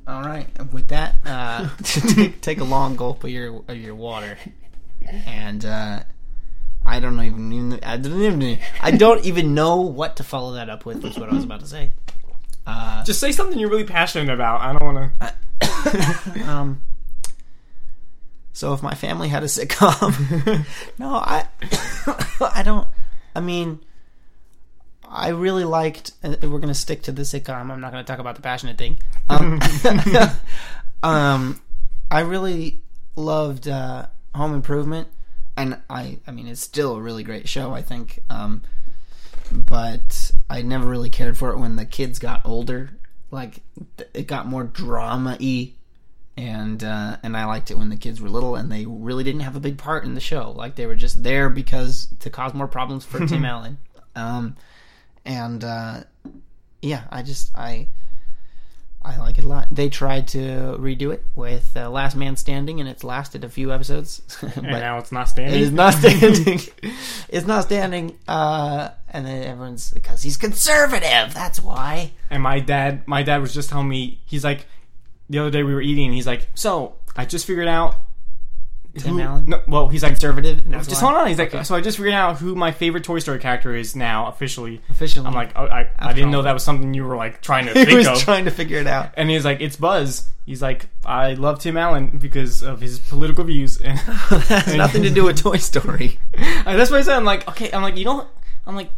All 0.07 0.23
right. 0.23 0.47
With 0.73 0.87
that, 0.87 1.15
uh, 1.25 1.69
take, 1.83 2.41
take 2.41 2.59
a 2.59 2.63
long 2.63 2.95
gulp 2.95 3.23
of 3.23 3.29
your 3.29 3.63
of 3.67 3.77
your 3.77 3.93
water, 3.93 4.39
and 5.05 5.63
uh, 5.63 6.01
I 6.85 6.99
don't 6.99 7.21
even 7.23 7.79
I 7.83 7.97
don't 7.97 8.21
even 8.21 8.59
I 8.81 8.91
don't 8.91 9.23
even 9.23 9.53
know 9.53 9.81
what 9.81 10.15
to 10.17 10.23
follow 10.23 10.53
that 10.53 10.69
up 10.69 10.85
with. 10.85 11.03
Was 11.03 11.19
what 11.19 11.29
I 11.29 11.35
was 11.35 11.43
about 11.43 11.59
to 11.59 11.67
say. 11.67 11.91
Uh, 12.65 13.03
Just 13.03 13.19
say 13.19 13.31
something 13.31 13.59
you're 13.59 13.69
really 13.69 13.83
passionate 13.83 14.33
about. 14.33 14.61
I 14.61 14.73
don't 14.73 14.95
want 14.95 15.13
to. 15.19 16.43
um. 16.49 16.81
So 18.59 18.73
if 18.73 18.83
my 18.83 18.93
family 18.93 19.29
had 19.29 19.41
a 19.41 19.45
sitcom, 19.45 20.65
no, 20.99 21.13
I, 21.13 21.47
I 22.53 22.61
don't. 22.61 22.89
I 23.33 23.39
mean, 23.39 23.79
I 25.07 25.29
really 25.29 25.63
liked. 25.63 26.11
We're 26.21 26.59
gonna 26.59 26.73
stick 26.73 27.03
to 27.03 27.13
the 27.13 27.21
sitcom. 27.21 27.71
I'm 27.71 27.79
not 27.79 27.93
gonna 27.93 28.03
talk 28.03 28.19
about 28.19 28.35
the 28.35 28.41
passionate 28.41 28.77
thing. 28.77 29.01
Um, 29.29 29.61
um 31.03 31.61
I 32.11 32.19
really 32.19 32.81
loved 33.15 33.69
uh, 33.69 34.07
Home 34.35 34.53
Improvement, 34.53 35.07
and 35.55 35.77
I. 35.89 36.19
I 36.27 36.31
mean, 36.31 36.47
it's 36.47 36.59
still 36.59 36.97
a 36.97 37.01
really 37.01 37.23
great 37.23 37.47
show. 37.47 37.73
I 37.73 37.81
think. 37.81 38.19
Um, 38.29 38.63
but 39.53 40.31
I 40.49 40.63
never 40.63 40.85
really 40.85 41.09
cared 41.09 41.37
for 41.37 41.51
it 41.51 41.59
when 41.59 41.77
the 41.77 41.85
kids 41.85 42.19
got 42.19 42.45
older. 42.45 42.89
Like 43.31 43.61
it 44.13 44.27
got 44.27 44.47
more 44.47 44.65
drama 44.65 45.37
y, 45.39 45.75
and 46.37 46.83
uh, 46.83 47.17
and 47.23 47.35
I 47.35 47.45
liked 47.45 47.71
it 47.71 47.77
when 47.77 47.89
the 47.89 47.97
kids 47.97 48.21
were 48.21 48.29
little 48.29 48.55
and 48.55 48.71
they 48.71 48.85
really 48.85 49.23
didn't 49.23 49.41
have 49.41 49.55
a 49.55 49.59
big 49.59 49.77
part 49.77 50.03
in 50.05 50.13
the 50.15 50.21
show. 50.21 50.51
Like 50.51 50.75
they 50.75 50.85
were 50.85 50.95
just 50.95 51.23
there 51.23 51.49
because 51.49 52.07
to 52.19 52.29
cause 52.29 52.53
more 52.53 52.67
problems 52.67 53.05
for 53.05 53.25
Tim 53.25 53.45
Allen. 53.53 53.77
Um, 54.15 54.55
and 55.25 55.63
uh, 55.63 56.03
yeah, 56.81 57.03
I 57.11 57.23
just 57.23 57.55
I 57.57 57.87
I 59.01 59.17
like 59.17 59.37
it 59.37 59.45
a 59.45 59.47
lot. 59.47 59.67
They 59.71 59.87
tried 59.89 60.27
to 60.29 60.39
redo 60.77 61.13
it 61.13 61.23
with 61.33 61.71
uh, 61.75 61.89
Last 61.89 62.15
Man 62.17 62.35
Standing, 62.35 62.81
and 62.81 62.89
it's 62.89 63.03
lasted 63.03 63.43
a 63.45 63.49
few 63.49 63.71
episodes. 63.71 64.21
but 64.41 64.57
And 64.57 64.67
now 64.67 64.97
it's 64.97 65.11
not 65.11 65.29
standing. 65.29 65.55
it 65.55 65.61
is 65.61 65.71
not 65.71 65.93
standing. 65.93 66.59
it's 67.29 67.47
not 67.47 67.63
standing. 67.63 68.17
Uh, 68.27 68.89
and 69.09 69.25
then 69.25 69.43
everyone's 69.43 69.91
because 69.91 70.21
he's 70.21 70.35
conservative. 70.35 71.33
That's 71.33 71.61
why. 71.61 72.11
And 72.29 72.43
my 72.43 72.59
dad, 72.59 73.07
my 73.07 73.23
dad 73.23 73.37
was 73.41 73.53
just 73.53 73.69
telling 73.69 73.87
me, 73.87 74.19
he's 74.25 74.43
like, 74.43 74.65
the 75.29 75.39
other 75.39 75.51
day 75.51 75.63
we 75.63 75.73
were 75.73 75.81
eating, 75.81 76.05
and 76.05 76.13
he's 76.13 76.27
like, 76.27 76.47
so 76.55 76.95
I 77.15 77.25
just 77.25 77.45
figured 77.45 77.67
out. 77.67 77.95
Tim 78.97 79.15
who- 79.15 79.21
Allen? 79.21 79.45
No, 79.47 79.61
well, 79.67 79.87
he's 79.87 80.01
like 80.01 80.13
Conservative. 80.13 80.65
and 80.65 80.73
that's 80.73 80.87
Just 80.87 81.03
why? 81.03 81.09
hold 81.11 81.21
on. 81.21 81.27
He's 81.27 81.37
like, 81.37 81.53
Okay. 81.53 81.63
so 81.63 81.75
I 81.75 81.79
just 81.79 81.97
figured 81.97 82.15
out 82.15 82.39
who 82.39 82.55
my 82.55 82.71
favorite 82.71 83.03
Toy 83.03 83.19
Story 83.19 83.37
character 83.39 83.73
is 83.75 83.95
now 83.95 84.27
officially. 84.27 84.81
Officially. 84.89 85.25
I'm 85.27 85.33
like, 85.33 85.51
oh, 85.55 85.65
I, 85.65 85.89
I 85.99 86.11
didn't 86.11 86.31
know 86.31 86.41
that 86.41 86.53
was 86.53 86.63
something 86.63 86.93
you 86.95 87.05
were 87.05 87.15
like 87.15 87.39
trying 87.41 87.67
to 87.67 87.73
he 87.79 87.85
think 87.85 87.97
was 87.99 88.07
of. 88.07 88.17
trying 88.17 88.45
to 88.45 88.51
figure 88.51 88.79
it 88.79 88.87
out. 88.87 89.13
and 89.15 89.29
he's 89.29 89.45
like, 89.45 89.61
it's 89.61 89.75
Buzz. 89.75 90.27
He's 90.47 90.61
like, 90.63 90.87
I 91.05 91.35
love 91.35 91.59
Tim 91.59 91.77
Allen 91.77 92.17
because 92.17 92.63
of 92.63 92.81
his 92.81 92.97
political 92.97 93.43
views. 93.43 93.79
And 93.79 93.99
that 94.29 94.63
has 94.65 94.75
nothing 94.75 95.03
to 95.03 95.11
do 95.11 95.23
with 95.23 95.37
Toy 95.37 95.57
Story. 95.57 96.19
That's 96.65 96.89
what 96.89 96.99
I 96.99 97.03
said. 97.03 97.15
I'm 97.15 97.25
like, 97.25 97.47
okay. 97.47 97.71
I'm 97.71 97.83
like, 97.83 97.95
you 97.95 98.03
don't. 98.03 98.27
I'm 98.65 98.75
like, 98.75 98.89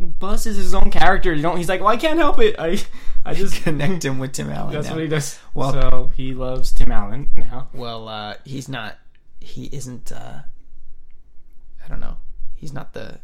Buzz 0.00 0.46
is 0.46 0.56
his 0.56 0.74
own 0.74 0.90
character. 0.90 1.32
You 1.32 1.42
don't. 1.42 1.56
He's 1.56 1.68
like, 1.68 1.80
well, 1.80 1.88
I 1.90 1.96
can't 1.96 2.18
help 2.18 2.40
it. 2.40 2.56
I, 2.58 2.78
I 3.24 3.34
just 3.34 3.62
Connect 3.62 4.04
him 4.04 4.18
with 4.18 4.32
Tim 4.32 4.50
Allen. 4.50 4.72
That's 4.72 4.88
now. 4.88 4.94
what 4.94 5.02
he 5.02 5.08
does. 5.08 5.38
Well- 5.54 5.72
so 5.72 6.12
he 6.16 6.34
loves 6.34 6.72
Tim 6.72 6.90
Allen 6.92 7.30
now. 7.36 7.68
Well, 7.72 8.08
uh, 8.08 8.34
he's 8.44 8.68
not. 8.68 8.98
He 9.40 9.66
isn't. 9.72 10.10
Uh, 10.12 10.40
I 11.84 11.88
don't 11.88 12.00
know. 12.00 12.16
He's 12.54 12.72
not 12.72 12.92
the. 12.94 13.18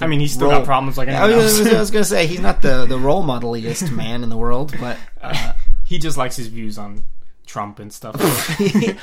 I 0.00 0.06
mean, 0.06 0.20
he's 0.20 0.32
still 0.32 0.48
role- 0.48 0.60
got 0.60 0.66
problems 0.66 0.96
like 0.96 1.08
I 1.08 1.12
anyone 1.24 1.36
was, 1.44 1.60
else. 1.60 1.74
I 1.74 1.78
was 1.80 1.90
gonna 1.90 2.04
say 2.04 2.26
he's 2.26 2.40
not 2.40 2.62
the 2.62 2.86
the 2.86 2.98
role 2.98 3.22
modeliest 3.26 3.90
man 3.92 4.22
in 4.22 4.28
the 4.30 4.36
world, 4.36 4.74
but 4.80 4.96
uh, 5.20 5.52
he 5.84 5.98
just 5.98 6.16
likes 6.16 6.36
his 6.36 6.46
views 6.46 6.78
on 6.78 7.02
Trump 7.50 7.80
and 7.80 7.92
stuff. 7.92 8.14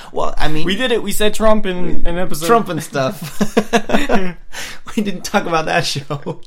well, 0.13 0.33
I 0.37 0.47
mean, 0.47 0.65
we 0.65 0.77
did 0.77 0.93
it. 0.93 1.03
We 1.03 1.11
said 1.11 1.33
Trump 1.33 1.65
in 1.65 2.07
an 2.07 2.17
episode. 2.17 2.47
Trump 2.47 2.69
and 2.69 2.81
stuff. 2.81 3.37
we 4.95 5.03
didn't 5.03 5.23
talk 5.23 5.45
about 5.45 5.65
that 5.65 5.85
show. 5.85 6.01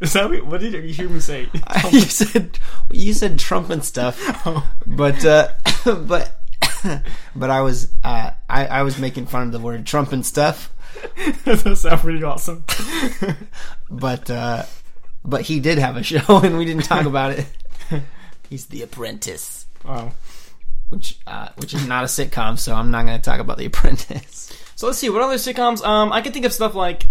Is 0.00 0.14
that 0.14 0.30
what, 0.30 0.46
what 0.46 0.60
did 0.62 0.72
you 0.72 0.80
hear 0.80 1.10
me 1.10 1.20
say? 1.20 1.50
you 1.92 2.00
said 2.00 2.58
you 2.90 3.12
said 3.12 3.38
Trump 3.38 3.68
and 3.68 3.84
stuff, 3.84 4.18
but 4.86 5.22
uh, 5.26 5.48
but 5.84 6.40
but 7.36 7.50
I 7.50 7.60
was 7.60 7.92
uh, 8.04 8.30
I 8.48 8.66
I 8.66 8.82
was 8.84 8.98
making 8.98 9.26
fun 9.26 9.42
of 9.42 9.52
the 9.52 9.58
word 9.58 9.84
Trump 9.84 10.12
and 10.12 10.24
stuff. 10.24 10.72
that 11.44 11.62
does 11.62 11.82
sound 11.82 12.00
pretty 12.00 12.22
awesome. 12.22 12.64
but 13.90 14.30
uh, 14.30 14.64
but 15.26 15.42
he 15.42 15.60
did 15.60 15.76
have 15.76 15.98
a 15.98 16.02
show 16.02 16.40
and 16.40 16.56
we 16.56 16.64
didn't 16.64 16.84
talk 16.84 17.04
about 17.04 17.32
it. 17.32 17.46
He's 18.48 18.66
The 18.66 18.82
Apprentice, 18.82 19.66
which 20.88 21.18
uh, 21.26 21.48
which 21.56 21.74
is 21.74 21.86
not 21.86 22.04
a 22.04 22.06
sitcom, 22.06 22.58
so 22.58 22.74
I'm 22.74 22.90
not 22.90 23.06
going 23.06 23.18
to 23.18 23.22
talk 23.22 23.40
about 23.40 23.58
The 23.58 23.66
Apprentice. 23.66 24.52
So 24.76 24.86
let's 24.86 24.98
see 24.98 25.08
what 25.08 25.22
other 25.22 25.36
sitcoms. 25.36 25.84
Um, 25.84 26.12
I 26.12 26.20
can 26.20 26.32
think 26.32 26.44
of 26.44 26.52
stuff 26.52 26.74
like, 26.74 27.04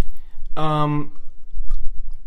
um, 0.55 1.17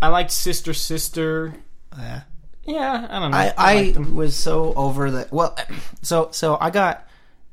I 0.03 0.09
liked 0.09 0.33
Sister 0.33 0.75
Sister. 0.75 1.55
Yeah. 1.97 2.23
Yeah, 2.65 3.07
I 3.09 3.19
don't 3.19 3.31
know. 3.31 3.37
I 3.37 3.55
I 3.57 3.91
them. 3.93 4.15
was 4.15 4.37
so 4.37 4.75
over 4.75 5.11
the 5.11 5.27
well, 5.31 5.57
so 6.03 6.29
so 6.33 6.59
I 6.61 6.71
got. 6.71 7.05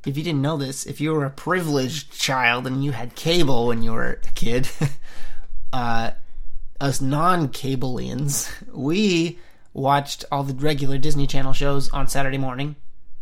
If 0.06 0.18
you 0.18 0.24
didn't 0.24 0.44
know 0.44 0.58
this, 0.58 0.86
if 0.86 1.02
you 1.02 1.14
were 1.14 1.26
a 1.26 1.32
privileged 1.32 2.12
child 2.12 2.68
and 2.68 2.84
you 2.84 2.92
had 2.92 3.16
cable 3.16 3.66
when 3.68 3.82
you 3.82 3.92
were 3.92 4.20
a 4.24 4.32
kid, 4.34 4.70
uh, 5.74 6.12
us 6.80 7.02
non-cableians, 7.02 8.52
we 8.72 9.40
watched 9.76 10.24
all 10.32 10.42
the 10.42 10.54
regular 10.54 10.98
Disney 10.98 11.28
Channel 11.28 11.54
shows 11.54 11.90
on 11.92 12.08
Saturday 12.08 12.38
morning, 12.38 12.76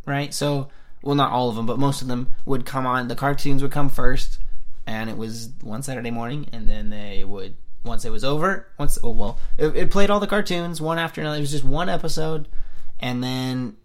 right? 0.05 0.33
So, 0.33 0.69
well, 1.01 1.15
not 1.15 1.31
all 1.31 1.49
of 1.49 1.55
them, 1.55 1.65
but 1.65 1.79
most 1.79 2.01
of 2.01 2.07
them 2.07 2.31
would 2.45 2.65
come 2.65 2.85
on. 2.85 3.09
The 3.09 3.15
cartoons 3.15 3.61
would 3.61 3.71
come 3.71 3.89
first, 3.89 4.37
and 4.85 5.09
it 5.09 5.17
was 5.17 5.49
one 5.61 5.83
Saturday 5.83 6.11
morning, 6.11 6.47
and 6.53 6.69
then 6.69 6.89
they 6.91 7.23
would 7.25 7.55
once 7.83 8.05
it 8.05 8.11
was 8.11 8.23
over. 8.23 8.67
Once 8.77 8.97
oh 9.03 9.09
well, 9.09 9.39
it, 9.57 9.75
it 9.75 9.91
played 9.91 10.09
all 10.09 10.21
the 10.21 10.27
cartoons 10.27 10.79
one 10.79 10.99
after 10.99 11.19
another. 11.19 11.37
It 11.37 11.41
was 11.41 11.51
just 11.51 11.65
one 11.65 11.89
episode, 11.89 12.47
and 12.99 13.21
then. 13.21 13.75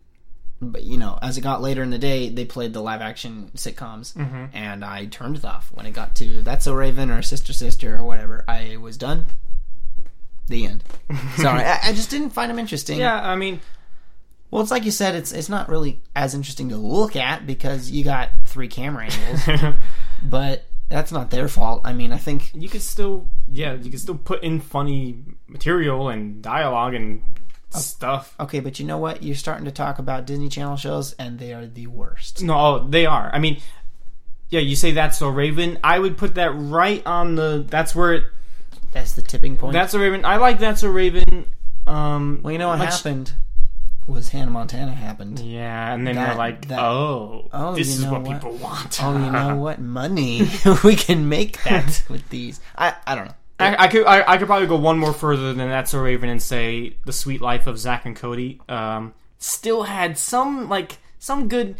But 0.60 0.82
you 0.82 0.98
know, 0.98 1.16
as 1.22 1.38
it 1.38 1.42
got 1.42 1.62
later 1.62 1.84
in 1.84 1.90
the 1.90 1.98
day, 1.98 2.30
they 2.30 2.44
played 2.44 2.72
the 2.72 2.82
live 2.82 3.00
action 3.00 3.52
sitcoms, 3.54 4.12
mm-hmm. 4.14 4.46
and 4.52 4.84
I 4.84 5.06
turned 5.06 5.36
it 5.36 5.44
off 5.44 5.70
when 5.72 5.86
it 5.86 5.92
got 5.92 6.16
to 6.16 6.42
"That's 6.42 6.64
So 6.64 6.74
Raven" 6.74 7.10
or 7.10 7.22
"Sister 7.22 7.52
Sister" 7.52 7.96
or 7.96 8.02
whatever. 8.02 8.44
I 8.48 8.76
was 8.76 8.96
done. 8.96 9.26
The 10.48 10.66
end. 10.66 10.84
Sorry, 11.36 11.62
I, 11.64 11.78
I 11.84 11.92
just 11.92 12.10
didn't 12.10 12.30
find 12.30 12.50
them 12.50 12.58
interesting. 12.58 12.98
Yeah, 12.98 13.20
I 13.20 13.36
mean, 13.36 13.60
Well, 14.50 14.62
it's 14.62 14.70
like 14.70 14.84
you 14.84 14.90
said, 14.90 15.14
it's 15.14 15.32
it's 15.32 15.48
not 15.48 15.68
really 15.68 16.00
as 16.16 16.34
interesting 16.34 16.70
to 16.70 16.76
look 16.76 17.16
at 17.16 17.46
because 17.46 17.90
you 17.90 18.02
got 18.02 18.30
three 18.46 18.68
camera 18.68 19.08
angles, 19.10 19.74
but 20.24 20.64
that's 20.88 21.12
not 21.12 21.30
their 21.30 21.48
fault. 21.48 21.82
I 21.84 21.92
mean, 21.92 22.12
I 22.12 22.18
think 22.18 22.50
you 22.54 22.68
could 22.68 22.82
still, 22.82 23.28
yeah, 23.50 23.74
you 23.74 23.90
could 23.90 24.00
still 24.00 24.16
put 24.16 24.42
in 24.42 24.60
funny 24.60 25.22
material 25.46 26.08
and 26.08 26.40
dialogue 26.40 26.94
and 26.94 27.22
oh. 27.74 27.78
stuff. 27.78 28.34
okay, 28.40 28.60
but 28.60 28.80
you 28.80 28.86
know 28.86 28.98
what? 28.98 29.22
You're 29.22 29.36
starting 29.36 29.66
to 29.66 29.70
talk 29.70 29.98
about 29.98 30.24
Disney 30.24 30.48
Channel 30.48 30.76
shows, 30.76 31.12
and 31.14 31.38
they 31.38 31.52
are 31.52 31.66
the 31.66 31.88
worst. 31.88 32.42
No, 32.42 32.58
oh, 32.58 32.88
they 32.88 33.04
are. 33.04 33.30
I 33.34 33.38
mean, 33.38 33.60
yeah, 34.48 34.60
you 34.60 34.76
say 34.76 34.92
that's 34.92 35.18
so 35.18 35.28
Raven. 35.28 35.78
I 35.84 35.98
would 35.98 36.16
put 36.16 36.36
that 36.36 36.52
right 36.52 37.06
on 37.06 37.34
the. 37.34 37.66
That's 37.68 37.94
where 37.94 38.14
it. 38.14 38.24
That's 38.92 39.12
the 39.12 39.22
tipping 39.22 39.56
point. 39.56 39.72
That's 39.72 39.94
a 39.94 39.98
Raven. 39.98 40.24
I 40.24 40.36
like 40.36 40.58
that's 40.58 40.82
a 40.82 40.90
Raven. 40.90 41.46
Um, 41.86 42.40
well, 42.42 42.52
you 42.52 42.58
know 42.58 42.68
what 42.68 42.78
much- 42.78 42.94
happened 42.96 43.34
was 44.06 44.30
Hannah 44.30 44.50
Montana 44.50 44.92
happened. 44.92 45.38
Yeah, 45.38 45.92
and 45.92 46.06
then 46.06 46.14
That- 46.14 46.30
we're 46.30 46.38
like, 46.38 46.68
that- 46.68 46.78
oh, 46.78 47.48
Oh, 47.52 47.74
this 47.74 47.88
is 47.88 48.06
what, 48.06 48.22
what? 48.22 48.32
people 48.40 48.52
want. 48.56 49.02
Oh, 49.02 49.12
you 49.12 49.30
know 49.30 49.56
what? 49.60 49.80
Money. 49.80 50.48
we 50.84 50.96
can 50.96 51.28
make 51.28 51.62
that 51.64 52.02
with 52.10 52.26
these. 52.30 52.60
I 52.76 52.94
I 53.06 53.14
don't 53.14 53.26
know. 53.26 53.34
I, 53.60 53.84
I 53.84 53.88
could 53.88 54.06
I, 54.06 54.32
I 54.34 54.38
could 54.38 54.46
probably 54.46 54.68
go 54.68 54.76
one 54.76 54.98
more 54.98 55.12
further 55.12 55.52
than 55.52 55.68
that's 55.68 55.92
a 55.92 55.98
Raven 56.00 56.28
and 56.30 56.40
say 56.40 56.96
the 57.04 57.12
Suite 57.12 57.40
Life 57.40 57.66
of 57.66 57.76
Zack 57.78 58.06
and 58.06 58.14
Cody. 58.16 58.60
Um, 58.68 59.14
still 59.38 59.82
had 59.82 60.16
some 60.16 60.68
like 60.68 60.98
some 61.18 61.48
good. 61.48 61.74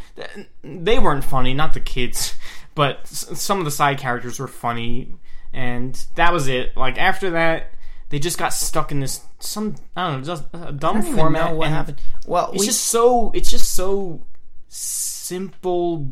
They 0.64 0.98
weren't 0.98 1.24
funny, 1.24 1.54
not 1.54 1.72
the 1.74 1.80
kids, 1.80 2.34
but 2.74 2.98
s- 3.04 3.40
some 3.40 3.58
of 3.60 3.64
the 3.64 3.70
side 3.70 3.98
characters 3.98 4.38
were 4.40 4.48
funny, 4.48 5.14
and 5.52 5.94
that 6.14 6.32
was 6.32 6.48
it. 6.48 6.76
Like 6.76 6.98
after 6.98 7.30
that, 7.30 7.72
they 8.10 8.18
just 8.18 8.38
got 8.38 8.52
stuck 8.52 8.90
in 8.92 9.00
this 9.00 9.20
some 9.40 9.76
I 9.94 10.08
don't 10.10 10.20
know 10.20 10.24
just 10.26 10.44
a 10.52 10.72
dumb 10.72 10.96
I 10.96 11.00
don't 11.00 11.06
even 11.06 11.16
format. 11.16 11.54
what 11.54 11.68
happened. 11.68 12.00
Well, 12.26 12.50
It's 12.52 12.60
we, 12.60 12.66
just 12.66 12.84
so 12.84 13.30
it's 13.34 13.50
just 13.50 13.74
so 13.74 14.22
simple, 14.68 16.08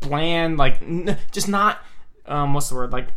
bland. 0.00 0.56
Like 0.58 0.80
just 1.30 1.48
not 1.48 1.80
um 2.26 2.54
what's 2.54 2.68
the 2.68 2.74
word 2.74 2.92
like 2.92 3.08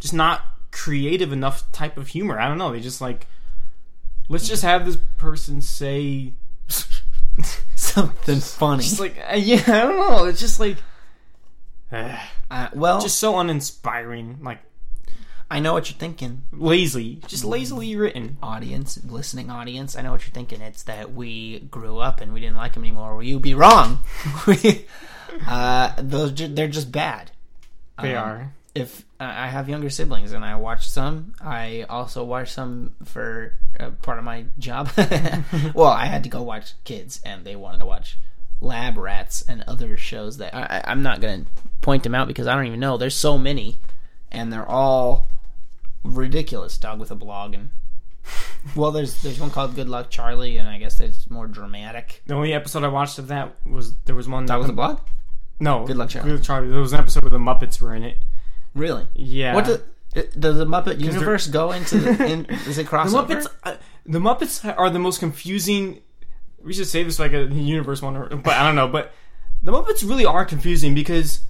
just 0.00 0.14
not 0.14 0.42
creative 0.70 1.32
enough 1.32 1.70
type 1.72 1.96
of 1.96 2.08
humor. 2.08 2.38
I 2.38 2.48
don't 2.48 2.58
know. 2.58 2.72
They 2.72 2.80
just 2.80 3.00
like 3.00 3.26
let's 4.28 4.46
just 4.48 4.62
have 4.62 4.84
this 4.84 4.98
person 5.16 5.60
say 5.60 6.34
something 7.74 8.40
funny. 8.40 8.82
just 8.82 9.00
like 9.00 9.16
uh, 9.30 9.36
yeah. 9.36 9.62
I 9.66 9.80
don't 9.80 9.96
know. 9.96 10.24
It's 10.26 10.40
just 10.40 10.60
like 10.60 10.76
uh, 12.50 12.68
well, 12.74 13.00
just 13.00 13.18
so 13.18 13.38
uninspiring. 13.38 14.38
Like 14.42 14.60
I 15.50 15.60
know 15.60 15.72
what 15.72 15.90
you're 15.90 15.98
thinking, 15.98 16.42
lazy, 16.52 17.20
just 17.26 17.44
lazily 17.44 17.96
written. 17.96 18.36
audience, 18.42 18.98
listening 19.04 19.50
audience. 19.50 19.96
I 19.96 20.02
know 20.02 20.12
what 20.12 20.26
you're 20.26 20.34
thinking. 20.34 20.60
It's 20.60 20.82
that 20.84 21.12
we 21.14 21.60
grew 21.60 21.98
up 21.98 22.20
and 22.20 22.32
we 22.34 22.40
didn't 22.40 22.56
like 22.56 22.74
them 22.74 22.84
anymore. 22.84 23.14
Well, 23.14 23.22
you'd 23.22 23.42
be 23.42 23.54
wrong. 23.54 24.00
Uh, 25.46 25.92
those 25.98 26.34
they're 26.34 26.68
just 26.68 26.90
bad. 26.90 27.30
They 28.00 28.14
Um, 28.16 28.24
are. 28.28 28.52
If 28.74 29.04
uh, 29.20 29.24
I 29.24 29.48
have 29.48 29.68
younger 29.68 29.90
siblings 29.90 30.32
and 30.32 30.44
I 30.44 30.56
watch 30.56 30.88
some, 30.88 31.34
I 31.40 31.84
also 31.88 32.24
watch 32.24 32.50
some 32.52 32.92
for 33.04 33.54
uh, 33.78 33.90
part 34.02 34.18
of 34.18 34.24
my 34.24 34.46
job. 34.58 34.90
well, 35.74 35.88
I 35.90 36.06
had 36.06 36.22
to 36.24 36.28
go 36.28 36.42
watch 36.42 36.72
kids, 36.84 37.20
and 37.24 37.44
they 37.44 37.56
wanted 37.56 37.78
to 37.78 37.86
watch 37.86 38.18
Lab 38.60 38.96
Rats 38.96 39.42
and 39.48 39.62
other 39.66 39.96
shows 39.96 40.38
that 40.38 40.54
I, 40.54 40.78
I- 40.78 40.90
I'm 40.90 41.02
not 41.02 41.20
going 41.20 41.44
to 41.44 41.50
point 41.80 42.02
them 42.02 42.14
out 42.14 42.28
because 42.28 42.46
I 42.46 42.54
don't 42.54 42.66
even 42.66 42.80
know. 42.80 42.96
There's 42.96 43.16
so 43.16 43.38
many, 43.38 43.78
and 44.30 44.52
they're 44.52 44.68
all 44.68 45.26
ridiculous. 46.04 46.78
Dog 46.78 47.00
with 47.00 47.10
a 47.10 47.14
blog 47.14 47.54
and 47.54 47.70
well, 48.76 48.90
there's 48.90 49.22
there's 49.22 49.40
one 49.40 49.50
called 49.50 49.74
Good 49.74 49.88
Luck 49.88 50.10
Charlie, 50.10 50.58
and 50.58 50.68
I 50.68 50.78
guess 50.78 51.00
it's 51.00 51.30
more 51.30 51.46
dramatic. 51.46 52.22
The 52.26 52.34
only 52.34 52.52
episode 52.52 52.84
I 52.84 52.88
watched 52.88 53.18
of 53.18 53.28
that 53.28 53.54
was 53.66 53.94
there 54.04 54.14
was 54.14 54.28
one 54.28 54.46
Dog 54.46 54.60
with 54.60 54.70
a 54.70 54.74
blog, 54.74 55.00
No, 55.60 55.84
Good 55.86 55.96
Luck, 55.96 56.10
Charlie. 56.10 56.30
Good 56.30 56.36
Luck 56.36 56.44
Charlie. 56.44 56.68
There 56.68 56.80
was 56.80 56.92
an 56.92 57.00
episode 57.00 57.22
where 57.22 57.30
the 57.30 57.38
Muppets 57.38 57.80
were 57.80 57.94
in 57.94 58.02
it. 58.04 58.18
really? 58.74 59.06
Yeah. 59.14 59.54
What 59.54 59.64
the, 59.64 59.82
does 60.38 60.56
the 60.56 60.66
Muppet 60.66 61.00
universe 61.00 61.46
go 61.46 61.72
into? 61.72 61.98
The, 61.98 62.26
in, 62.26 62.46
is 62.46 62.78
it 62.78 62.82
the 62.90 62.90
crossover? 62.90 63.26
Muppets? 63.26 63.46
Uh, 63.62 63.76
the 64.06 64.18
Muppets 64.18 64.76
are 64.78 64.90
the 64.90 64.98
most 64.98 65.20
confusing. 65.20 66.00
We 66.62 66.72
should 66.72 66.86
say 66.86 67.02
this 67.02 67.18
like 67.18 67.32
a 67.32 67.46
universe 67.46 68.02
one, 68.02 68.42
but 68.42 68.54
I 68.54 68.66
don't 68.66 68.76
know. 68.76 68.88
But 68.88 69.12
the 69.62 69.72
Muppets 69.72 70.06
really 70.08 70.24
are 70.24 70.44
confusing 70.44 70.94
because 70.94 71.40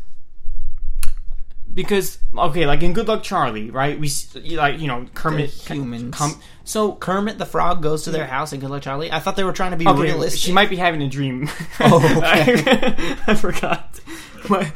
because 1.79 2.19
okay, 2.37 2.67
like 2.67 2.83
in 2.83 2.93
Good 2.93 3.07
Luck 3.07 3.23
Charlie, 3.23 3.71
right? 3.71 3.97
We 4.01 4.11
like 4.57 4.81
you 4.81 4.89
know 4.89 5.07
Kermit 5.15 5.53
They're 5.65 5.77
humans. 5.77 6.13
com- 6.13 6.41
so 6.65 6.97
Kermit 6.97 7.39
the 7.39 7.47
Frog 7.47 7.85
goes 7.85 8.03
to 8.03 8.11
their 8.11 8.27
house 8.27 8.53
in 8.53 8.59
Good 8.59 8.71
Luck 8.71 8.83
Charlie. 8.83 9.13
I 9.13 9.21
thought 9.21 9.37
they 9.37 9.45
were 9.45 9.53
trying 9.53 9.71
to 9.71 9.77
be 9.77 9.87
okay, 9.87 10.01
realistic. 10.01 10.41
she 10.41 10.51
might 10.51 10.71
be 10.71 10.75
having 10.75 11.01
a 11.03 11.09
dream. 11.09 11.49
Oh, 11.81 12.05
okay. 12.19 12.65
I, 13.29 13.35
forgot. 13.37 14.01
But, 14.49 14.73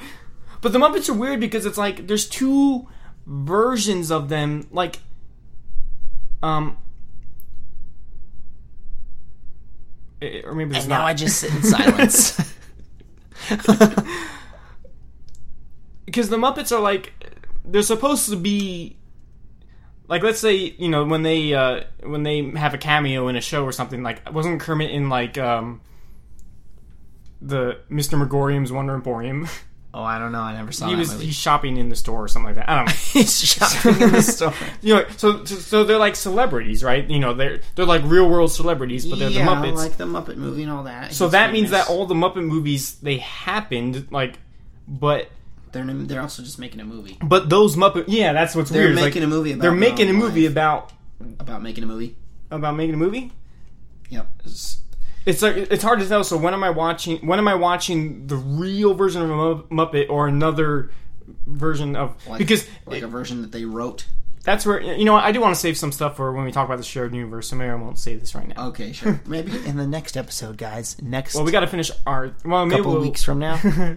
but 0.61 0.73
the 0.73 0.79
Muppets 0.79 1.09
are 1.09 1.15
weird 1.15 1.41
because 1.41 1.67
it's 1.67 1.77
like 1.77 2.07
there's 2.07 2.29
two 2.29 2.87
versions 3.27 4.13
of 4.13 4.29
them. 4.29 4.69
Like, 4.71 5.01
um, 6.41 6.79
eh, 10.21 10.43
or 10.45 10.55
maybe 10.55 10.71
there's 10.71 10.85
and 10.85 10.91
now. 10.91 11.05
I 11.05 11.15
just 11.15 11.41
sit 11.41 11.53
in 11.53 11.65
silence. 11.65 12.39
Because 16.13 16.29
the 16.29 16.37
Muppets 16.37 16.71
are 16.77 16.81
like 16.81 17.15
they're 17.65 17.81
supposed 17.81 18.29
to 18.29 18.37
be 18.37 18.97
like 20.09 20.23
let's 20.23 20.39
say 20.41 20.55
you 20.57 20.91
know 20.91 21.05
when 21.05 21.23
they 21.23 21.55
uh 21.55 21.85
when 22.03 22.23
they 22.23 22.43
have 22.51 22.75
a 22.75 22.79
cameo 22.79 23.29
in 23.29 23.37
a 23.37 23.41
show 23.41 23.65
or 23.65 23.73
something 23.73 24.03
like 24.03 24.31
wasn't 24.31 24.61
Kermit 24.61 24.91
in 24.91 25.09
like 25.09 25.39
um 25.39 25.81
the 27.41 27.79
Mr. 27.91 28.19
Magorium's 28.19 28.71
Wonder 28.71 28.95
Emporium 28.95 29.49
oh, 29.95 30.03
I 30.03 30.19
don't 30.19 30.33
know. 30.33 30.41
I 30.41 30.55
never 30.55 30.71
saw 30.71 30.87
he 30.87 30.93
that 30.93 30.99
was 30.99 31.13
movie. 31.13 31.27
he's 31.27 31.35
shopping 31.35 31.79
in 31.79 31.89
the 31.89 31.97
store 31.97 32.25
or 32.25 32.29
something 32.29 32.47
like 32.49 32.57
that 32.57 32.69
I 32.69 32.77
don't 32.77 32.87
know 32.87 32.93
He's 33.13 33.43
shopping 33.43 34.03
in 34.03 34.13
the 34.13 34.23
store. 34.37 34.53
you 34.83 34.95
know 34.97 35.07
so, 35.17 35.45
so 35.47 35.55
so 35.57 35.85
they're 35.85 35.97
like 35.97 36.15
celebrities 36.17 36.85
right 36.85 37.09
you 37.09 37.21
know 37.21 37.33
they're 37.33 37.61
they're 37.75 37.87
like 37.87 38.03
real 38.05 38.29
world 38.29 38.53
celebrities 38.53 39.07
but 39.07 39.19
they're 39.19 39.31
yeah, 39.31 39.47
the 39.47 39.51
Muppets 39.51 39.77
like 39.77 39.97
the 39.97 40.05
Muppet 40.07 40.37
movie 40.37 40.63
and 40.65 40.73
all 40.73 40.83
that. 40.83 41.15
so 41.15 41.25
He's 41.25 41.33
that 41.33 41.53
means 41.53 41.71
that 41.71 41.89
all 41.89 42.05
the 42.05 42.15
Muppet 42.15 42.45
movies 42.45 42.97
they 42.97 43.17
happened 43.17 44.09
like 44.11 44.39
but 44.87 45.31
they're 45.73 45.85
they're 45.85 46.21
also 46.21 46.43
just 46.43 46.59
making 46.59 46.81
a 46.81 46.85
movie 46.85 47.17
but 47.23 47.49
those 47.49 47.77
Muppet 47.77 48.05
yeah 48.09 48.33
that's 48.33 48.55
what's 48.55 48.71
weird. 48.71 48.85
They're 48.85 48.89
weird 48.89 48.99
It's 48.99 49.05
making 49.17 49.23
like, 49.23 49.27
a 49.27 49.37
movie 49.37 49.53
about 49.53 49.63
they're 49.63 49.73
making 49.73 50.09
a 50.11 50.13
movie 50.13 50.43
life. 50.43 50.53
about 50.53 50.93
about 51.41 51.63
making 51.63 51.85
a 51.85 51.87
movie. 51.87 52.17
about 52.51 52.77
making 52.77 52.95
a 52.95 52.99
movie. 52.99 53.33
Yep. 54.11 54.29
It's 55.25 55.41
like 55.41 55.57
it's 55.57 55.83
hard 55.83 56.01
to 56.01 56.09
tell. 56.09 56.25
So 56.25 56.37
when 56.37 56.53
am 56.53 56.65
I 56.65 56.71
watching? 56.71 57.25
When 57.27 57.39
am 57.39 57.47
I 57.47 57.55
watching 57.55 58.27
the 58.27 58.37
real 58.37 58.93
version 58.95 59.23
of 59.23 59.31
a 59.31 59.63
Muppet 59.65 60.11
or 60.11 60.27
another 60.27 60.91
version 61.47 61.95
of? 61.95 62.17
Like, 62.27 62.39
because 62.39 62.67
like 62.87 63.03
a 63.03 63.07
version 63.07 63.43
that 63.43 63.53
they 63.53 63.65
wrote. 63.65 64.07
That's 64.45 64.67
where 64.67 64.81
you 64.81 65.05
know 65.05 65.15
I 65.15 65.33
do 65.33 65.41
want 65.41 65.55
to 65.55 65.61
save 65.61 65.77
some 65.77 65.93
stuff 65.93 66.17
for 66.17 66.33
when 66.33 66.45
we 66.45 66.53
talk 66.53 66.67
about 66.67 66.79
the 66.79 66.85
shared 66.85 67.15
universe. 67.15 67.49
So 67.49 67.57
maybe 67.57 67.71
I 67.71 67.75
won't 67.75 67.99
say 67.99 68.17
this 68.17 68.35
right 68.35 68.49
now. 68.49 68.69
Okay, 68.69 68.93
sure. 68.93 69.21
Maybe 69.27 69.53
in 69.67 69.77
the 69.77 69.87
next 69.87 70.17
episode, 70.17 70.57
guys. 70.57 71.01
Next 71.01 71.35
Well, 71.35 71.45
we 71.45 71.53
got 71.53 71.61
to 71.61 71.67
finish 71.67 71.91
our. 72.07 72.35
Well, 72.45 72.67
maybe 72.67 72.79
couple 72.79 72.93
we'll, 72.93 73.03
weeks 73.03 73.23
from 73.23 73.39
now, 73.39 73.61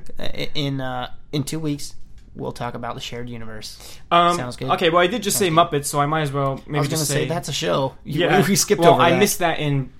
in 0.53 0.81
uh, 0.81 1.11
in 1.31 1.43
two 1.43 1.59
weeks, 1.59 1.95
we'll 2.35 2.51
talk 2.51 2.75
about 2.75 2.95
the 2.95 3.01
shared 3.01 3.29
universe. 3.29 3.99
Um, 4.11 4.35
Sounds 4.37 4.55
good. 4.55 4.69
Okay, 4.71 4.89
well, 4.89 5.01
I 5.01 5.07
did 5.07 5.23
just 5.23 5.37
say 5.37 5.49
Muppets, 5.49 5.85
so 5.85 5.99
I 5.99 6.05
might 6.05 6.21
as 6.21 6.31
well 6.31 6.61
maybe 6.67 6.77
I 6.77 6.81
was 6.81 6.89
just 6.89 7.07
say, 7.07 7.25
that's 7.27 7.49
a 7.49 7.53
show. 7.53 7.95
You, 8.03 8.21
yeah. 8.21 8.47
we 8.47 8.55
skipped 8.55 8.81
well, 8.81 8.93
over 8.93 9.01
I 9.01 9.11
that. 9.11 9.19
missed 9.19 9.39
that 9.39 9.59
in. 9.59 9.91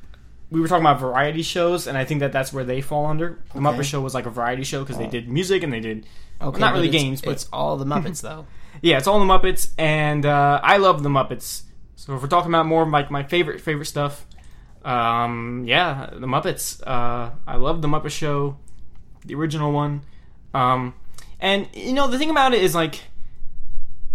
We 0.52 0.62
were 0.62 0.68
talking 0.68 0.84
about 0.84 1.00
variety 1.00 1.42
shows, 1.42 1.88
and 1.88 1.98
I 1.98 2.06
think 2.06 2.20
that 2.20 2.32
that's 2.32 2.54
where 2.54 2.64
they 2.64 2.80
fall 2.82 3.08
under. 3.08 3.40
The 3.54 3.58
Okay. 3.58 3.66
Muppet 3.66 3.84
Show 3.84 4.00
was 4.00 4.14
like 4.14 4.28
a 4.28 4.30
variety 4.30 4.64
show 4.64 4.84
because 4.84 5.00
they 5.00 5.08
did 5.08 5.28
music 5.28 5.64
and 5.64 5.74
they 5.74 5.80
did 5.80 6.06
Okay, 6.40 6.60
not 6.60 6.74
really 6.74 6.90
games, 6.90 7.22
but 7.22 7.32
it's 7.32 7.50
all 7.52 7.78
the 7.78 7.86
Muppets 7.86 8.22
though. 8.22 8.46
Yeah, 8.86 9.00
it's 9.00 9.08
all 9.08 9.18
the 9.18 9.26
Muppets, 9.26 9.70
and 9.80 10.28
uh, 10.28 10.60
I 10.62 10.78
love 10.78 11.02
the 11.02 11.10
Muppets. 11.10 11.64
So 11.96 12.16
if 12.16 12.22
we're 12.22 12.28
talking 12.28 12.52
about 12.52 12.68
more 12.68 12.84
of 12.84 12.90
like 12.90 13.10
my 13.10 13.24
favorite 13.24 13.60
favorite 13.60 13.88
stuff, 13.88 14.28
um, 14.84 15.64
yeah, 15.66 16.12
the 16.14 16.28
Muppets. 16.28 16.84
Uh, 16.86 17.32
I 17.48 17.56
love 17.56 17.82
the 17.82 17.88
Muppet 17.88 18.12
Show, 18.12 18.58
the 19.26 19.34
original 19.34 19.72
one. 19.72 20.02
Um, 20.54 20.94
and 21.40 21.68
you 21.74 21.94
know 21.94 22.08
the 22.08 22.20
thing 22.20 22.30
about 22.30 22.54
it 22.54 22.62
is 22.62 22.76
like, 22.76 23.02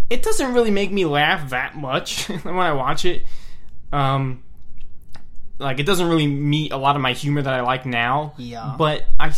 it 0.09 0.23
doesn't 0.23 0.55
really 0.55 0.71
make 0.71 0.93
me 0.93 1.05
laugh 1.05 1.51
that 1.51 1.75
much 1.75 2.29
when 2.45 2.55
I 2.55 2.73
watch 2.73 3.05
it. 3.05 3.25
Um, 3.93 4.45
like 5.59 5.81
it 5.81 5.85
doesn't 5.85 6.09
really 6.09 6.29
meet 6.29 6.71
a 6.71 6.77
lot 6.77 6.95
of 6.95 7.03
my 7.03 7.13
humor 7.13 7.43
that 7.43 7.53
I 7.53 7.63
like 7.63 7.87
now. 7.87 8.35
Yeah. 8.39 8.77
But 8.79 9.05
I, 9.19 9.33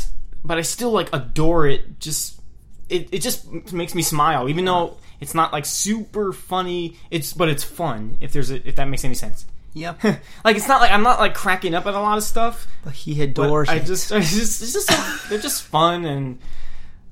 but 0.44 0.58
I 0.58 0.60
still 0.60 0.90
like 0.90 1.08
adore 1.14 1.66
it. 1.66 2.00
Just 2.00 2.41
it, 2.88 3.08
it 3.12 3.18
just 3.22 3.72
makes 3.72 3.94
me 3.94 4.02
smile, 4.02 4.48
even 4.48 4.64
though 4.64 4.96
it's 5.20 5.34
not 5.34 5.52
like 5.52 5.64
super 5.64 6.32
funny. 6.32 6.96
It's 7.10 7.32
but 7.32 7.48
it's 7.48 7.64
fun. 7.64 8.16
If 8.20 8.32
there's 8.32 8.50
a, 8.50 8.66
if 8.68 8.76
that 8.76 8.86
makes 8.88 9.04
any 9.04 9.14
sense. 9.14 9.46
Yep. 9.74 10.04
like 10.44 10.56
it's 10.56 10.68
not 10.68 10.80
like 10.80 10.90
I'm 10.90 11.02
not 11.02 11.18
like 11.18 11.34
cracking 11.34 11.74
up 11.74 11.86
at 11.86 11.94
a 11.94 12.00
lot 12.00 12.18
of 12.18 12.24
stuff. 12.24 12.66
But 12.84 12.92
he 12.92 13.14
But 13.14 13.22
adores 13.44 13.68
I 13.68 13.78
just, 13.78 14.12
I 14.12 14.20
just, 14.20 14.62
it's 14.62 14.72
just 14.72 15.28
they're 15.30 15.38
just 15.38 15.62
fun 15.62 16.04
and 16.04 16.38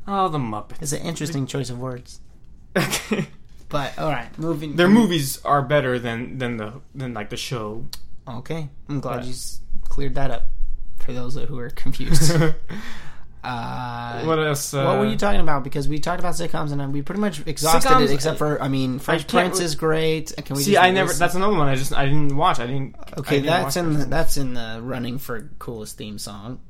oh 0.06 0.28
the 0.28 0.38
Muppets. 0.38 0.82
It's 0.82 0.92
an 0.92 1.02
interesting 1.02 1.46
choice 1.46 1.70
of 1.70 1.78
words. 1.78 2.20
Okay. 2.76 3.26
But 3.70 3.96
all 4.00 4.10
right, 4.10 4.36
moving. 4.36 4.74
Their 4.74 4.88
movies 4.88 5.40
are 5.44 5.62
better 5.62 5.96
than 6.00 6.38
than 6.38 6.56
the 6.56 6.80
than 6.92 7.14
like 7.14 7.30
the 7.30 7.36
show. 7.36 7.86
Okay, 8.26 8.68
I'm 8.88 8.98
glad 8.98 9.24
Yeah. 9.24 9.30
you 9.30 9.34
cleared 9.88 10.16
that 10.16 10.32
up 10.32 10.48
for 10.98 11.12
those 11.12 11.36
who 11.36 11.56
are 11.56 11.70
confused. 11.70 12.32
Uh, 13.42 14.22
What 14.24 14.38
else? 14.38 14.74
Uh, 14.74 14.84
what 14.84 14.98
were 14.98 15.06
you 15.06 15.16
talking 15.16 15.40
about? 15.40 15.64
Because 15.64 15.88
we 15.88 15.98
talked 15.98 16.20
about 16.20 16.34
sitcoms 16.34 16.72
and 16.72 16.80
uh, 16.82 16.88
we 16.88 17.02
pretty 17.02 17.20
much 17.20 17.46
exhausted 17.46 17.88
Sitcoms, 17.88 18.04
it, 18.04 18.10
except 18.12 18.38
for 18.38 18.60
I 18.62 18.68
mean, 18.68 18.98
Fresh 18.98 19.24
can't 19.24 19.46
Prince 19.52 19.60
is 19.60 19.74
great. 19.74 20.32
Can 20.44 20.56
we 20.56 20.62
See, 20.62 20.72
just 20.72 20.82
I 20.84 20.90
never. 20.90 21.08
list- 21.08 21.18
That's 21.20 21.34
another 21.34 21.56
one. 21.56 21.68
I 21.68 21.74
just 21.74 21.92
I 21.94 22.04
didn't 22.04 22.36
watch. 22.36 22.60
I 22.60 22.66
didn't. 22.66 22.96
I 22.98 23.20
okay. 23.20 23.36
didn't 23.36 23.46
That's 23.46 23.76
in 23.76 23.92
the, 23.94 24.04
that's 24.04 24.36
in 24.36 24.54
the 24.54 24.80
running 24.82 25.18
for 25.18 25.50
coolest 25.58 25.96
theme 25.96 26.18
song. 26.18 26.60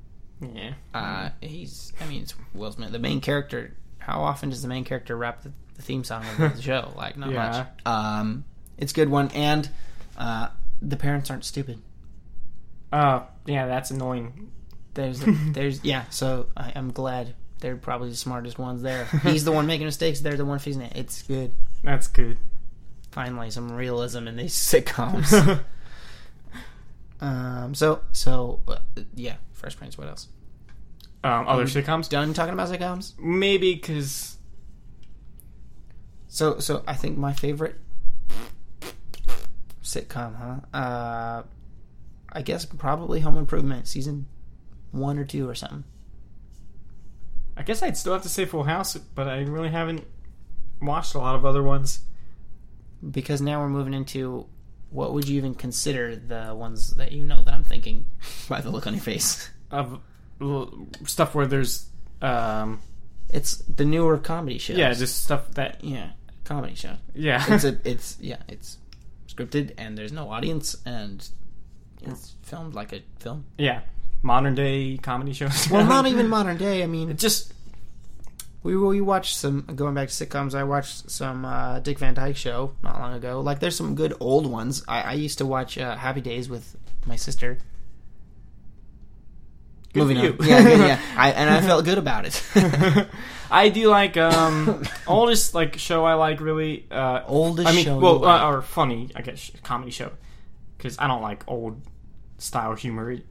Yeah. 0.40 0.72
Uh, 0.94 1.30
he's 1.40 1.92
I 2.00 2.06
mean, 2.06 2.22
it's 2.22 2.34
Will 2.54 2.72
Smith. 2.72 2.92
The 2.92 2.98
main 2.98 3.20
character. 3.20 3.76
How 3.98 4.20
often 4.22 4.48
does 4.50 4.62
the 4.62 4.68
main 4.68 4.84
character 4.84 5.16
rap 5.16 5.42
the, 5.42 5.52
the 5.74 5.82
theme 5.82 6.04
song 6.04 6.24
of 6.38 6.56
the 6.56 6.62
show? 6.62 6.92
Like 6.96 7.16
not 7.16 7.30
Yeah. 7.30 7.66
much. 7.84 7.86
Um, 7.86 8.44
it's 8.78 8.92
a 8.92 8.94
good 8.94 9.10
one, 9.10 9.28
and 9.34 9.68
uh, 10.16 10.48
the 10.80 10.96
parents 10.96 11.30
aren't 11.30 11.44
stupid. 11.44 11.80
Uh, 12.92 13.20
yeah, 13.46 13.66
that's 13.66 13.90
annoying. 13.90 14.50
There's, 14.94 15.20
there's, 15.52 15.84
yeah. 15.84 16.04
So 16.10 16.46
I, 16.56 16.72
I'm 16.74 16.92
glad 16.92 17.34
they're 17.60 17.76
probably 17.76 18.10
the 18.10 18.16
smartest 18.16 18.58
ones 18.58 18.82
there. 18.82 19.04
He's 19.22 19.44
the 19.44 19.52
one 19.52 19.66
making 19.66 19.86
mistakes. 19.86 20.20
They're 20.20 20.36
the 20.36 20.44
one 20.44 20.58
fixing 20.58 20.82
it. 20.82 20.92
It's 20.96 21.22
good. 21.22 21.52
That's 21.84 22.06
good. 22.08 22.38
Finally, 23.10 23.50
some 23.50 23.72
realism 23.72 24.26
in 24.28 24.36
these 24.36 24.54
sitcoms. 24.54 25.62
um. 27.20 27.74
So, 27.74 28.02
so 28.12 28.60
uh, 28.68 28.78
yeah. 29.14 29.36
Fresh 29.52 29.76
Prince. 29.76 29.98
What 29.98 30.08
else? 30.08 30.28
um, 31.22 31.46
other 31.48 31.64
sitcoms? 31.64 32.08
Done 32.08 32.32
talking 32.32 32.54
about 32.54 32.68
sitcoms. 32.70 33.18
Maybe 33.18 33.74
because 33.74 34.38
So, 36.28 36.58
so 36.60 36.82
I 36.86 36.94
think 36.94 37.18
my 37.18 37.32
favorite 37.34 37.76
sitcom, 39.82 40.36
huh? 40.36 40.78
Uh, 40.78 41.42
I 42.32 42.42
guess 42.42 42.64
probably 42.64 43.20
Home 43.20 43.36
Improvement 43.36 43.86
season 43.88 44.26
one 44.92 45.18
or 45.18 45.24
two 45.24 45.48
or 45.48 45.54
something. 45.54 45.84
I 47.56 47.62
guess 47.62 47.82
I'd 47.82 47.96
still 47.96 48.12
have 48.12 48.22
to 48.22 48.28
say 48.28 48.44
Full 48.46 48.62
House, 48.64 48.96
but 48.96 49.28
I 49.28 49.40
really 49.40 49.68
haven't 49.68 50.04
watched 50.80 51.14
a 51.14 51.18
lot 51.18 51.34
of 51.34 51.44
other 51.44 51.62
ones. 51.62 52.00
because 53.10 53.40
now 53.40 53.60
we're 53.60 53.68
moving 53.68 53.94
into 53.94 54.46
what 54.90 55.12
would 55.14 55.28
you 55.28 55.36
even 55.38 55.54
consider 55.54 56.16
the 56.16 56.54
ones 56.54 56.90
that 56.94 57.12
you 57.12 57.24
know 57.24 57.42
that 57.44 57.54
I'm 57.54 57.64
thinking 57.64 58.06
by 58.48 58.60
the 58.60 58.70
look 58.70 58.86
on 58.86 58.94
your 58.94 59.02
face. 59.02 59.50
Of 59.70 60.00
stuff 61.06 61.34
where 61.34 61.46
there's, 61.46 61.86
um, 62.22 62.80
It's 63.28 63.56
the 63.58 63.84
newer 63.84 64.18
comedy 64.18 64.58
shows. 64.58 64.76
yeah, 64.78 64.92
just 64.94 65.22
stuff 65.22 65.50
that, 65.52 65.82
yeah, 65.84 66.10
comedy 66.44 66.74
show. 66.74 66.96
yeah, 67.14 67.44
It's 67.54 67.64
a 67.64 67.78
it's 67.84 68.16
yeah, 68.20 68.38
it's 68.48 68.78
scripted 69.28 69.72
and 69.78 69.96
there's 69.96 70.12
no 70.12 70.30
audience 70.30 70.76
and 70.84 71.26
it's 72.02 72.34
filmed 72.42 72.74
like 72.74 72.92
a 72.92 73.02
film. 73.18 73.44
yeah, 73.58 73.80
modern 74.22 74.54
day 74.54 74.98
comedy 74.98 75.32
shows. 75.32 75.68
Well, 75.70 75.84
not 75.86 76.06
even 76.12 76.28
modern 76.28 76.56
day. 76.56 76.82
I 76.82 76.86
mean, 76.86 77.10
It 77.10 77.18
just 77.18 77.52
we 78.62 78.76
we 78.76 79.00
watched 79.00 79.36
some 79.36 79.62
going 79.74 79.94
back 79.94 80.08
to 80.08 80.14
sitcoms. 80.14 80.54
I 80.54 80.64
watched 80.64 81.10
some 81.10 81.44
uh, 81.44 81.80
Dick 81.80 81.98
Van 81.98 82.14
Dyke 82.14 82.36
Show 82.36 82.72
not 82.82 82.98
long 83.00 83.14
ago. 83.14 83.40
Like, 83.40 83.58
there's 83.60 83.76
some 83.76 83.94
good 83.94 84.14
old 84.20 84.46
ones. 84.46 84.84
I, 84.86 85.00
I 85.02 85.12
used 85.14 85.38
to 85.38 85.46
watch 85.46 85.78
uh, 85.78 85.96
Happy 85.96 86.20
Days 86.20 86.48
with 86.50 86.76
my 87.06 87.16
sister. 87.16 87.58
Good 89.92 90.00
Moving 90.02 90.18
on, 90.18 90.36
yeah, 90.46 90.60
yeah, 90.68 90.86
yeah. 90.86 91.00
I, 91.16 91.30
and 91.32 91.50
I 91.50 91.60
felt 91.62 91.84
good 91.84 91.98
about 91.98 92.24
it. 92.24 92.40
I 93.50 93.70
do 93.70 93.88
like 93.88 94.16
um 94.16 94.84
oldest 95.08 95.52
like 95.52 95.78
show 95.78 96.04
I 96.04 96.14
like 96.14 96.40
really. 96.40 96.86
Uh, 96.90 97.22
Oldest 97.26 97.66
I 97.68 97.72
mean, 97.72 97.84
show. 97.86 97.98
well, 97.98 98.14
you 98.14 98.18
like. 98.20 98.40
uh, 98.42 98.46
or 98.50 98.62
funny, 98.62 99.10
I 99.16 99.22
guess, 99.22 99.50
comedy 99.64 99.90
show, 99.90 100.12
because 100.78 100.96
I 101.00 101.08
don't 101.08 101.22
like 101.22 101.42
old 101.48 101.80
style 102.38 102.74
humor. 102.76 103.10
It's 103.10 103.24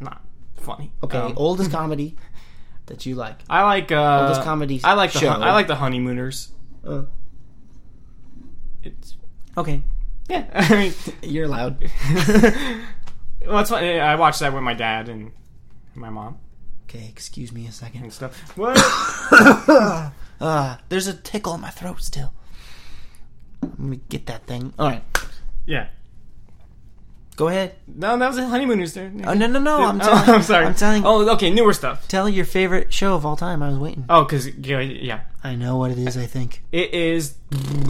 not 0.00 0.22
funny. 0.66 0.92
okay, 1.02 1.18
Um, 1.18 1.32
oldest 1.36 1.70
comedy 1.78 2.16
that 2.86 3.06
you 3.06 3.14
like. 3.14 3.38
I 3.48 3.62
like 3.62 3.90
uh, 3.90 4.20
Oldest 4.22 4.42
comedy 4.42 4.80
I 4.84 4.92
like 4.94 5.12
the 5.12 5.18
show. 5.20 5.30
hun- 5.30 5.42
I 5.42 5.52
like 5.52 5.66
the 5.68 5.76
honeymooners. 5.76 6.52
Uh, 6.86 7.02
It's 8.82 9.16
okay, 9.56 9.82
yeah. 10.28 10.44
I 10.54 10.74
mean, 10.78 10.92
you're 11.22 11.48
loud. 11.48 11.80
well, 13.46 13.58
it's 13.60 13.70
fun. 13.70 13.82
I 13.84 14.14
watched 14.16 14.40
that 14.40 14.52
with 14.52 14.62
my 14.62 14.74
dad 14.74 15.08
and 15.08 15.32
my 15.94 16.10
mom 16.10 16.38
Okay, 16.84 17.08
excuse 17.08 17.50
me 17.52 17.66
a 17.66 17.72
second. 17.72 18.02
and 18.04 18.12
stuff. 18.12 18.56
What? 18.56 18.76
Uh, 20.38 20.76
there's 20.90 21.06
a 21.06 21.14
tickle 21.14 21.54
in 21.54 21.60
my 21.62 21.70
throat 21.70 22.02
still. 22.02 22.34
Let 23.62 23.78
me 23.78 24.00
get 24.10 24.26
that 24.26 24.46
thing. 24.46 24.74
All 24.78 24.88
right, 24.90 25.02
Yeah. 25.64 25.88
Go 27.36 27.48
ahead. 27.48 27.74
No, 27.86 28.16
that 28.18 28.26
was 28.26 28.38
a 28.38 28.46
honeymooners. 28.48 28.96
Oh 28.96 29.08
no 29.08 29.46
no 29.46 29.58
no! 29.60 29.76
I'm 29.84 30.00
Oh, 30.00 30.04
telling. 30.04 30.30
I'm 30.30 30.42
sorry. 30.42 30.66
I'm 30.66 30.74
telling. 30.74 31.04
Oh, 31.06 31.28
okay, 31.34 31.50
newer 31.50 31.72
stuff. 31.72 32.08
Tell 32.08 32.28
your 32.28 32.44
favorite 32.44 32.92
show 32.92 33.14
of 33.14 33.24
all 33.24 33.36
time. 33.36 33.62
I 33.62 33.68
was 33.68 33.78
waiting. 33.78 34.04
Oh, 34.08 34.24
because 34.24 34.48
yeah, 34.56 34.80
yeah, 34.80 35.20
I 35.44 35.54
know 35.54 35.76
what 35.76 35.90
it 35.90 35.98
is. 35.98 36.16
I 36.16 36.26
think 36.26 36.62
it 36.72 36.92
is 36.94 37.34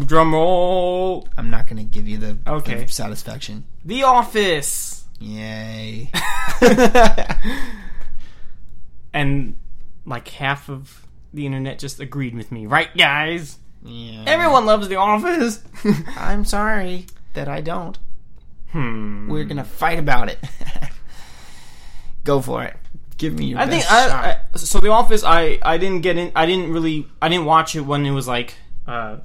drum 0.07 0.35
roll. 0.35 1.29
I'm 1.39 1.51
not 1.51 1.67
going 1.69 1.79
to 1.79 1.85
give 1.85 2.07
you 2.09 2.19
the 2.19 2.39
Okay. 2.47 2.85
the 2.85 2.89
satisfaction. 2.89 3.65
The 3.85 4.03
Office. 4.03 5.05
Yay! 5.19 6.11
and 9.13 9.57
like 10.05 10.29
half 10.29 10.69
of 10.69 11.07
the 11.33 11.47
internet 11.47 11.79
just 11.79 12.01
agreed 12.01 12.35
with 12.35 12.53
me, 12.53 12.67
right, 12.67 12.95
guys? 12.97 13.59
yeah. 13.83 14.25
Everyone 14.27 14.67
loves 14.67 14.89
The 14.89 14.97
Office. 14.97 15.63
I'm 16.17 16.45
sorry 16.45 17.07
that 17.35 17.49
I 17.49 17.61
don't. 17.61 17.99
Hmm. 18.81 19.31
We're 19.31 19.45
gonna 19.45 19.65
fight 19.65 19.99
about 19.99 20.29
it. 20.29 20.39
Go 22.25 22.41
for 22.41 22.65
it. 22.65 22.77
Give 23.19 23.33
me 23.33 23.47
your 23.47 23.59
I 23.59 23.67
best 23.67 23.89
think. 23.89 23.93
I, 23.93 24.31
I 24.55 24.57
so 24.57 24.79
The 24.81 24.91
Office. 24.91 25.23
I 25.25 25.59
I 25.63 25.79
didn't 25.79 26.03
get 26.03 26.19
in. 26.19 26.33
I 26.37 26.45
didn't 26.47 26.73
really. 26.73 27.07
I 27.23 27.29
didn't 27.29 27.47
watch 27.47 27.75
it 27.75 27.81
when 27.83 28.05
it 28.05 28.11
was 28.11 28.29
like, 28.29 28.55
uh, 28.87 29.19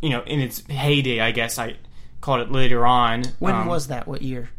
you 0.00 0.10
know, 0.10 0.22
in 0.22 0.40
its 0.40 0.66
heyday. 0.66 1.20
I 1.20 1.30
guess 1.30 1.58
I 1.58 1.76
caught 2.20 2.40
it 2.40 2.50
later 2.50 2.84
on. 2.86 3.24
when 3.38 3.54
Um, 3.54 3.66
was 3.66 3.88
that? 3.88 4.08
What 4.08 4.22
year? 4.22 4.50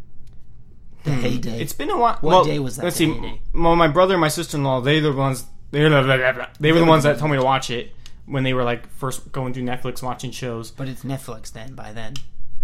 The 1.03 1.11
heyday. 1.11 1.61
It's 1.61 1.73
been 1.73 1.89
a 1.89 1.97
while. 1.97 2.17
What 2.21 2.23
well, 2.31 2.43
day 2.45 2.59
was 2.59 2.75
that, 2.77 2.83
Let's 2.83 2.97
see. 2.97 3.11
heyday? 3.11 3.41
Well, 3.53 3.75
my 3.75 3.87
brother 3.87 4.13
and 4.13 4.21
my 4.21 4.27
sister 4.27 4.57
in 4.57 4.63
law. 4.63 4.81
They 4.81 4.99
the 4.99 5.11
ones. 5.11 5.45
They 5.71 5.83
were 5.83 5.89
the, 5.89 6.47
they 6.59 6.71
were 6.71 6.79
the 6.79 6.85
ones 6.85 7.03
that 7.03 7.19
told 7.19 7.31
me 7.31 7.37
to 7.37 7.43
watch 7.43 7.69
it 7.69 7.93
when 8.25 8.43
they 8.43 8.53
were 8.53 8.63
like 8.63 8.89
first 8.91 9.31
going 9.31 9.53
through 9.53 9.63
Netflix 9.63 10.01
watching 10.01 10.31
shows. 10.31 10.71
but 10.71 10.87
it's 10.87 11.03
Netflix 11.03 11.51
then. 11.51 11.73
By 11.73 11.91
then, 11.93 12.13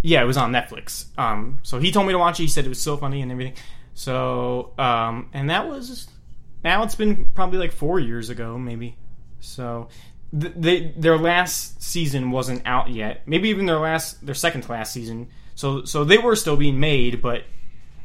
Yeah, 0.08 0.22
it 0.22 0.26
was 0.26 0.38
on 0.38 0.52
Netflix. 0.52 1.06
Um, 1.18 1.60
so 1.64 1.80
he 1.80 1.92
told 1.92 2.06
me 2.06 2.14
to 2.14 2.20
watch 2.20 2.40
it. 2.40 2.44
He 2.44 2.48
said 2.50 2.64
it 2.66 2.70
was 2.70 2.82
so 2.82 2.96
funny 2.96 3.22
and 3.24 3.32
everything. 3.32 3.56
So, 3.96 4.74
um, 4.78 5.30
and 5.34 5.50
that 5.50 5.68
was 5.68 6.08
now 6.64 6.84
it's 6.84 6.96
been 6.96 7.26
probably 7.34 7.58
like 7.60 7.72
four 7.72 8.00
years 8.00 8.30
ago, 8.30 8.58
maybe. 8.58 8.98
So, 9.40 9.88
th- 10.40 10.54
they 10.56 10.94
their 10.98 11.18
last 11.18 11.82
season 11.82 12.30
wasn't 12.32 12.62
out 12.66 12.90
yet. 12.90 13.28
Maybe 13.28 13.50
even 13.50 13.66
their 13.66 13.80
last 13.80 14.24
their 14.26 14.36
second 14.36 14.62
to 14.62 14.72
last 14.72 14.94
season. 14.94 15.28
So, 15.56 15.86
so 15.86 16.04
they 16.04 16.18
were 16.18 16.36
still 16.36 16.58
being 16.58 16.80
made, 16.80 17.22
but 17.22 17.44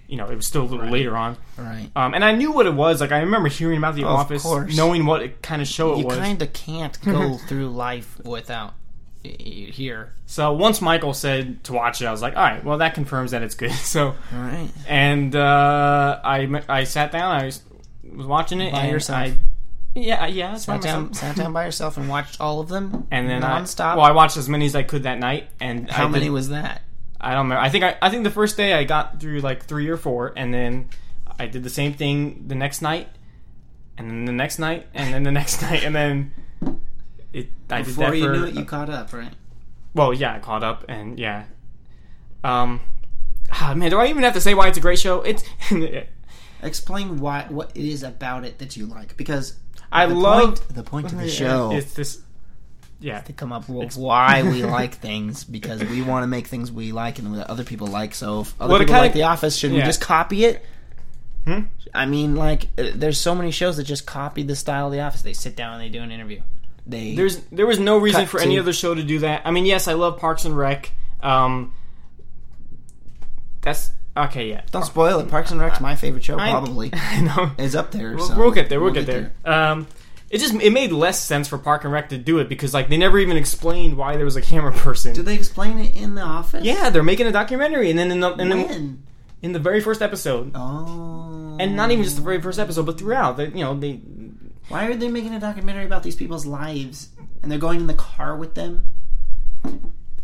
you 0.09 0.17
know 0.17 0.27
it 0.29 0.37
was 0.37 0.47
still 0.47 0.63
a 0.63 0.69
little 0.71 0.89
later 0.89 1.17
on. 1.17 1.37
right? 1.59 1.91
Um, 1.95 2.15
and 2.15 2.25
I 2.25 2.33
knew 2.33 2.53
what 2.53 2.67
it 2.67 2.75
was. 2.75 3.01
Like 3.01 3.13
I 3.13 3.19
remember 3.21 3.49
hearing 3.49 3.79
about 3.79 3.95
the 3.95 4.05
Of 4.05 4.11
Office, 4.21 4.43
course. 4.43 4.77
knowing 4.77 5.05
what 5.05 5.23
it 5.23 5.43
kind 5.43 5.61
of 5.61 5.69
show 5.69 5.99
it 6.01 6.05
was. 6.07 6.17
You 6.17 6.23
kind 6.23 6.41
of 6.41 6.53
can't 6.53 6.99
go 7.05 7.37
through 7.37 7.69
life 7.71 8.19
without 8.25 8.75
here. 9.23 10.13
so 10.27 10.53
once 10.53 10.81
Michael 10.81 11.13
said 11.15 11.63
to 11.65 11.73
watch 11.73 12.01
it, 12.01 12.07
I 12.07 12.11
was 12.11 12.23
like, 12.23 12.37
all 12.37 12.43
right, 12.43 12.65
well 12.65 12.79
that 12.79 12.95
confirms 12.95 13.33
that 13.33 13.43
it's 13.43 13.55
good. 13.55 13.73
So. 13.91 14.09
All 14.09 14.15
right. 14.33 14.71
and 14.89 15.35
uh, 15.37 16.21
I 16.25 16.63
I 16.69 16.85
sat 16.85 17.13
down. 17.13 17.31
I 17.41 17.45
was, 17.47 17.63
was 18.15 18.27
watching 18.27 18.61
it 18.61 18.73
By 18.73 18.81
and 18.83 18.93
yourself? 18.93 19.19
I, 19.19 19.37
yeah, 19.95 20.27
yeah, 20.27 20.55
Sat 20.55 20.81
down, 20.83 21.13
sat 21.15 21.35
down 21.37 21.53
by 21.53 21.65
yourself 21.65 21.97
and 21.97 22.09
watched 22.09 22.41
all 22.41 22.61
of 22.61 22.69
them, 22.69 23.09
And 23.11 23.29
then 23.29 23.43
nonstop. 23.43 23.81
I, 23.85 23.97
well, 23.97 24.05
I 24.05 24.13
watched 24.13 24.37
as 24.37 24.49
many 24.49 24.67
as 24.67 24.77
I 24.77 24.85
could 24.85 25.03
that 25.03 25.19
night. 25.19 25.49
And 25.61 25.91
How 25.91 26.05
I 26.05 26.09
many 26.09 26.25
did- 26.27 26.31
was 26.31 26.49
that? 26.51 26.83
I 27.21 27.33
don't 27.33 27.43
remember. 27.47 27.61
I 27.61 27.69
think 27.69 27.85
I, 27.85 27.97
I 28.01 28.09
think 28.09 28.25
the 28.25 28.31
first 28.31 28.57
day 28.57 28.73
I 28.73 28.85
got 28.85 29.21
through 29.21 29.41
like 29.41 29.65
three 29.67 29.89
or 29.89 29.97
four, 29.99 30.33
and 30.37 30.55
then 30.55 30.89
I 31.39 31.47
did 31.47 31.63
the 31.65 31.69
same 31.71 31.93
thing 31.93 32.45
the 32.49 32.55
next 32.55 32.81
night, 32.81 33.09
and 33.99 34.09
then 34.11 34.25
the 34.25 34.33
next 34.33 34.59
night, 34.59 34.87
and 34.95 35.13
then 35.13 35.25
the 35.25 35.31
next 35.33 35.61
night, 35.71 35.85
and 35.85 35.95
then 35.95 36.33
it. 37.33 37.49
I 37.69 37.83
Before 37.83 38.07
did 38.07 38.13
that 38.13 38.17
you 38.19 38.25
for 38.27 38.33
knew 38.33 38.45
it, 38.45 38.55
you 38.55 38.65
caught 38.65 38.91
up, 38.91 39.13
right? 39.13 39.33
well, 39.95 40.13
yeah, 40.13 40.35
I 40.35 40.39
caught 40.39 40.63
up, 40.63 40.85
and 40.89 41.19
yeah. 41.19 41.45
Um, 42.45 42.81
ah, 43.53 43.75
man, 43.77 43.91
do 43.91 43.99
I 43.99 44.07
even 44.07 44.23
have 44.23 44.35
to 44.35 44.41
say 44.41 44.55
why 44.55 44.69
it's 44.69 44.79
a 44.79 44.81
great 44.81 44.99
show? 44.99 45.23
It's 45.23 45.45
Explain 46.63 47.21
why 47.21 47.47
what 47.49 47.71
it 47.75 47.85
is 47.85 48.03
about 48.03 48.45
it 48.45 48.59
that 48.59 48.77
you 48.77 48.87
like, 48.87 49.17
because 49.17 49.55
I 49.91 50.05
love 50.05 50.75
the 50.75 50.83
point 50.83 51.11
of 51.13 51.19
the 51.19 51.29
show 51.43 51.73
It's 51.73 51.95
this. 51.95 52.23
Yeah, 53.03 53.21
to 53.23 53.33
come 53.33 53.51
up 53.51 53.67
with 53.67 53.97
why 53.97 54.43
we 54.43 54.63
like 54.79 54.95
things 54.97 55.43
because 55.43 55.83
we 55.83 56.03
want 56.03 56.23
to 56.23 56.27
make 56.27 56.49
things 56.49 56.71
we 56.71 56.93
like 56.93 57.19
and 57.19 57.35
that 57.35 57.49
other 57.49 57.65
people 57.65 57.87
like. 57.87 58.15
So 58.15 58.43
if 58.43 58.61
other 58.61 58.73
Well, 58.73 58.79
people 58.81 58.95
like 58.97 59.15
The 59.15 59.23
Office, 59.23 59.57
should 59.57 59.73
we 59.73 59.81
just 59.81 60.03
copy 60.03 60.45
it? 60.45 60.63
Hmm? 61.47 61.61
I 61.95 62.05
mean, 62.05 62.37
like, 62.37 62.69
uh, 62.77 62.91
there's 62.95 63.19
so 63.19 63.35
many 63.35 63.51
shows 63.53 63.79
that 63.79 63.85
just 63.85 64.05
copy 64.05 64.43
the 64.43 64.55
style 64.55 64.89
of 64.89 64.93
The 64.93 65.01
Office. 65.01 65.23
They 65.23 65.33
sit 65.33 65.57
down 65.57 65.73
and 65.73 65.83
they 65.83 65.89
do 65.89 66.03
an 66.03 66.13
interview. 66.13 66.43
They 66.87 67.15
There's 67.15 67.39
there 67.53 67.67
was 67.67 67.79
no 67.79 67.99
reason 67.99 68.27
for 68.27 68.41
any 68.41 68.59
other 68.59 68.73
show 68.73 68.95
to 68.95 69.03
do 69.03 69.21
that. 69.21 69.43
I 69.45 69.51
mean, 69.51 69.67
yes, 69.67 69.87
I 69.89 69.93
love 69.95 70.19
Parks 70.19 70.45
and 70.45 70.57
Rec. 70.57 70.93
Um, 71.23 71.73
that's 73.63 73.91
okay. 74.17 74.49
Yeah, 74.51 74.63
don't 74.71 74.85
spoil 74.85 75.21
it. 75.21 75.29
Parks 75.29 75.51
and 75.51 75.61
Rec's 75.61 75.81
my 75.81 75.95
favorite 75.97 76.25
show. 76.25 76.39
I- 76.39 76.51
Probably 76.51 76.91
I 76.95 77.21
know. 77.21 77.51
is 77.59 77.75
up 77.77 77.91
there. 77.91 78.15
We'll, 78.17 78.27
so 78.27 78.37
we'll 78.39 78.51
get 78.51 78.69
there. 78.69 78.81
We'll, 78.81 78.93
get, 78.93 79.07
there. 79.07 79.33
Um, 79.45 79.87
it 80.31 80.39
just 80.39 80.55
it 80.55 80.71
made 80.73 80.93
less 80.93 81.23
sense 81.23 81.49
for 81.49 81.59
Park 81.59 81.85
and 81.85 81.93
Rec 81.93 82.09
to 82.11 82.19
do 82.19 82.39
it 82.39 82.49
because 82.49 82.73
like 82.73 82.89
they 82.89 82.97
never 82.97 83.19
even 83.19 83.37
explained 83.37 83.97
why 83.97 84.17
there 84.17 84.25
was 84.25 84.37
a 84.37 84.43
camera 84.43 84.73
person. 84.73 85.15
Do 85.15 85.23
they 85.23 85.35
explain 85.35 85.79
it 85.79 85.95
in 85.95 86.15
The 86.15 86.23
Office? 86.23 86.65
yeah, 86.65 86.91
they're 86.91 87.03
making 87.03 87.27
a 87.27 87.33
documentary, 87.33 87.91
and 87.91 87.99
then 87.99 88.11
in 88.11 88.21
the 88.21 88.35
then 88.35 88.49
When? 88.51 89.03
in 89.43 89.53
the 89.53 89.59
very 89.59 89.81
first 89.81 90.03
episode, 90.03 90.53
Oh. 90.55 91.57
and 91.61 91.75
not 91.77 91.91
even 91.91 92.05
just 92.05 92.17
the 92.17 92.23
very 92.23 92.41
first 92.41 92.59
episode, 92.59 92.87
but 92.87 92.99
throughout, 92.99 93.37
they, 93.39 93.47
you 93.49 93.65
know, 93.65 93.75
they 93.79 94.01
Why 94.71 94.87
are 94.87 94.95
they 94.95 95.09
making 95.09 95.35
a 95.35 95.41
documentary 95.41 95.85
about 95.85 96.03
these 96.03 96.17
people's 96.17 96.47
lives 96.47 97.11
and 97.43 97.53
they're 97.53 97.59
going 97.59 97.81
in 97.81 97.87
the 97.87 97.95
car 97.95 98.37
with 98.37 98.55
them? 98.55 98.95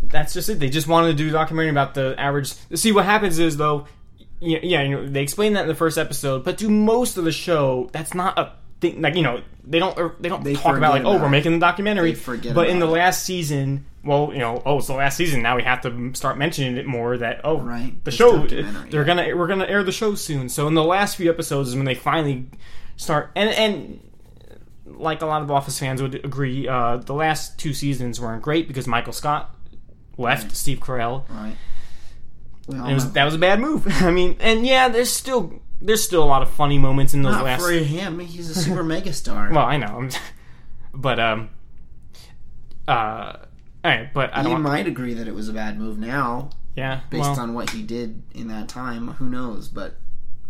that's 0.08 0.32
just 0.32 0.48
it. 0.48 0.58
They 0.60 0.68
just 0.68 0.88
wanted 0.88 1.08
to 1.08 1.14
do 1.14 1.28
a 1.28 1.32
documentary 1.32 1.70
about 1.70 1.94
the 1.94 2.14
average. 2.18 2.52
See, 2.74 2.92
what 2.92 3.04
happens 3.04 3.38
is 3.38 3.56
though, 3.56 3.86
yeah, 4.40 4.58
yeah, 4.62 4.82
you 4.82 4.90
know, 4.90 5.06
they 5.08 5.22
explain 5.22 5.54
that 5.54 5.62
in 5.62 5.68
the 5.68 5.74
first 5.74 5.98
episode, 5.98 6.44
but 6.44 6.58
to 6.58 6.68
most 6.68 7.16
of 7.16 7.24
the 7.24 7.32
show, 7.32 7.88
that's 7.92 8.14
not 8.14 8.38
a 8.38 8.52
thing. 8.80 9.00
Like 9.00 9.14
you 9.14 9.22
know, 9.22 9.42
they 9.64 9.78
don't 9.78 9.98
er, 9.98 10.14
they 10.20 10.28
don't 10.28 10.44
They 10.44 10.54
talk 10.54 10.76
about 10.76 10.92
like, 10.92 11.02
forget 11.02 11.20
oh, 11.20 11.22
we're 11.22 11.30
making 11.30 11.52
the 11.52 11.58
documentary. 11.58 12.12
They 12.12 12.18
forget 12.18 12.54
but 12.54 12.68
in 12.68 12.78
the 12.78 12.86
last 12.86 13.24
season, 13.24 13.86
well, 14.04 14.30
you 14.32 14.38
know, 14.38 14.62
oh, 14.64 14.78
it's 14.78 14.86
the 14.86 14.94
last 14.94 15.16
season. 15.16 15.42
Now 15.42 15.56
we 15.56 15.62
have 15.62 15.80
to 15.82 16.12
start 16.14 16.38
mentioning 16.38 16.76
it 16.76 16.86
more. 16.86 17.16
That 17.18 17.40
oh, 17.44 17.58
Right, 17.58 17.92
the 18.04 18.10
show 18.10 18.46
they're 18.46 18.60
yeah. 18.62 19.04
gonna 19.04 19.36
we're 19.36 19.48
gonna 19.48 19.66
air 19.66 19.82
the 19.82 19.92
show 19.92 20.14
soon. 20.14 20.48
So 20.48 20.68
in 20.68 20.74
the 20.74 20.84
last 20.84 21.16
few 21.16 21.30
episodes 21.30 21.70
is 21.70 21.76
when 21.76 21.84
they 21.84 21.94
finally 21.94 22.46
start 22.96 23.30
and 23.34 23.50
and. 23.50 24.00
Like 24.86 25.20
a 25.22 25.26
lot 25.26 25.42
of 25.42 25.50
Office 25.50 25.78
fans 25.78 26.00
would 26.00 26.14
agree, 26.24 26.68
uh, 26.68 26.98
the 26.98 27.12
last 27.14 27.58
two 27.58 27.74
seasons 27.74 28.20
weren't 28.20 28.42
great 28.42 28.68
because 28.68 28.86
Michael 28.86 29.12
Scott 29.12 29.54
left 30.16 30.44
Right. 30.44 30.52
Steve 30.52 30.80
Carell, 30.80 31.28
Right. 31.28 31.56
It 32.68 32.94
was 32.94 33.12
that 33.12 33.24
was 33.24 33.34
a 33.34 33.38
bad 33.38 33.60
move. 33.60 33.86
I 34.02 34.10
mean, 34.10 34.36
and 34.40 34.66
yeah, 34.66 34.88
there's 34.88 35.10
still 35.12 35.60
there's 35.80 36.02
still 36.02 36.22
a 36.22 36.26
lot 36.26 36.42
of 36.42 36.50
funny 36.50 36.78
moments 36.78 37.14
in 37.14 37.22
those 37.22 37.34
Not 37.34 37.44
last. 37.44 37.62
for 37.62 37.70
him. 37.70 38.18
He's 38.18 38.50
a 38.50 38.54
super 38.54 38.82
mega 38.94 39.12
star. 39.12 39.50
Well, 39.52 39.64
I 39.64 39.76
know, 39.76 40.08
but 40.94 41.20
um, 41.20 41.50
uh, 42.88 43.36
all 43.84 43.90
right, 43.90 44.12
but 44.12 44.34
I 44.34 44.38
you 44.38 44.44
don't. 44.44 44.52
want, 44.52 44.64
might 44.64 44.86
agree 44.86 45.14
that 45.14 45.28
it 45.28 45.34
was 45.34 45.48
a 45.48 45.52
bad 45.52 45.78
move 45.78 45.98
now, 45.98 46.50
yeah, 46.74 47.00
based 47.10 47.22
well, 47.22 47.40
on 47.40 47.54
what 47.54 47.70
he 47.70 47.82
did 47.82 48.22
in 48.34 48.48
that 48.48 48.68
time. 48.68 49.08
Who 49.08 49.26
knows? 49.28 49.68
But 49.68 49.96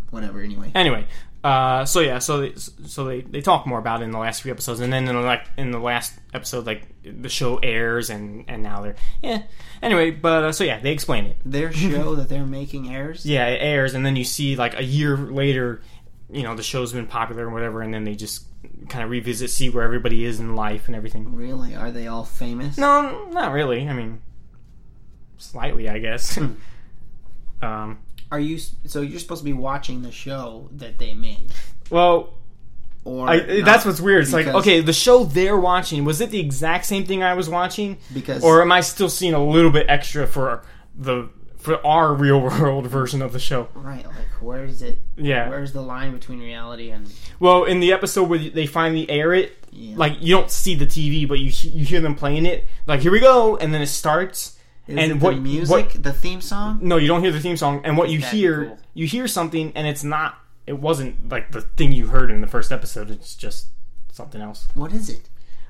whatever. 0.09 0.41
Anyway. 0.41 0.71
anyway. 0.73 1.05
Uh, 1.47 1.85
so 1.85 2.01
yeah, 2.01 2.19
so 2.19 2.41
they, 2.41 2.53
so 2.55 3.05
they, 3.05 3.21
they 3.21 3.39
talk 3.39 3.65
more 3.65 3.79
about 3.79 4.01
it 4.01 4.03
in 4.03 4.11
the 4.11 4.17
last 4.17 4.41
few 4.41 4.51
episodes, 4.51 4.81
and 4.81 4.91
then 4.91 5.07
in 5.07 5.15
the, 5.15 5.21
like 5.21 5.47
in 5.55 5.71
the 5.71 5.79
last 5.79 6.13
episode, 6.33 6.65
like 6.65 6.85
the 7.03 7.29
show 7.29 7.55
airs, 7.63 8.09
and 8.09 8.43
and 8.49 8.61
now 8.61 8.81
they're 8.81 8.97
yeah. 9.23 9.43
Anyway, 9.81 10.11
but 10.11 10.43
uh, 10.43 10.51
so 10.51 10.65
yeah, 10.65 10.77
they 10.81 10.91
explain 10.91 11.23
it. 11.23 11.37
Their 11.45 11.71
show 11.91 12.15
that 12.15 12.27
they're 12.27 12.45
making 12.45 12.93
airs. 12.93 13.25
Yeah, 13.25 13.47
it 13.47 13.59
airs, 13.61 13.93
and 13.93 14.05
then 14.05 14.17
you 14.17 14.25
see 14.25 14.57
like 14.57 14.77
a 14.77 14.83
year 14.83 15.15
later, 15.15 15.81
you 16.29 16.43
know, 16.43 16.53
the 16.53 16.63
show's 16.63 16.91
been 16.91 17.07
popular 17.07 17.45
and 17.45 17.53
whatever, 17.53 17.81
and 17.81 17.93
then 17.93 18.03
they 18.03 18.15
just 18.15 18.43
kind 18.89 19.05
of 19.05 19.09
revisit, 19.09 19.49
see 19.49 19.69
where 19.69 19.85
everybody 19.85 20.25
is 20.25 20.41
in 20.41 20.53
life 20.53 20.87
and 20.87 20.97
everything. 20.97 21.33
Really? 21.33 21.75
Are 21.75 21.91
they 21.91 22.07
all 22.07 22.25
famous? 22.25 22.77
No, 22.77 23.29
not 23.31 23.53
really. 23.53 23.87
I 23.87 23.93
mean, 23.93 24.19
slightly, 25.37 25.87
I 25.87 25.99
guess. 25.99 26.37
um, 27.61 27.99
Are 28.31 28.39
you? 28.39 28.59
So 28.85 29.01
you're 29.01 29.19
supposed 29.19 29.41
to 29.41 29.45
be 29.45 29.53
watching 29.53 30.01
the 30.01 30.11
show 30.11 30.69
that 30.73 30.97
they 30.97 31.13
made, 31.13 31.51
well, 31.89 32.33
or 33.05 33.29
I, 33.29 33.61
that's 33.61 33.85
what's 33.85 34.01
weird. 34.01 34.23
It's 34.23 34.33
like, 34.33 34.47
okay, 34.47 34.81
the 34.81 34.93
show 34.93 35.23
they're 35.23 35.57
watching 35.57 36.03
was 36.03 36.19
it 36.19 36.29
the 36.29 36.39
exact 36.39 36.85
same 36.85 37.05
thing 37.05 37.23
I 37.23 37.33
was 37.35 37.49
watching, 37.49 37.97
Because 38.13 38.43
or 38.43 38.61
am 38.61 38.71
I 38.71 38.81
still 38.81 39.09
seeing 39.09 39.33
a 39.33 39.43
little 39.43 39.71
bit 39.71 39.85
extra 39.89 40.27
for 40.27 40.63
the 40.93 41.29
for 41.57 41.85
our 41.85 42.13
real 42.13 42.41
world 42.59 42.87
version 42.87 43.21
of 43.21 43.31
the 43.33 43.39
show? 43.39 43.69
right, 43.75 44.05
like 44.05 44.41
where 44.41 44.65
is 44.65 44.81
it? 44.81 44.99
Yeah. 45.15 45.49
Where's 45.49 45.71
the 45.71 45.81
line 45.81 46.11
between 46.13 46.39
reality 46.39 46.89
and 46.91 47.11
Well, 47.39 47.63
in 47.63 47.79
the 47.79 47.93
episode 47.93 48.29
where 48.29 48.39
they 48.39 48.65
finally 48.67 49.09
air 49.09 49.33
it, 49.33 49.57
yeah. 49.71 49.95
like 49.95 50.17
you 50.19 50.35
don't 50.35 50.51
see 50.51 50.75
the 50.75 50.85
TV, 50.85 51.25
but 51.27 51.39
you 51.39 51.51
you 51.71 51.85
hear 51.85 52.01
them 52.01 52.13
playing 52.15 52.45
it. 52.45 52.67
Like 52.85 52.99
here 52.99 53.11
we 53.11 53.21
go, 53.21 53.55
and 53.55 53.73
then 53.73 53.81
it 53.81 53.87
starts. 53.87 54.56
Is 54.87 54.97
and 54.97 55.11
it 55.11 55.19
what 55.19 55.35
the 55.35 55.41
music, 55.41 55.93
the 55.93 56.13
theme 56.13 56.41
song? 56.41 56.79
No, 56.81 56.97
you 56.97 57.07
don't 57.07 57.21
hear 57.21 57.31
the 57.31 57.39
theme 57.39 57.57
song, 57.57 57.81
and 57.83 57.97
what 57.97 58.09
you 58.09 58.19
That'd 58.19 58.37
hear, 58.37 58.65
cool. 58.65 58.79
you 58.93 59.07
hear 59.07 59.27
something, 59.27 59.71
and 59.75 59.85
it's 59.87 60.03
not. 60.03 60.37
It 60.65 60.79
wasn't 60.79 61.29
like 61.29 61.51
the 61.51 61.61
thing 61.61 61.91
you 61.91 62.07
heard 62.07 62.31
in 62.31 62.41
the 62.41 62.47
first 62.47 62.71
episode. 62.71 63.11
It's 63.11 63.35
just 63.35 63.67
something 64.11 64.41
else. 64.41 64.67
What 64.73 64.93
is 64.93 65.09
it? 65.09 65.29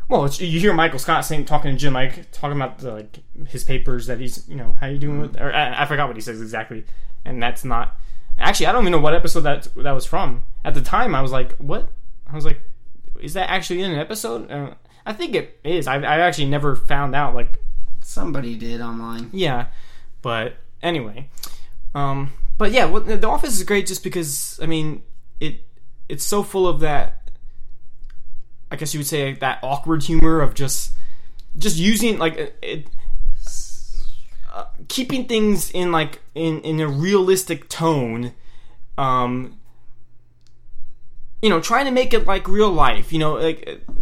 Well, 0.09 0.23
it's, 0.25 0.39
you 0.39 0.59
hear 0.59 0.73
Michael 0.73 0.99
Scott 0.99 1.25
saying, 1.25 1.45
talking 1.45 1.71
to 1.71 1.77
Jim, 1.77 1.93
like 1.93 2.31
talking 2.31 2.55
about 2.55 2.77
the, 2.77 2.91
like 2.93 3.19
his 3.47 3.63
papers 3.63 4.07
that 4.07 4.19
he's, 4.19 4.47
you 4.47 4.55
know, 4.55 4.75
how 4.79 4.87
you 4.87 4.97
doing 4.97 5.19
with, 5.19 5.39
or 5.39 5.53
I, 5.53 5.83
I 5.83 5.85
forgot 5.85 6.07
what 6.07 6.15
he 6.15 6.21
says 6.21 6.41
exactly, 6.41 6.85
and 7.25 7.41
that's 7.43 7.65
not. 7.65 7.97
Actually, 8.39 8.67
I 8.67 8.71
don't 8.71 8.83
even 8.83 8.91
know 8.91 8.99
what 8.99 9.13
episode 9.15 9.41
that 9.41 9.67
that 9.75 9.91
was 9.91 10.05
from. 10.05 10.43
At 10.63 10.75
the 10.75 10.81
time, 10.81 11.15
I 11.15 11.21
was 11.21 11.31
like, 11.31 11.57
"What?" 11.57 11.89
I 12.27 12.35
was 12.35 12.45
like, 12.45 12.61
"Is 13.19 13.33
that 13.33 13.49
actually 13.49 13.81
in 13.81 13.91
an 13.91 13.99
episode?" 13.99 14.49
Uh, 14.51 14.75
I 15.05 15.13
think 15.13 15.35
it 15.35 15.59
is. 15.63 15.87
I, 15.87 15.95
I 15.95 16.19
actually 16.19 16.45
never 16.45 16.75
found 16.75 17.15
out. 17.15 17.33
Like, 17.33 17.59
Somebody 18.07 18.55
did 18.55 18.79
online. 18.79 19.29
yeah, 19.33 19.67
but 20.21 20.55
anyway, 20.81 21.29
um, 21.93 22.31
but 22.57 22.71
yeah, 22.71 22.85
what, 22.85 23.05
The 23.05 23.27
Office 23.27 23.53
is 23.57 23.63
great 23.63 23.85
just 23.85 24.01
because 24.01 24.57
I 24.63 24.65
mean 24.65 25.03
it 25.41 25.55
it's 26.07 26.23
so 26.23 26.41
full 26.41 26.69
of 26.69 26.79
that. 26.79 27.29
I 28.71 28.77
guess 28.77 28.93
you 28.93 29.01
would 29.01 29.07
say 29.07 29.33
that 29.33 29.59
awkward 29.61 30.03
humor 30.03 30.39
of 30.39 30.53
just 30.55 30.93
just 31.57 31.75
using 31.75 32.17
like 32.17 32.35
it, 32.37 32.57
it 32.61 32.87
uh, 34.53 34.65
keeping 34.87 35.25
things 35.25 35.69
in 35.71 35.91
like 35.91 36.21
in 36.33 36.61
in 36.61 36.79
a 36.79 36.87
realistic 36.87 37.67
tone. 37.67 38.31
Um, 38.97 39.59
you 41.41 41.49
know, 41.49 41.59
trying 41.59 41.85
to 41.85 41.91
make 41.91 42.13
it 42.13 42.25
like 42.25 42.47
real 42.47 42.71
life. 42.71 43.11
You 43.11 43.19
know, 43.19 43.33
like 43.33 43.67
uh, 43.67 43.93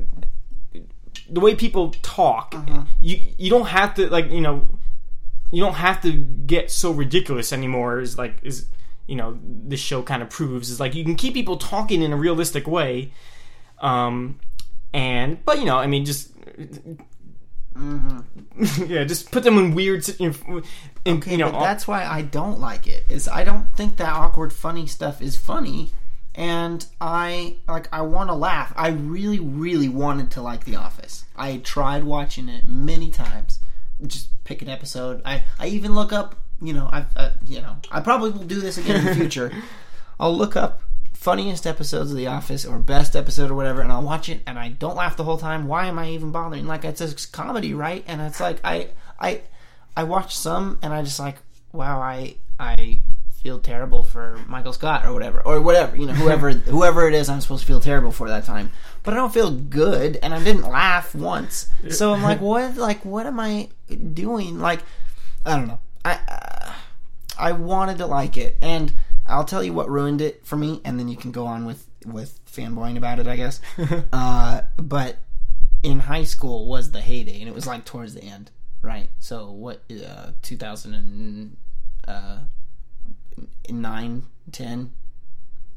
the 1.30 1.40
way 1.40 1.56
people 1.56 1.92
talk. 2.02 2.56
You 3.02 3.20
you 3.38 3.50
don't 3.50 3.68
have 3.68 3.96
to 3.96 4.10
like 4.10 4.32
you 4.32 4.42
know 4.42 4.68
you 5.52 5.64
don't 5.64 5.76
have 5.76 6.02
to 6.02 6.12
get 6.12 6.72
so 6.72 6.92
ridiculous 6.92 7.54
anymore. 7.54 8.00
Is 8.00 8.18
like 8.18 8.38
is 8.44 8.68
you 9.08 9.16
know 9.16 9.38
this 9.42 9.80
show 9.80 10.02
kind 10.02 10.22
of 10.22 10.30
proves 10.30 10.70
is 10.70 10.80
like 10.80 10.96
you 10.96 11.04
can 11.04 11.16
keep 11.16 11.34
people 11.34 11.58
talking 11.58 12.02
in 12.02 12.12
a 12.14 12.18
realistic 12.18 12.68
way. 12.68 13.12
Um, 13.80 14.40
and 14.94 15.44
but 15.46 15.60
you 15.60 15.66
know 15.66 15.78
I 15.78 15.88
mean 15.88 16.06
just. 16.06 16.32
yeah, 18.88 19.04
just 19.04 19.32
put 19.34 19.44
them 19.44 19.58
in 19.58 19.76
weird, 19.76 20.08
in, 20.18 20.34
in, 20.48 20.64
Okay, 21.08 21.32
you 21.32 21.38
know, 21.38 21.52
but 21.52 21.60
that's 21.60 21.88
why 21.88 22.04
I 22.06 22.22
don't 22.22 22.60
like 22.60 22.88
it. 22.88 23.04
Is 23.10 23.28
I 23.28 23.44
don't 23.44 23.72
think 23.76 23.98
that 23.98 24.10
awkward, 24.10 24.54
funny 24.54 24.88
stuff 24.88 25.22
is 25.22 25.36
funny, 25.36 25.92
and 26.36 26.86
I 27.00 27.56
like 27.68 27.88
I 27.92 28.02
want 28.02 28.30
to 28.30 28.36
laugh. 28.36 28.74
I 28.76 28.90
really, 28.90 29.40
really 29.40 29.90
wanted 29.90 30.32
to 30.32 30.42
like 30.42 30.66
The 30.66 30.76
Office. 30.76 31.26
I 31.36 31.58
tried 31.58 32.04
watching 32.04 32.50
it 32.50 32.66
many 32.66 33.10
times. 33.10 33.60
Just 34.06 34.30
pick 34.44 34.62
an 34.62 34.70
episode. 34.70 35.22
I 35.26 35.44
I 35.58 35.68
even 35.68 35.96
look 35.96 36.12
up. 36.12 36.36
You 36.62 36.74
know, 36.74 36.90
I've 36.92 37.16
uh, 37.16 37.32
you 37.46 37.62
know 37.62 37.78
I 37.90 38.02
probably 38.02 38.32
will 38.32 38.44
do 38.44 38.60
this 38.60 38.78
again 38.78 38.98
in 38.98 39.06
the 39.06 39.16
future. 39.22 39.52
I'll 40.20 40.36
look 40.36 40.56
up 40.56 40.82
funniest 41.14 41.66
episodes 41.66 42.12
of 42.12 42.18
The 42.18 42.28
Office 42.28 42.66
or 42.66 42.78
best 42.78 43.16
episode 43.16 43.50
or 43.50 43.56
whatever, 43.56 43.82
and 43.82 43.92
I'll 43.92 44.04
watch 44.04 44.30
it, 44.30 44.42
and 44.46 44.60
I 44.60 44.70
don't 44.70 44.96
laugh 44.96 45.18
the 45.18 45.24
whole 45.24 45.38
time. 45.38 45.68
Why 45.68 45.88
am 45.88 45.98
I 45.98 46.10
even 46.10 46.32
bothering? 46.32 46.68
Like 46.68 46.86
it's 46.86 47.02
a 47.02 47.28
comedy, 47.30 47.74
right? 47.74 48.04
And 48.08 48.22
it's 48.22 48.40
like 48.40 48.60
I 48.64 48.90
I 49.20 49.42
I 49.96 50.04
watch 50.04 50.36
some, 50.36 50.80
and 50.82 50.94
I 50.94 51.02
just 51.02 51.20
like, 51.20 51.38
wow, 51.72 52.00
I 52.00 52.36
I 52.60 53.00
feel 53.46 53.60
terrible 53.60 54.02
for 54.02 54.40
Michael 54.48 54.74
Scott 54.74 55.06
or 55.06 55.14
whatever, 55.14 55.40
or 55.42 55.62
whatever, 55.62 55.96
you 55.96 56.08
know, 56.08 56.14
whoever 56.14 56.52
whoever 56.74 57.08
it 57.08 57.14
is, 57.14 57.30
I'm 57.30 57.42
supposed 57.42 57.62
to 57.62 57.68
feel 57.68 57.80
terrible 57.80 58.12
for 58.12 58.28
that 58.28 58.44
time. 58.44 58.72
But 59.04 59.14
I 59.14 59.18
don't 59.18 59.32
feel 59.32 59.52
good, 59.52 60.18
and 60.24 60.34
I 60.34 60.44
didn't 60.44 60.64
laugh 60.64 61.14
once. 61.14 61.68
So 61.92 62.12
I'm 62.12 62.24
like, 62.24 62.42
what? 62.42 62.76
Like, 62.76 63.06
what 63.06 63.28
am 63.28 63.40
I 63.40 63.70
doing? 63.88 64.58
Like, 64.58 64.80
I 65.46 65.58
don't 65.58 65.68
know. 65.68 65.78
I 66.04 66.14
uh, 66.28 66.72
I 67.38 67.52
wanted 67.52 68.00
to 68.00 68.08
like 68.08 68.36
it, 68.36 68.58
and 68.64 68.92
I'll 69.28 69.46
tell 69.46 69.64
you 69.64 69.74
what 69.74 69.92
ruined 69.92 70.22
it 70.22 70.44
for 70.44 70.58
me, 70.58 70.82
and 70.84 70.98
then 71.00 71.08
you 71.08 71.16
can 71.16 71.32
go 71.32 71.46
on 71.46 71.68
with 71.68 71.88
with 72.04 72.44
fanboying 72.52 72.98
about 72.98 73.20
it, 73.20 73.28
I 73.28 73.36
guess. 73.36 73.62
uh, 74.12 74.62
but 74.78 75.18
in 75.84 76.00
high 76.00 76.24
school 76.24 76.66
was 76.66 76.90
the 76.90 77.02
heyday, 77.02 77.42
and 77.42 77.48
it 77.48 77.54
was 77.54 77.68
like 77.68 77.86
towards 77.86 78.16
the 78.16 78.24
end, 78.24 78.50
right? 78.82 79.10
So 79.20 79.52
what? 79.52 79.84
Uh, 79.92 80.32
2009, 80.42 81.58
uh, 82.08 82.40
nine, 83.70 84.24
10, 84.52 84.92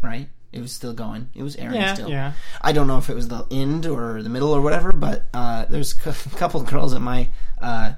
right? 0.02 0.28
It 0.52 0.60
was 0.60 0.72
still 0.72 0.94
going. 0.94 1.28
It 1.34 1.42
was 1.42 1.56
airing 1.56 1.76
yeah, 1.76 1.94
still. 1.94 2.08
yeah. 2.08 2.32
I 2.62 2.72
don't 2.72 2.86
know 2.86 2.98
if 2.98 3.10
it 3.10 3.14
was 3.14 3.28
the 3.28 3.46
end 3.50 3.86
or 3.86 4.22
the 4.22 4.30
middle 4.30 4.50
or 4.50 4.60
whatever, 4.60 4.92
but 4.92 5.26
uh, 5.34 5.66
there's 5.66 5.94
a 6.06 6.12
couple 6.36 6.60
of 6.60 6.66
girls 6.66 6.94
at 6.94 7.02
my 7.02 7.28
uh, 7.60 7.92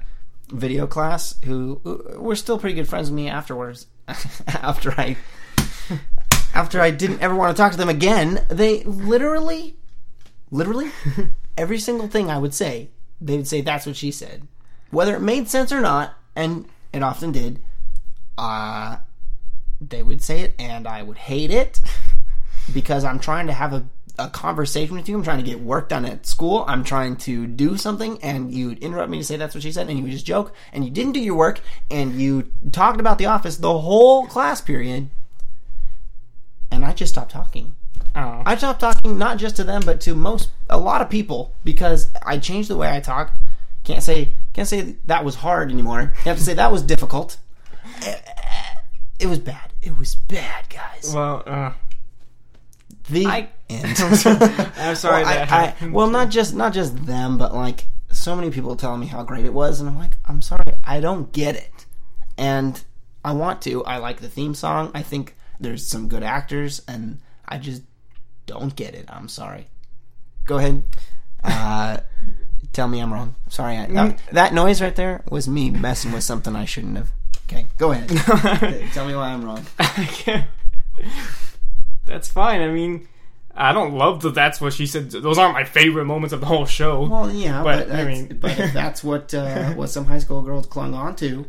video 0.49 0.85
class 0.85 1.35
who 1.45 1.79
were 2.17 2.35
still 2.35 2.59
pretty 2.59 2.75
good 2.75 2.87
friends 2.87 3.09
with 3.09 3.15
me 3.15 3.29
afterwards. 3.29 3.87
after 4.47 4.91
I 4.91 5.15
after 6.53 6.81
I 6.81 6.91
didn't 6.91 7.21
ever 7.21 7.35
want 7.35 7.55
to 7.55 7.61
talk 7.61 7.71
to 7.71 7.77
them 7.77 7.89
again, 7.89 8.45
they 8.49 8.83
literally, 8.83 9.75
literally, 10.49 10.91
every 11.57 11.79
single 11.79 12.07
thing 12.07 12.29
I 12.29 12.37
would 12.37 12.53
say, 12.53 12.89
they 13.19 13.37
would 13.37 13.47
say 13.47 13.61
that's 13.61 13.85
what 13.85 13.95
she 13.95 14.11
said, 14.11 14.47
whether 14.89 15.15
it 15.15 15.21
made 15.21 15.49
sense 15.49 15.71
or 15.71 15.81
not, 15.81 16.13
and 16.35 16.65
it 16.93 17.03
often 17.03 17.31
did. 17.31 17.61
Uh, 18.37 18.97
they 19.81 20.03
would 20.03 20.21
say 20.21 20.41
it, 20.41 20.55
and 20.59 20.87
I 20.87 21.01
would 21.01 21.17
hate 21.17 21.51
it 21.51 21.81
because 22.73 23.03
I'm 23.03 23.19
trying 23.19 23.47
to 23.47 23.53
have 23.53 23.73
a, 23.73 23.85
a 24.19 24.29
conversation 24.29 24.95
with 24.95 25.09
you. 25.09 25.15
I'm 25.15 25.23
trying 25.23 25.43
to 25.43 25.49
get 25.49 25.59
work 25.59 25.89
done 25.89 26.05
at 26.05 26.25
school. 26.25 26.63
I'm 26.67 26.83
trying 26.83 27.15
to 27.17 27.47
do 27.47 27.77
something, 27.77 28.19
and 28.21 28.53
you'd 28.53 28.79
interrupt 28.79 29.09
me 29.09 29.17
to 29.17 29.23
say 29.23 29.37
that's 29.37 29.55
what 29.55 29.63
she 29.63 29.71
said, 29.71 29.89
and 29.89 29.97
you 29.97 30.03
would 30.03 30.11
just 30.11 30.25
joke, 30.25 30.53
and 30.71 30.85
you 30.85 30.91
didn't 30.91 31.13
do 31.13 31.19
your 31.19 31.35
work, 31.35 31.61
and 31.89 32.13
you 32.13 32.51
talked 32.71 32.99
about 32.99 33.17
the 33.17 33.25
office 33.25 33.57
the 33.57 33.79
whole 33.79 34.27
class 34.27 34.61
period, 34.61 35.09
and 36.69 36.85
I 36.85 36.93
just 36.93 37.13
stopped 37.13 37.31
talking. 37.31 37.75
Oh. 38.15 38.43
I 38.45 38.57
stopped 38.57 38.81
talking 38.81 39.17
not 39.17 39.37
just 39.37 39.55
to 39.55 39.63
them, 39.63 39.81
but 39.85 40.01
to 40.01 40.13
most 40.13 40.49
a 40.69 40.77
lot 40.77 41.01
of 41.01 41.09
people 41.09 41.55
because 41.63 42.09
I 42.25 42.37
changed 42.37 42.69
the 42.69 42.75
way 42.75 42.93
I 42.93 42.99
talk. 42.99 43.33
Can't 43.83 44.03
say 44.03 44.33
can't 44.53 44.67
say 44.67 44.97
that 45.05 45.23
was 45.23 45.35
hard 45.35 45.71
anymore. 45.71 46.13
You 46.17 46.29
have 46.29 46.37
to 46.37 46.43
say 46.43 46.53
that 46.53 46.71
was 46.71 46.81
difficult. 46.81 47.37
It 49.21 49.27
was 49.27 49.37
bad. 49.37 49.70
It 49.81 49.97
was 49.97 50.15
bad, 50.15 50.69
guys. 50.69 51.11
well, 51.13 51.43
uh, 51.45 51.73
The 53.09 53.25
I- 53.25 53.49
end. 53.69 53.85
I'm 53.99 54.95
sorry 54.95 55.23
well, 55.23 55.33
that 55.33 55.51
I, 55.51 55.75
I, 55.81 55.87
well, 55.89 56.09
not 56.09 56.29
just 56.29 56.53
not 56.53 56.73
just 56.73 57.05
them, 57.05 57.37
but 57.37 57.53
like 57.55 57.85
so 58.11 58.35
many 58.35 58.51
people 58.51 58.75
telling 58.75 58.99
me 58.99 59.07
how 59.07 59.23
great 59.23 59.45
it 59.45 59.53
was, 59.53 59.79
and 59.79 59.89
I'm 59.89 59.97
like, 59.97 60.17
I'm 60.25 60.41
sorry, 60.41 60.73
I 60.83 60.99
don't 60.99 61.31
get 61.31 61.55
it, 61.55 61.85
and 62.37 62.81
I 63.23 63.31
want 63.33 63.61
to. 63.63 63.83
I 63.85 63.97
like 63.97 64.19
the 64.19 64.29
theme 64.29 64.53
song. 64.53 64.91
I 64.93 65.01
think 65.01 65.35
there's 65.59 65.85
some 65.85 66.07
good 66.07 66.23
actors, 66.23 66.81
and 66.87 67.19
I 67.47 67.57
just 67.57 67.81
don't 68.45 68.75
get 68.75 68.93
it. 68.95 69.05
I'm 69.09 69.27
sorry. 69.29 69.67
Go 70.45 70.57
ahead. 70.57 70.83
Uh, 71.43 71.97
tell 72.73 72.87
me 72.87 72.99
I'm 72.99 73.13
wrong. 73.13 73.35
Sorry. 73.49 73.77
I, 73.77 73.85
that, 73.87 74.19
that 74.31 74.53
noise 74.53 74.81
right 74.81 74.95
there 74.95 75.23
was 75.29 75.47
me 75.47 75.69
messing 75.69 76.11
with 76.11 76.23
something 76.23 76.55
I 76.55 76.65
shouldn't 76.65 76.97
have. 76.97 77.11
Okay, 77.51 77.65
go 77.77 77.91
ahead. 77.91 78.09
Tell 78.93 79.05
me 79.05 79.13
why 79.15 79.29
I'm 79.29 79.43
wrong. 79.43 79.65
That's 82.05 82.29
fine. 82.29 82.61
I 82.61 82.67
mean, 82.69 83.07
I 83.53 83.73
don't 83.73 83.93
love 83.93 84.21
that. 84.23 84.33
That's 84.33 84.59
what 84.61 84.73
she 84.73 84.85
said. 84.85 85.11
Those 85.11 85.37
aren't 85.37 85.53
my 85.53 85.63
favorite 85.63 86.05
moments 86.05 86.33
of 86.33 86.39
the 86.39 86.45
whole 86.45 86.65
show. 86.65 87.07
Well, 87.07 87.31
yeah, 87.31 87.63
But, 87.63 87.87
but, 87.87 87.95
I 87.95 88.03
that's, 88.03 88.19
mean- 88.19 88.37
but 88.39 88.59
if 88.59 88.73
that's 88.73 89.03
what 89.03 89.33
uh, 89.33 89.73
what 89.73 89.87
some 89.89 90.05
high 90.05 90.19
school 90.19 90.41
girls 90.41 90.65
clung 90.67 90.93
on 90.93 91.15
to, 91.17 91.45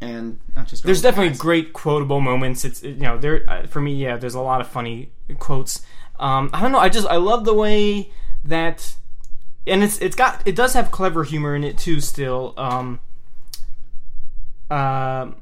and 0.00 0.38
not 0.56 0.66
just 0.68 0.82
there's 0.84 1.02
definitely 1.02 1.30
guys. 1.30 1.38
great 1.38 1.72
quotable 1.72 2.20
moments. 2.20 2.64
It's 2.64 2.82
you 2.82 2.94
know 2.96 3.18
there 3.18 3.44
uh, 3.48 3.66
for 3.66 3.80
me. 3.80 3.94
Yeah, 3.94 4.16
there's 4.16 4.34
a 4.34 4.40
lot 4.40 4.60
of 4.60 4.68
funny 4.68 5.10
quotes. 5.38 5.82
Um, 6.18 6.50
I 6.52 6.60
don't 6.62 6.72
know. 6.72 6.78
I 6.78 6.88
just 6.88 7.06
I 7.08 7.16
love 7.16 7.44
the 7.44 7.54
way 7.54 8.10
that, 8.44 8.94
and 9.66 9.82
it's 9.82 9.98
it's 10.00 10.16
got 10.16 10.42
it 10.46 10.54
does 10.56 10.74
have 10.74 10.90
clever 10.90 11.24
humor 11.24 11.54
in 11.54 11.64
it 11.64 11.78
too. 11.78 12.00
Still, 12.00 12.54
um, 12.56 13.00
um, 14.70 15.36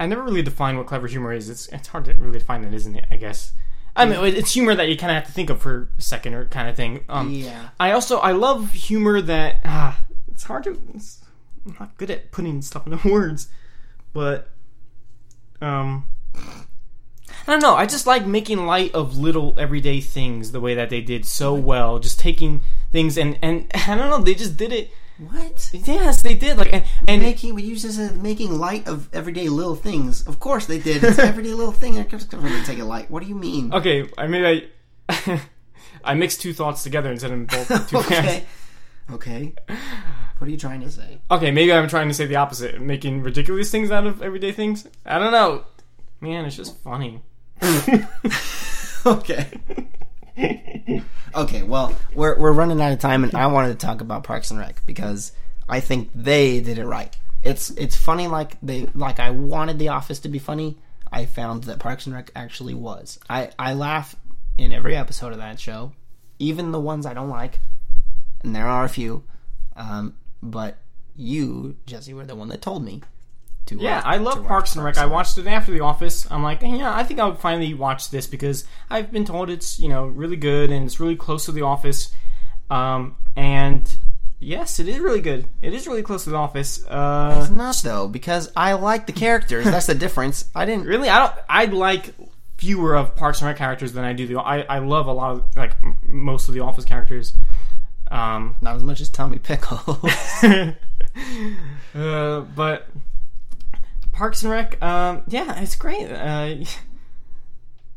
I 0.00 0.06
never 0.06 0.22
really 0.22 0.42
define 0.42 0.76
what 0.76 0.86
clever 0.86 1.06
humor 1.06 1.32
is. 1.32 1.48
It's 1.48 1.68
it's 1.68 1.88
hard 1.88 2.04
to 2.06 2.14
really 2.14 2.38
define 2.38 2.64
it, 2.64 2.74
isn't 2.74 2.96
it? 2.96 3.06
I 3.10 3.16
guess. 3.16 3.52
I 3.96 4.06
mean, 4.06 4.24
it's 4.24 4.52
humor 4.52 4.74
that 4.74 4.88
you 4.88 4.96
kind 4.96 5.12
of 5.12 5.14
have 5.14 5.26
to 5.26 5.32
think 5.32 5.50
of 5.50 5.62
for 5.62 5.88
a 5.96 6.02
second 6.02 6.34
or 6.34 6.46
kind 6.46 6.68
of 6.68 6.74
thing. 6.74 7.04
Um, 7.08 7.30
Yeah. 7.30 7.68
I 7.78 7.92
also 7.92 8.18
I 8.18 8.32
love 8.32 8.72
humor 8.72 9.20
that 9.20 9.60
ah, 9.64 10.00
it's 10.30 10.44
hard 10.44 10.64
to. 10.64 10.80
It's, 10.94 11.24
I'm 11.64 11.76
not 11.78 11.96
good 11.96 12.10
at 12.10 12.32
putting 12.32 12.60
stuff 12.60 12.86
into 12.86 13.08
words, 13.12 13.48
but 14.12 14.50
um, 15.60 16.06
I 16.34 17.52
don't 17.52 17.62
know. 17.62 17.74
I 17.76 17.86
just 17.86 18.06
like 18.06 18.26
making 18.26 18.66
light 18.66 18.92
of 18.94 19.16
little 19.16 19.54
everyday 19.56 20.00
things 20.00 20.52
the 20.52 20.60
way 20.60 20.74
that 20.74 20.90
they 20.90 21.00
did 21.00 21.24
so 21.24 21.54
well. 21.54 21.98
Just 22.00 22.18
taking 22.18 22.62
things 22.90 23.16
and 23.16 23.38
and 23.42 23.70
I 23.74 23.94
don't 23.94 24.10
know. 24.10 24.18
They 24.22 24.34
just 24.34 24.56
did 24.56 24.72
it. 24.72 24.90
What? 25.18 25.70
Yes, 25.72 26.22
they 26.22 26.34
did. 26.34 26.58
Like 26.58 26.72
and, 26.72 26.84
and 27.06 27.22
Making 27.22 27.54
we 27.54 27.62
use 27.62 27.82
this 27.84 27.98
as 27.98 28.16
making 28.16 28.58
light 28.58 28.88
of 28.88 29.08
everyday 29.14 29.48
little 29.48 29.76
things. 29.76 30.26
Of 30.26 30.40
course 30.40 30.66
they 30.66 30.78
did. 30.78 31.04
It's 31.04 31.18
everyday 31.20 31.54
little 31.54 31.72
thing. 31.72 31.98
I 31.98 32.02
just 32.02 32.32
really 32.32 32.62
take 32.64 32.78
it 32.78 32.84
light. 32.84 33.10
What 33.10 33.22
do 33.22 33.28
you 33.28 33.34
mean? 33.36 33.72
okay. 33.72 34.08
I 34.18 34.26
mean 34.26 34.44
I 35.08 35.40
I 36.04 36.14
mixed 36.14 36.40
two 36.40 36.52
thoughts 36.52 36.82
together 36.82 37.12
instead 37.12 37.30
of 37.30 37.46
both 37.46 37.88
two 37.90 37.98
okay. 37.98 38.44
Okay. 39.12 39.54
What 40.38 40.48
are 40.48 40.50
you 40.50 40.56
trying 40.56 40.80
to 40.80 40.90
say? 40.90 41.18
Okay, 41.30 41.50
maybe 41.50 41.72
I'm 41.72 41.88
trying 41.88 42.08
to 42.08 42.14
say 42.14 42.26
the 42.26 42.36
opposite, 42.36 42.80
making 42.80 43.22
ridiculous 43.22 43.70
things 43.70 43.90
out 43.90 44.06
of 44.06 44.22
everyday 44.22 44.50
things. 44.50 44.86
I 45.06 45.18
don't 45.18 45.30
know. 45.30 45.64
Man, 46.20 46.44
it's 46.46 46.56
just 46.56 46.78
funny. 46.82 47.22
Okay. 49.06 49.46
Okay, 51.34 51.64
well, 51.64 51.92
we're 52.14 52.38
we're 52.38 52.52
running 52.52 52.80
out 52.80 52.92
of 52.92 53.00
time, 53.00 53.24
and 53.24 53.34
I 53.34 53.48
wanted 53.48 53.78
to 53.78 53.86
talk 53.86 54.00
about 54.00 54.22
Parks 54.22 54.52
and 54.52 54.60
Rec 54.60 54.86
because 54.86 55.32
I 55.68 55.80
think 55.80 56.10
they 56.14 56.60
did 56.60 56.78
it 56.78 56.86
right. 56.86 57.14
It's 57.42 57.70
it's 57.70 57.96
funny 57.96 58.28
like 58.28 58.56
they 58.62 58.86
like 58.94 59.18
I 59.18 59.30
wanted 59.30 59.80
The 59.80 59.88
Office 59.88 60.20
to 60.20 60.28
be 60.28 60.38
funny. 60.38 60.78
I 61.10 61.26
found 61.26 61.64
that 61.64 61.80
Parks 61.80 62.06
and 62.06 62.14
Rec 62.14 62.30
actually 62.36 62.74
was. 62.74 63.18
I 63.28 63.50
I 63.58 63.74
laugh 63.74 64.14
in 64.56 64.72
every 64.72 64.94
episode 64.94 65.32
of 65.32 65.38
that 65.38 65.58
show, 65.58 65.92
even 66.38 66.70
the 66.70 66.80
ones 66.80 67.04
I 67.04 67.14
don't 67.14 67.30
like, 67.30 67.58
and 68.44 68.54
there 68.54 68.68
are 68.68 68.84
a 68.84 68.88
few. 68.88 69.24
Um, 69.74 70.14
but 70.40 70.78
you, 71.16 71.76
Jesse, 71.86 72.14
were 72.14 72.26
the 72.26 72.36
one 72.36 72.48
that 72.48 72.62
told 72.62 72.84
me. 72.84 73.02
To 73.66 73.76
Yeah, 73.80 73.98
uh, 73.98 74.02
I 74.04 74.16
love 74.18 74.44
Parks 74.46 74.74
and 74.74 74.84
Rec. 74.84 74.98
I 74.98 75.06
watched 75.06 75.38
it 75.38 75.46
after 75.46 75.72
The 75.72 75.80
Office. 75.80 76.26
I'm 76.30 76.42
like, 76.42 76.60
yeah, 76.62 76.94
I 76.94 77.02
think 77.02 77.18
I'll 77.20 77.34
finally 77.34 77.72
watch 77.74 78.10
this 78.10 78.26
because 78.26 78.64
I've 78.90 79.10
been 79.10 79.24
told 79.24 79.48
it's 79.50 79.78
you 79.78 79.88
know 79.88 80.06
really 80.06 80.36
good 80.36 80.70
and 80.70 80.84
it's 80.84 81.00
really 81.00 81.16
close 81.16 81.46
to 81.46 81.52
The 81.52 81.62
Office. 81.62 82.12
Um, 82.70 83.16
and 83.36 83.96
yes, 84.40 84.78
it 84.80 84.88
is 84.88 84.98
really 84.98 85.20
good. 85.22 85.46
It 85.62 85.72
is 85.72 85.86
really 85.86 86.02
close 86.02 86.24
to 86.24 86.30
The 86.30 86.36
Office. 86.36 86.84
Uh, 86.86 87.38
It's 87.40 87.50
not 87.50 87.76
though 87.82 88.06
because 88.08 88.50
I 88.54 88.74
like 88.74 89.06
the 89.06 89.12
characters. 89.12 89.64
That's 89.64 89.86
the 89.86 89.94
difference. 89.94 90.44
I 90.54 90.66
didn't 90.66 90.84
really, 90.92 91.08
I 91.08 91.18
don't. 91.20 91.34
I 91.48 91.64
like 91.66 92.14
fewer 92.58 92.94
of 92.94 93.16
Parks 93.16 93.40
and 93.40 93.48
Rec 93.48 93.56
characters 93.56 93.92
than 93.94 94.04
I 94.04 94.12
do 94.12 94.26
the. 94.26 94.38
I 94.38 94.60
I 94.62 94.78
love 94.80 95.06
a 95.06 95.12
lot 95.12 95.32
of 95.32 95.56
like 95.56 95.74
m- 95.82 95.98
most 96.02 96.48
of 96.48 96.54
The 96.54 96.60
Office 96.60 96.84
characters. 96.84 97.32
Um, 98.10 98.56
not 98.60 98.76
as 98.76 98.82
much 98.84 99.00
as 99.00 99.08
Tommy 99.08 99.38
Pickles. 99.38 99.98
uh, 101.94 102.40
but 102.40 102.88
Parks 104.14 104.42
and 104.42 104.50
Rec, 104.52 104.80
um, 104.82 105.22
yeah, 105.28 105.60
it's 105.60 105.76
great. 105.76 106.10
Uh, 106.10 106.54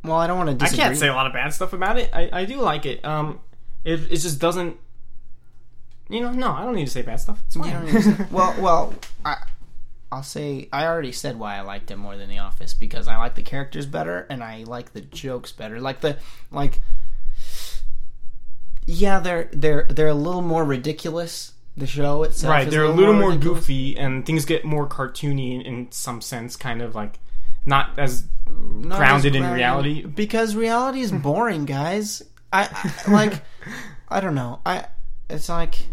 well, 0.03 0.17
I 0.17 0.27
don't 0.27 0.37
want 0.37 0.59
to 0.59 0.65
I 0.65 0.69
can't 0.69 0.97
say 0.97 1.07
a 1.07 1.13
lot 1.13 1.27
of 1.27 1.33
bad 1.33 1.53
stuff 1.53 1.73
about 1.73 1.97
it. 1.99 2.09
I, 2.13 2.29
I 2.41 2.45
do 2.45 2.59
like 2.59 2.85
it. 2.85 3.05
Um, 3.05 3.39
it 3.85 3.99
it 4.11 4.17
just 4.17 4.39
doesn't. 4.39 4.77
You 6.09 6.21
know, 6.21 6.31
no, 6.31 6.51
I 6.53 6.63
don't 6.63 6.75
need 6.75 6.85
to 6.85 6.91
say 6.91 7.01
bad 7.01 7.19
stuff. 7.19 7.39
It's 7.45 7.55
fine. 7.55 7.71
don't 7.73 7.85
need 7.85 7.91
to 7.91 8.01
say- 8.01 8.25
well, 8.31 8.55
well, 8.59 8.93
I, 9.25 9.35
I'll 10.11 10.23
say 10.23 10.69
I 10.73 10.85
already 10.85 11.11
said 11.11 11.37
why 11.37 11.57
I 11.57 11.61
liked 11.61 11.91
it 11.91 11.97
more 11.97 12.15
than 12.17 12.29
The 12.29 12.37
Office 12.39 12.73
because 12.73 13.07
I 13.07 13.17
like 13.17 13.35
the 13.35 13.43
characters 13.43 13.85
better 13.85 14.25
and 14.29 14.43
I 14.43 14.63
like 14.63 14.93
the 14.93 15.01
jokes 15.01 15.51
better. 15.51 15.79
Like 15.81 15.99
the 16.01 16.17
like, 16.51 16.81
yeah, 18.85 19.19
they're 19.19 19.49
they're 19.53 19.85
they're 19.89 20.07
a 20.07 20.13
little 20.13 20.41
more 20.41 20.63
ridiculous. 20.63 21.51
The 21.77 21.85
show 21.87 22.23
itself, 22.23 22.49
right, 22.51 22.67
they're 22.69 22.83
a 22.83 22.89
little 22.89 23.13
more 23.13 23.29
ridiculous. 23.29 23.59
goofy, 23.59 23.97
and 23.97 24.25
things 24.25 24.45
get 24.45 24.65
more 24.65 24.87
cartoony 24.89 25.63
in, 25.63 25.87
some 25.91 26.21
sense, 26.21 26.55
kind 26.55 26.81
of 26.81 26.95
like 26.95 27.19
not 27.67 27.99
as 27.99 28.25
Not 28.49 28.97
grounded 28.97 29.35
as 29.35 29.41
in 29.43 29.53
reality. 29.53 30.03
because 30.03 30.55
reality 30.55 31.01
is 31.01 31.11
boring, 31.27 31.65
guys. 31.65 32.23
I, 32.51 32.67
I 33.05 33.11
like, 33.11 33.43
I 34.09 34.19
don't 34.21 34.33
know. 34.33 34.59
I 34.65 34.87
it's 35.29 35.49
like, 35.49 35.85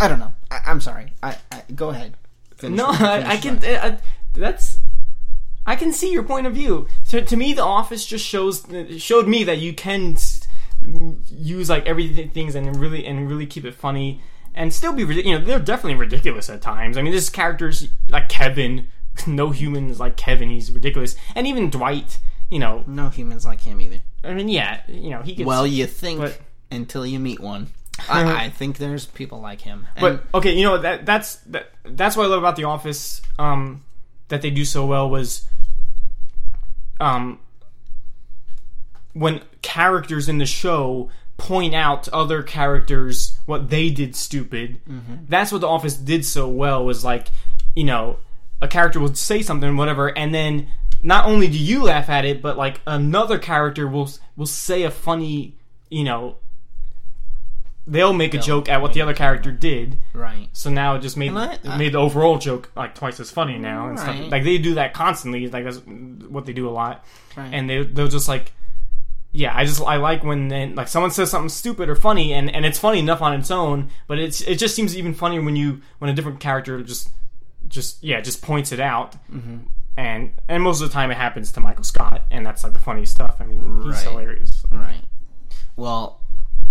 I 0.00 0.08
don't 0.08 0.18
know. 0.18 0.32
I, 0.50 0.60
I'm 0.66 0.80
sorry. 0.80 1.12
I, 1.22 1.36
I 1.52 1.62
go 1.74 1.90
ahead. 1.90 2.16
Finish 2.56 2.76
No. 2.76 2.86
I, 2.88 3.22
I 3.32 3.36
can. 3.36 3.60
I, 3.64 3.98
that's. 4.34 4.78
I 5.68 5.74
can 5.76 5.92
see 5.92 6.12
your 6.12 6.22
point 6.22 6.46
of 6.46 6.54
view. 6.54 6.86
So 7.04 7.20
to 7.20 7.36
me, 7.36 7.52
The 7.52 7.62
Office 7.64 8.06
just 8.06 8.24
shows 8.24 8.66
showed 8.98 9.26
me 9.28 9.44
that 9.44 9.58
you 9.58 9.72
can 9.74 10.16
use 11.30 11.68
like 11.68 11.86
everything 11.86 12.30
things 12.30 12.54
and 12.54 12.76
really 12.76 13.06
and 13.06 13.28
really 13.28 13.46
keep 13.46 13.64
it 13.64 13.74
funny 13.74 14.20
and 14.54 14.72
still 14.72 14.92
be. 14.92 15.02
You 15.02 15.38
know, 15.38 15.44
they're 15.44 15.58
definitely 15.58 15.98
ridiculous 15.98 16.48
at 16.50 16.62
times. 16.62 16.96
I 16.96 17.02
mean, 17.02 17.12
this 17.12 17.28
characters 17.28 17.88
like 18.08 18.28
Kevin, 18.28 18.88
no 19.26 19.50
humans 19.50 20.00
like 20.00 20.16
Kevin. 20.16 20.50
He's 20.50 20.70
ridiculous, 20.72 21.16
and 21.34 21.46
even 21.46 21.70
Dwight. 21.70 22.18
You 22.48 22.60
know, 22.60 22.84
No 22.86 23.08
humans 23.08 23.44
like 23.44 23.60
him 23.60 23.80
either. 23.80 24.00
I 24.22 24.32
mean, 24.32 24.48
yeah, 24.48 24.82
you 24.86 25.10
know, 25.10 25.22
he 25.22 25.34
gets. 25.34 25.46
Well, 25.46 25.66
you 25.66 25.86
think 25.86 26.20
but- 26.20 26.40
until 26.70 27.04
you 27.04 27.18
meet 27.18 27.40
one. 27.40 27.68
I, 28.10 28.44
I 28.44 28.50
think 28.50 28.76
there's 28.76 29.06
people 29.06 29.40
like 29.40 29.62
him. 29.62 29.86
And 29.96 30.00
But 30.00 30.38
okay, 30.38 30.52
you 30.54 30.64
know 30.64 30.78
that 30.78 31.06
that's 31.06 31.36
that, 31.46 31.70
that's 31.84 32.14
what 32.16 32.24
I 32.24 32.26
love 32.26 32.38
about 32.40 32.56
The 32.56 32.64
Office. 32.64 33.22
Um, 33.38 33.84
that 34.28 34.42
they 34.42 34.50
do 34.50 34.64
so 34.64 34.84
well 34.84 35.08
was, 35.08 35.46
um, 37.00 37.38
when 39.18 39.40
characters 39.62 40.28
in 40.28 40.38
the 40.38 40.46
show 40.46 41.08
point 41.38 41.74
out 41.74 42.02
to 42.04 42.14
other 42.14 42.42
characters 42.42 43.38
what 43.46 43.70
they 43.70 43.90
did 43.90 44.14
stupid. 44.16 44.80
That's 45.28 45.52
what 45.52 45.60
The 45.60 45.68
Office 45.68 45.96
did 45.96 46.24
so 46.24 46.48
well. 46.48 46.84
Was 46.84 47.04
like, 47.04 47.28
you 47.74 47.84
know, 47.84 48.18
a 48.62 48.68
character 48.68 49.00
will 49.00 49.14
say 49.14 49.42
something, 49.42 49.76
whatever, 49.76 50.08
and 50.16 50.34
then 50.34 50.68
not 51.02 51.26
only 51.26 51.46
do 51.48 51.58
you 51.58 51.82
laugh 51.84 52.08
at 52.08 52.24
it, 52.24 52.40
but 52.42 52.56
like 52.56 52.80
another 52.86 53.38
character 53.38 53.86
will 53.88 54.10
will 54.36 54.46
say 54.46 54.82
a 54.82 54.90
funny, 54.90 55.54
you 55.90 56.04
know. 56.04 56.36
They'll 57.88 58.12
make 58.12 58.34
a 58.34 58.38
joke 58.38 58.68
at 58.68 58.82
what 58.82 58.94
the 58.94 59.00
other 59.02 59.14
character 59.14 59.52
did, 59.52 59.98
right. 60.12 60.48
so 60.52 60.70
now 60.70 60.96
it 60.96 61.02
just 61.02 61.16
made 61.16 61.30
I- 61.32 61.52
it 61.54 61.76
made 61.78 61.92
the 61.92 61.98
overall 61.98 62.36
joke 62.36 62.72
like 62.74 62.96
twice 62.96 63.20
as 63.20 63.30
funny 63.30 63.58
now 63.58 63.88
and 63.88 63.96
stuff. 63.96 64.18
Right. 64.18 64.28
Like 64.28 64.42
they 64.42 64.58
do 64.58 64.74
that 64.74 64.92
constantly. 64.92 65.46
Like 65.48 65.62
that's 65.62 65.78
what 65.86 66.46
they 66.46 66.52
do 66.52 66.68
a 66.68 66.74
lot. 66.74 67.04
Right. 67.36 67.48
And 67.52 67.70
they 67.70 67.84
they'll 67.84 68.08
just 68.08 68.26
like, 68.26 68.52
yeah. 69.36 69.54
I 69.54 69.64
just 69.64 69.82
I 69.82 69.96
like 69.96 70.24
when 70.24 70.48
then 70.48 70.74
like 70.74 70.88
someone 70.88 71.10
says 71.10 71.30
something 71.30 71.50
stupid 71.50 71.88
or 71.88 71.94
funny 71.94 72.32
and 72.32 72.52
and 72.54 72.64
it's 72.64 72.78
funny 72.78 72.98
enough 73.00 73.20
on 73.20 73.34
its 73.34 73.50
own, 73.50 73.90
but 74.06 74.18
it's 74.18 74.40
it 74.40 74.56
just 74.56 74.74
seems 74.74 74.96
even 74.96 75.14
funnier 75.14 75.42
when 75.42 75.56
you 75.56 75.82
when 75.98 76.10
a 76.10 76.14
different 76.14 76.40
character 76.40 76.82
just 76.82 77.10
just 77.68 78.02
yeah 78.02 78.20
just 78.20 78.42
points 78.42 78.72
it 78.72 78.80
out. 78.80 79.12
Mm-hmm. 79.30 79.58
And 79.98 80.32
and 80.48 80.62
most 80.62 80.82
of 80.82 80.88
the 80.88 80.92
time 80.92 81.10
it 81.10 81.16
happens 81.16 81.52
to 81.52 81.60
Michael 81.60 81.84
Scott, 81.84 82.22
and 82.30 82.44
that's 82.44 82.64
like 82.64 82.72
the 82.72 82.78
funniest 82.78 83.12
stuff. 83.12 83.36
I 83.40 83.44
mean, 83.44 83.82
he's 83.82 84.02
hilarious. 84.02 84.64
Right. 84.70 85.00
Well, 85.74 86.20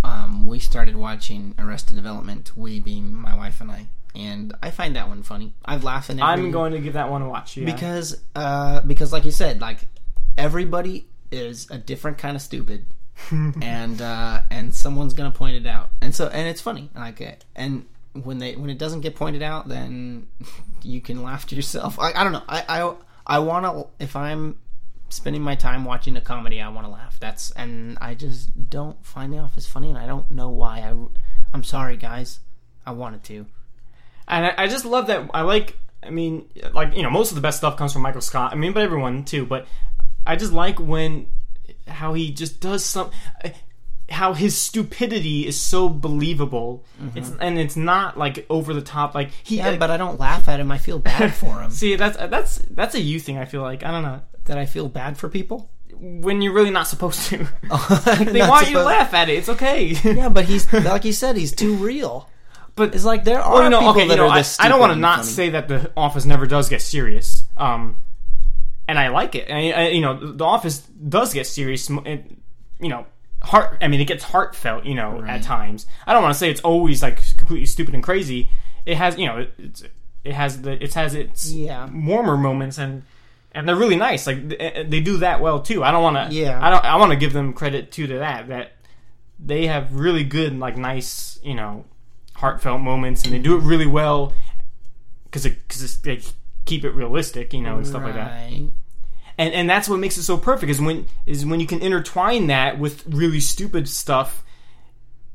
um, 0.03 0.47
we 0.47 0.59
started 0.59 0.95
watching 0.95 1.55
Arrested 1.57 1.95
Development. 1.95 2.51
We 2.55 2.79
being 2.79 3.13
my 3.13 3.35
wife 3.35 3.61
and 3.61 3.71
I, 3.71 3.87
and 4.13 4.55
I 4.61 4.69
find 4.69 4.95
that 4.95 5.07
one 5.07 5.23
funny. 5.23 5.53
I've 5.63 5.83
laughed 5.83 6.09
every 6.09 6.21
I'm 6.21 6.51
going 6.51 6.73
to 6.73 6.79
give 6.79 6.93
that 6.93 7.09
one 7.09 7.23
a 7.23 7.29
watch. 7.29 7.57
Yeah. 7.57 7.65
because 7.65 8.21
uh, 8.35 8.81
because 8.81 9.11
like 9.11 9.25
you 9.25 9.31
said, 9.31 9.59
like 9.59 9.79
everybody 10.37 11.07
is 11.31 11.69
a 11.69 11.77
different 11.77 12.17
kind 12.17 12.35
of 12.35 12.41
stupid, 12.41 12.85
and 13.31 14.01
uh, 14.01 14.41
and 14.49 14.73
someone's 14.73 15.13
gonna 15.13 15.31
point 15.31 15.55
it 15.55 15.67
out, 15.67 15.89
and 16.01 16.13
so 16.13 16.27
and 16.27 16.47
it's 16.47 16.61
funny, 16.61 16.89
like 16.95 17.21
uh, 17.21 17.31
and 17.55 17.85
when 18.13 18.37
they 18.37 18.55
when 18.55 18.69
it 18.69 18.77
doesn't 18.77 19.01
get 19.01 19.15
pointed 19.15 19.41
out, 19.41 19.67
then 19.67 20.27
you 20.83 21.01
can 21.01 21.23
laugh 21.23 21.45
to 21.47 21.55
yourself. 21.55 21.99
I, 21.99 22.11
I 22.13 22.23
don't 22.23 22.33
know. 22.33 22.43
I 22.47 22.63
I 22.67 22.95
I 23.27 23.39
want 23.39 23.65
to 23.65 24.03
if 24.03 24.15
I'm 24.15 24.59
spending 25.09 25.41
my 25.41 25.55
time 25.55 25.85
watching 25.85 26.15
a 26.17 26.21
comedy, 26.21 26.61
I 26.61 26.69
want 26.69 26.85
to 26.87 26.91
laugh. 26.91 27.19
That's 27.19 27.51
and 27.51 27.97
I 28.01 28.15
just 28.15 28.69
don't 28.69 29.03
find 29.05 29.31
The 29.31 29.39
Office 29.39 29.67
funny, 29.67 29.89
and 29.89 29.97
I 29.97 30.07
don't 30.07 30.29
know 30.31 30.49
why. 30.49 30.79
I 30.79 30.93
I'm 31.53 31.63
sorry, 31.63 31.97
guys. 31.97 32.39
I 32.85 32.91
wanted 32.91 33.23
to. 33.25 33.45
And 34.27 34.45
I, 34.45 34.53
I 34.57 34.67
just 34.67 34.85
love 34.85 35.07
that. 35.07 35.29
I 35.33 35.41
like. 35.41 35.77
I 36.03 36.11
mean, 36.11 36.47
like 36.73 36.95
you 36.95 37.01
know, 37.01 37.09
most 37.09 37.31
of 37.31 37.35
the 37.35 37.41
best 37.41 37.57
stuff 37.57 37.77
comes 37.77 37.93
from 37.93 38.03
Michael 38.03 38.21
Scott. 38.21 38.51
I 38.51 38.55
mean, 38.55 38.73
but 38.73 38.83
everyone 38.83 39.23
too. 39.23 39.45
But 39.45 39.67
I 40.25 40.35
just 40.35 40.51
like 40.53 40.79
when 40.79 41.27
how 41.87 42.13
he 42.13 42.31
just 42.31 42.59
does 42.61 42.83
some. 42.85 43.11
How 44.07 44.33
his 44.33 44.55
stupidity 44.55 45.47
is 45.47 45.59
so 45.59 45.89
believable. 45.89 46.85
It's 47.15 47.31
and 47.41 47.57
it's 47.57 47.75
not 47.75 48.19
like 48.19 48.45
over 48.51 48.71
the 48.73 48.81
top. 48.83 49.15
Like 49.15 49.31
he. 49.43 49.57
Yeah, 49.57 49.77
but 49.77 49.89
I 49.89 49.97
don't 49.97 50.19
laugh 50.19 50.47
at 50.47 50.59
him. 50.59 50.71
I 50.71 50.77
feel 50.77 50.99
bad 50.99 51.33
for 51.33 51.59
him. 51.61 51.71
see, 51.81 51.95
that's 51.95 52.15
that's 52.17 52.57
that's 52.69 52.93
a 52.93 52.99
you 53.01 53.19
thing. 53.19 53.39
I 53.39 53.45
feel 53.45 53.63
like 53.63 53.83
I 53.83 53.89
don't 53.89 54.03
know 54.03 54.21
that 54.45 54.59
I 54.59 54.67
feel 54.67 54.87
bad 54.89 55.17
for 55.17 55.27
people. 55.27 55.71
when 55.99 56.43
you're 56.43 56.53
really 56.53 56.69
not 56.69 56.87
supposed 56.87 57.21
to. 57.29 57.37
they 58.31 58.41
want 58.47 58.67
you 58.67 58.73
to 58.73 58.83
laugh 58.83 59.13
at 59.15 59.27
it. 59.29 59.39
It's 59.39 59.49
okay. 59.49 59.85
Yeah, 60.03 60.29
but 60.29 60.45
he's 60.45 60.71
like 60.71 61.03
you 61.03 61.13
said, 61.13 61.35
he's 61.35 61.51
too 61.51 61.73
real. 61.75 62.29
but 62.75 62.93
It's 62.93 63.05
like 63.05 63.23
there 63.23 63.39
are 63.41 63.53
Well, 63.55 63.63
you 63.63 63.69
know, 63.71 63.79
people 63.79 63.91
okay, 63.93 64.07
that 64.09 64.13
you 64.13 64.21
know, 64.21 64.27
are 64.29 64.37
I, 64.37 64.43
I 64.59 64.67
don't 64.69 64.79
want 64.79 64.93
to 64.93 64.99
not 64.99 65.19
funny. 65.21 65.31
say 65.31 65.49
that 65.51 65.67
the 65.67 65.91
Office 65.97 66.25
never 66.25 66.45
does 66.45 66.69
get 66.69 66.83
serious. 66.83 67.45
Um, 67.57 67.95
and 68.87 68.97
I 68.99 69.07
like 69.09 69.35
it. 69.35 69.47
And, 69.49 69.75
I, 69.75 69.87
you 69.89 70.01
know, 70.01 70.33
the 70.33 70.43
Office 70.45 70.79
does 70.79 71.33
get 71.33 71.47
serious. 71.47 71.89
It, 71.89 72.31
you 72.79 72.89
know, 72.89 73.05
heart. 73.41 73.77
I 73.81 73.87
mean, 73.87 74.01
it 74.01 74.05
gets 74.05 74.23
heartfelt. 74.23 74.85
You 74.85 74.95
know, 74.95 75.19
Right. 75.21 75.29
at 75.31 75.43
times. 75.43 75.87
I 76.05 76.13
don't 76.13 76.21
want 76.23 76.33
to 76.33 76.39
say 76.39 76.49
it's 76.49 76.61
always 76.61 77.01
like 77.01 77.21
completely 77.37 77.65
stupid 77.65 77.93
and 77.93 78.03
crazy. 78.03 78.49
It 78.85 78.97
has, 78.97 79.17
you 79.17 79.25
know, 79.27 79.37
it, 79.39 79.53
it's 79.57 79.83
it 80.23 80.33
has 80.33 80.61
the 80.61 80.81
it 80.83 80.93
has 80.95 81.13
its 81.15 81.51
Yeah. 81.51 81.89
warmer 81.91 82.37
moments 82.37 82.77
and. 82.77 83.03
And 83.57 83.65
they're 83.69 83.77
really 83.77 83.95
nice. 83.95 84.27
Like 84.27 84.49
th- 84.49 84.59
eh, 84.59 84.83
they 84.85 84.99
do 84.99 85.15
that 85.19 85.39
well 85.39 85.61
too. 85.61 85.81
I 85.81 85.91
don't 85.91 86.03
want 86.03 86.17
to. 86.29 86.35
Yeah. 86.35 86.59
I 86.61 86.69
don't. 86.69 86.83
I 86.83 86.97
want 86.97 87.13
to 87.13 87.15
give 87.15 87.31
them 87.31 87.53
credit 87.53 87.89
too 87.89 88.05
to 88.05 88.17
that. 88.17 88.49
That 88.49 88.73
they 89.39 89.67
have 89.67 89.93
really 89.95 90.25
good, 90.25 90.59
like 90.59 90.75
nice, 90.75 91.39
you 91.41 91.53
know, 91.55 91.85
heartfelt 92.35 92.81
moments, 92.81 93.23
and 93.23 93.31
they 93.33 93.39
do 93.39 93.55
it 93.55 93.61
really 93.63 93.87
well 93.87 94.33
because 95.23 95.43
because 95.47 96.01
they 96.01 96.19
keep 96.65 96.83
it 96.83 96.91
realistic, 96.91 97.53
you 97.53 97.61
know, 97.61 97.77
and 97.77 97.87
stuff 97.87 98.03
like 98.03 98.15
that. 98.15 98.31
And 99.37 99.53
and 99.53 99.69
that's 99.69 99.89
what 99.89 99.99
makes 99.99 100.17
it 100.17 100.23
so 100.23 100.37
perfect 100.37 100.69
is 100.69 100.79
when 100.81 101.07
is 101.25 101.45
when 101.45 101.59
you 101.59 101.67
can 101.67 101.81
intertwine 101.81 102.47
that 102.47 102.79
with 102.79 103.05
really 103.07 103.39
stupid 103.39 103.87
stuff. 103.89 104.43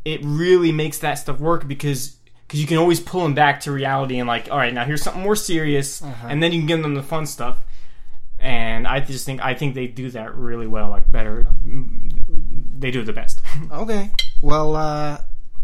It 0.05 0.21
really 0.25 0.73
makes 0.73 0.99
that 0.99 1.15
stuff 1.19 1.39
work 1.41 1.69
because 1.69 2.17
because 2.47 2.61
you 2.61 2.67
can 2.67 2.79
always 2.79 2.99
pull 3.01 3.23
them 3.23 3.35
back 3.35 3.61
to 3.61 3.73
reality 3.73 4.19
and 4.19 4.27
like, 4.27 4.51
all 4.51 4.57
right, 4.57 4.73
now 4.73 4.85
here's 4.85 5.03
something 5.03 5.23
more 5.23 5.37
serious, 5.37 6.03
Uh-huh. 6.03 6.27
and 6.29 6.43
then 6.43 6.51
you 6.53 6.59
can 6.61 6.67
give 6.67 6.83
them 6.83 6.95
the 6.95 7.03
fun 7.03 7.27
stuff. 7.27 7.59
and 8.39 8.87
I 8.89 9.01
just 9.01 9.27
think 9.27 9.43
I 9.45 9.53
think 9.55 9.75
they 9.75 9.87
do 9.87 10.09
that 10.13 10.35
really 10.35 10.67
well, 10.67 10.89
like 10.89 11.13
better. 11.13 11.47
They 12.79 12.91
do 12.91 13.01
it 13.01 13.05
the 13.05 13.13
best. 13.13 13.43
Okay. 13.71 14.11
Well, 14.41 14.75
uh, 14.75 15.21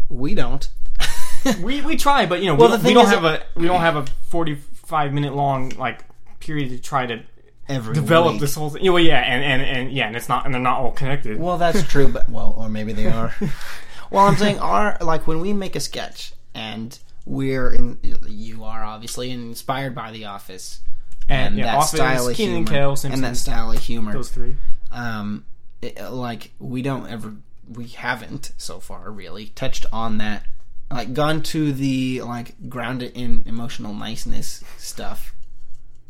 we 0.09 0.35
don't. 0.35 0.69
we 1.61 1.81
we 1.81 1.97
try, 1.97 2.25
but 2.27 2.41
you 2.41 2.45
know, 2.45 2.55
Well, 2.55 2.69
we, 2.69 2.77
the 2.77 2.83
don't- 2.83 2.87
we 2.87 2.93
don't 2.93 3.05
is 3.05 3.11
have 3.11 3.25
a 3.25 3.43
we 3.55 3.65
don't 3.65 3.81
have 3.81 3.95
a 3.95 4.05
forty 4.29 4.55
five 4.87 5.13
minute 5.13 5.35
long 5.35 5.69
like 5.77 6.03
period 6.39 6.69
to 6.69 6.79
try 6.79 7.05
to 7.05 7.21
Every 7.69 7.93
develop 7.93 8.33
week. 8.33 8.41
this 8.41 8.55
whole 8.55 8.69
thing. 8.69 8.89
Well, 8.91 9.03
yeah, 9.03 9.19
and, 9.19 9.43
and 9.43 9.61
and 9.61 9.91
yeah, 9.91 10.07
and 10.07 10.15
it's 10.15 10.29
not 10.29 10.45
and 10.45 10.53
they're 10.53 10.61
not 10.61 10.79
all 10.79 10.91
connected. 10.91 11.37
Well, 11.37 11.57
that's 11.57 11.83
true, 11.83 12.07
but 12.07 12.29
well, 12.29 12.55
or 12.57 12.69
maybe 12.69 12.93
they 12.93 13.07
are. 13.07 13.35
well, 14.09 14.25
I'm 14.25 14.37
saying 14.37 14.59
are 14.59 14.97
like 15.01 15.27
when 15.27 15.41
we 15.41 15.51
make 15.51 15.75
a 15.75 15.81
sketch 15.81 16.31
and 16.53 16.97
we're 17.25 17.73
in, 17.73 17.99
you 18.25 18.63
are 18.63 18.85
obviously 18.85 19.31
inspired 19.31 19.93
by 19.93 20.11
The 20.11 20.23
Office 20.25 20.79
and, 21.27 21.57
yeah, 21.57 21.65
that 21.65 21.75
Office, 21.75 21.91
style 21.91 22.27
of 22.29 22.37
Kenan 22.37 22.65
humor 22.65 22.91
and 22.91 22.97
Kel, 23.01 23.11
and 23.11 23.23
that 23.25 23.35
style 23.35 23.71
of 23.73 23.79
humor. 23.79 24.13
those 24.13 24.29
three. 24.29 24.55
um, 24.93 25.43
it, 25.81 26.01
like 26.09 26.51
we 26.59 26.81
don't 26.81 27.09
ever, 27.09 27.33
we 27.69 27.87
haven't 27.87 28.53
so 28.57 28.79
far 28.79 29.11
really 29.11 29.47
touched 29.47 29.85
on 29.91 30.19
that, 30.19 30.45
like 30.91 31.13
gone 31.13 31.41
to 31.43 31.71
the 31.73 32.21
like 32.21 32.69
grounded 32.69 33.11
in 33.15 33.43
emotional 33.45 33.93
niceness 33.93 34.63
stuff. 34.77 35.33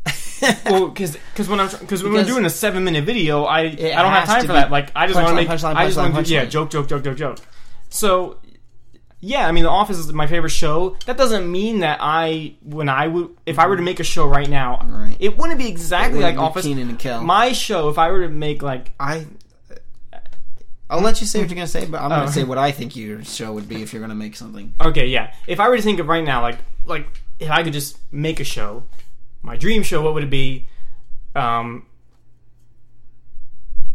well, 0.66 0.88
because 0.88 1.18
cause 1.34 1.48
when 1.48 1.60
I'm 1.60 1.68
because 1.80 2.02
when 2.02 2.12
we're 2.12 2.24
doing 2.24 2.44
a 2.44 2.50
seven 2.50 2.84
minute 2.84 3.04
video, 3.04 3.44
I 3.44 3.60
I 3.60 3.66
don't 3.66 4.12
have 4.12 4.26
time 4.26 4.46
for 4.46 4.52
that. 4.52 4.70
Like 4.70 4.90
I 4.94 5.06
just 5.06 5.16
want 5.16 5.28
to 5.28 5.34
make 5.34 5.48
punchline, 5.48 5.74
I 5.74 5.86
just 5.86 5.98
want 5.98 6.14
to 6.26 6.32
yeah 6.32 6.44
joke 6.44 6.70
joke 6.70 6.88
joke 6.88 7.02
joke 7.04 7.16
joke. 7.16 7.38
So 7.90 8.38
yeah, 9.20 9.48
I 9.48 9.52
mean 9.52 9.64
The 9.64 9.70
Office 9.70 9.98
is 9.98 10.12
my 10.12 10.26
favorite 10.28 10.50
show. 10.50 10.96
That 11.06 11.16
doesn't 11.16 11.50
mean 11.50 11.80
that 11.80 11.98
I 12.00 12.54
when 12.62 12.88
I 12.88 13.08
would 13.08 13.30
if 13.46 13.58
I 13.58 13.66
were 13.66 13.76
to 13.76 13.82
make 13.82 13.98
a 14.00 14.04
show 14.04 14.26
right 14.26 14.48
now, 14.48 14.78
Right. 14.86 15.16
it 15.18 15.36
wouldn't 15.36 15.58
be 15.58 15.66
exactly 15.68 16.18
wouldn't 16.18 16.36
like 16.36 16.42
be 16.42 16.48
Office. 16.50 16.64
Kenan 16.64 16.88
and 16.90 16.98
Kel. 16.98 17.22
My 17.22 17.52
show, 17.52 17.88
if 17.88 17.98
I 17.98 18.10
were 18.10 18.22
to 18.22 18.28
make 18.28 18.62
like 18.62 18.92
I. 19.00 19.26
I'll 20.90 21.00
let 21.02 21.20
you 21.20 21.26
say 21.26 21.40
what 21.40 21.48
you're 21.50 21.54
gonna 21.56 21.66
say, 21.66 21.84
but 21.86 22.00
I'm 22.00 22.10
Oh. 22.12 22.16
gonna 22.16 22.32
say 22.32 22.44
what 22.44 22.56
I 22.58 22.72
think 22.72 22.96
your 22.96 23.22
show 23.24 23.52
would 23.52 23.68
be 23.68 23.82
if 23.82 23.92
you're 23.92 24.00
gonna 24.00 24.14
make 24.14 24.36
something. 24.36 24.72
Okay, 24.80 25.06
yeah. 25.08 25.34
If 25.46 25.60
I 25.60 25.68
were 25.68 25.76
to 25.76 25.82
think 25.82 25.98
of 26.00 26.08
right 26.08 26.24
now, 26.24 26.40
like 26.42 26.58
like 26.86 27.20
if 27.38 27.50
I 27.50 27.62
could 27.62 27.72
just 27.74 27.98
make 28.10 28.40
a 28.40 28.44
show, 28.44 28.84
my 29.42 29.56
dream 29.56 29.82
show, 29.82 30.00
what 30.02 30.14
would 30.14 30.24
it 30.24 30.30
be? 30.30 30.66
Um, 31.36 31.84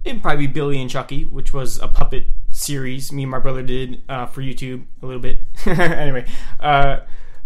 it'd 0.03 0.21
probably 0.21 0.47
be 0.47 0.53
Billy 0.53 0.81
and 0.81 0.89
Chucky, 0.89 1.23
which 1.25 1.53
was 1.53 1.79
a 1.79 1.87
puppet 1.87 2.27
series 2.51 3.11
me 3.11 3.23
and 3.23 3.31
my 3.31 3.39
brother 3.39 3.63
did 3.63 4.03
uh, 4.07 4.27
for 4.27 4.41
YouTube 4.41 4.85
a 5.01 5.05
little 5.07 5.21
bit. 5.21 5.41
anyway, 5.65 6.25
uh, 6.59 6.99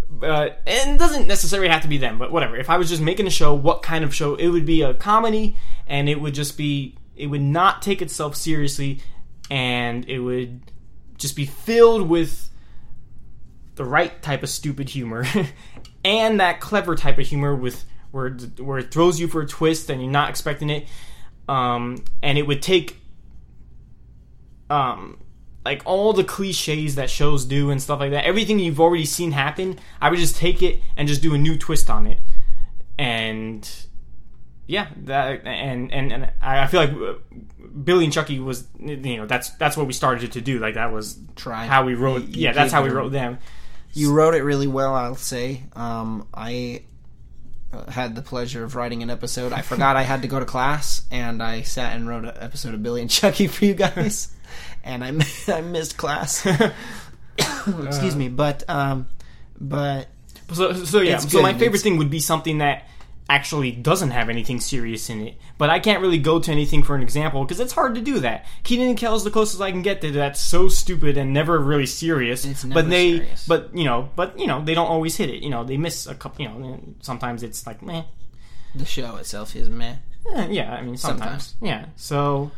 but 0.09 0.61
and 0.67 0.91
it 0.95 0.99
doesn't 0.99 1.27
necessarily 1.27 1.69
have 1.69 1.81
to 1.83 1.87
be 1.87 1.97
them, 1.97 2.17
but 2.17 2.31
whatever. 2.31 2.57
If 2.57 2.69
I 2.69 2.77
was 2.77 2.89
just 2.89 3.01
making 3.01 3.27
a 3.27 3.31
show, 3.31 3.53
what 3.53 3.81
kind 3.81 4.03
of 4.03 4.13
show? 4.13 4.35
It 4.35 4.49
would 4.49 4.65
be 4.65 4.81
a 4.81 4.93
comedy, 4.93 5.55
and 5.87 6.09
it 6.09 6.19
would 6.19 6.33
just 6.33 6.57
be 6.57 6.95
it 7.15 7.27
would 7.27 7.41
not 7.41 7.81
take 7.81 8.01
itself 8.01 8.35
seriously, 8.35 8.99
and 9.49 10.07
it 10.09 10.19
would 10.19 10.61
just 11.17 11.35
be 11.35 11.45
filled 11.45 12.07
with 12.09 12.49
the 13.75 13.85
right 13.85 14.21
type 14.21 14.43
of 14.43 14.49
stupid 14.49 14.89
humor 14.89 15.25
and 16.05 16.39
that 16.39 16.59
clever 16.59 16.95
type 16.95 17.17
of 17.17 17.27
humor 17.27 17.55
with 17.55 17.85
where 18.11 18.29
where 18.59 18.79
it 18.79 18.91
throws 18.91 19.19
you 19.19 19.27
for 19.27 19.41
a 19.41 19.47
twist 19.47 19.89
and 19.89 20.01
you're 20.01 20.11
not 20.11 20.29
expecting 20.29 20.69
it. 20.69 20.87
Um, 21.47 22.03
and 22.21 22.37
it 22.37 22.43
would 22.43 22.61
take 22.61 22.97
um 24.69 25.17
like 25.63 25.81
all 25.85 26.13
the 26.13 26.23
cliches 26.23 26.95
that 26.95 27.09
shows 27.09 27.45
do 27.45 27.69
and 27.71 27.81
stuff 27.81 27.99
like 27.99 28.11
that 28.11 28.25
everything 28.25 28.59
you've 28.59 28.81
already 28.81 29.05
seen 29.05 29.31
happen 29.31 29.79
i 30.01 30.09
would 30.09 30.19
just 30.19 30.35
take 30.35 30.61
it 30.61 30.81
and 30.97 31.07
just 31.07 31.21
do 31.21 31.33
a 31.33 31.37
new 31.37 31.57
twist 31.57 31.89
on 31.89 32.05
it. 32.05 32.19
And 32.99 33.69
yeah 34.67 34.87
that 35.05 35.45
and 35.45 35.91
and, 35.91 36.11
and 36.11 36.31
I 36.41 36.63
I 36.63 36.67
feel 36.67 36.81
like 36.81 36.91
uh, 36.91 37.13
Billy 37.83 38.03
and 38.03 38.13
Chucky 38.13 38.39
was 38.39 38.67
you 38.79 38.95
know 39.17 39.25
that's 39.25 39.49
that's 39.51 39.75
what 39.77 39.87
we 39.87 39.93
started 39.93 40.33
to 40.33 40.41
do 40.41 40.59
like 40.59 40.75
that 40.75 40.91
was 40.91 41.17
Try 41.35 41.65
how 41.65 41.83
we 41.85 41.95
wrote 41.95 42.23
You- 42.23 42.27
you 42.27 42.41
yeah 42.43 42.51
that's 42.53 42.71
how 42.73 42.83
we 42.83 42.89
wrote 42.89 43.11
them 43.11 43.39
You 43.93 44.13
wrote 44.13 44.35
it 44.35 44.43
really 44.43 44.67
well, 44.67 44.93
I'll 44.93 45.15
say. 45.15 45.63
Um, 45.73 46.27
I 46.33 46.83
uh, 47.73 47.89
had 47.89 48.13
the 48.15 48.21
pleasure 48.21 48.63
of 48.63 48.75
writing 48.75 49.01
an 49.01 49.09
episode. 49.09 49.53
I 49.53 49.61
forgot 49.61 49.95
I 49.95 50.03
had 50.03 50.21
to 50.21 50.27
go 50.27 50.39
to 50.39 50.45
class, 50.45 51.01
and 51.09 51.41
I 51.41 51.61
sat 51.63 51.95
and 51.95 52.07
wrote 52.07 52.25
an 52.25 52.33
episode 52.39 52.73
of 52.75 52.83
Billy 52.83 53.01
and 53.01 53.09
Chucky 53.17 53.47
for 53.47 53.65
you 53.65 53.73
guys, 53.73 54.35
and 54.83 55.03
I 55.03 55.09
I 55.47 55.61
missed 55.61 55.97
class. 55.97 56.45
Excuse 57.37 58.15
me, 58.15 58.29
but 58.29 58.63
um, 58.69 59.07
but 59.59 60.07
So, 60.53 60.73
so 60.73 61.01
yeah. 61.01 61.17
So 61.17 61.41
my 61.41 61.53
favorite 61.53 61.81
thing 61.81 61.97
would 61.97 62.09
be 62.09 62.19
something 62.19 62.59
that 62.59 62.87
actually 63.29 63.71
doesn't 63.71 64.11
have 64.11 64.29
anything 64.29 64.59
serious 64.59 65.09
in 65.09 65.21
it. 65.27 65.35
But 65.57 65.69
I 65.69 65.79
can't 65.79 66.01
really 66.01 66.17
go 66.17 66.39
to 66.39 66.51
anything 66.51 66.81
for 66.83 66.95
an 66.95 67.01
example 67.01 67.43
because 67.43 67.59
it's 67.59 67.73
hard 67.73 67.95
to 67.95 68.01
do 68.01 68.19
that. 68.19 68.45
Kenan 68.63 68.89
and 68.89 68.97
Kel 68.97 69.15
is 69.15 69.23
the 69.23 69.31
closest 69.31 69.61
I 69.61 69.71
can 69.71 69.81
get 69.81 69.99
to 70.01 70.11
that's 70.11 70.39
so 70.39 70.69
stupid 70.69 71.17
and 71.17 71.33
never 71.33 71.59
really 71.59 71.85
serious. 71.85 72.45
It's 72.45 72.63
never 72.63 72.81
but 72.83 72.89
they, 72.89 73.17
serious. 73.17 73.45
but 73.47 73.75
you 73.75 73.83
know, 73.83 74.09
but 74.15 74.39
you 74.39 74.47
know, 74.47 74.63
they 74.63 74.73
don't 74.73 74.87
always 74.87 75.17
hit 75.17 75.29
it. 75.29 75.43
You 75.43 75.49
know, 75.49 75.63
they 75.63 75.77
miss 75.77 76.07
a 76.07 76.15
couple. 76.15 76.43
You 76.45 76.49
know, 76.49 76.79
sometimes 77.01 77.43
it's 77.43 77.67
like 77.67 77.81
meh. 77.81 78.03
the 78.75 78.85
show 78.85 79.17
itself 79.17 79.55
is 79.55 79.69
meh. 79.69 79.95
Eh, 80.33 80.47
yeah, 80.51 80.73
I 80.73 80.81
mean 80.81 80.95
sometimes. 80.97 81.47
Sometimes. 81.47 81.55
Yeah. 81.61 81.85
So 81.95 82.51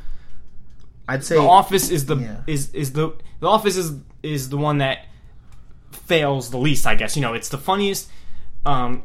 I'd 1.07 1.23
say 1.23 1.35
the 1.35 1.41
Office 1.41 1.89
is 1.89 2.05
the 2.05 2.17
Yeah. 2.17 2.41
is 2.45 2.73
is 2.75 2.93
the 2.93 3.13
the 3.39 3.47
Office 3.47 3.75
is 3.75 3.93
is 4.21 4.49
the 4.49 4.57
one 4.57 4.77
that 4.79 5.05
fails 5.91 6.51
the 6.51 6.57
least, 6.57 6.85
I 6.85 6.95
guess. 6.95 7.15
You 7.15 7.21
know, 7.23 7.33
it's 7.33 7.49
the 7.49 7.57
funniest. 7.57 8.09
Um, 8.65 9.01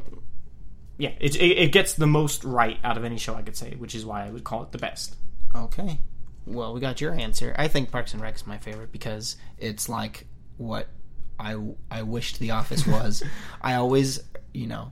yeah, 0.97 1.11
it, 1.19 1.35
it 1.35 1.57
it 1.57 1.71
gets 1.71 1.93
the 1.93 2.07
most 2.07 2.43
right 2.43 2.79
out 2.83 2.97
of 2.97 3.03
any 3.03 3.17
show 3.17 3.35
I 3.35 3.41
could 3.41 3.55
say, 3.55 3.75
which 3.77 3.95
is 3.95 4.05
why 4.05 4.25
I 4.25 4.29
would 4.29 4.43
call 4.43 4.63
it 4.63 4.71
the 4.71 4.77
best. 4.77 5.15
Okay. 5.53 5.99
Well, 6.45 6.73
we 6.73 6.79
got 6.79 7.01
your 7.01 7.13
answer. 7.13 7.55
I 7.57 7.67
think 7.67 7.91
Parks 7.91 8.13
and 8.13 8.21
Rec 8.21 8.35
is 8.35 8.47
my 8.47 8.57
favorite 8.57 8.91
because 8.91 9.35
it's 9.57 9.89
like 9.89 10.27
what 10.57 10.87
I 11.39 11.57
I 11.89 12.03
wished 12.03 12.39
The 12.39 12.51
Office 12.51 12.85
was. 12.87 13.23
I 13.61 13.75
always, 13.75 14.21
you 14.53 14.67
know, 14.67 14.91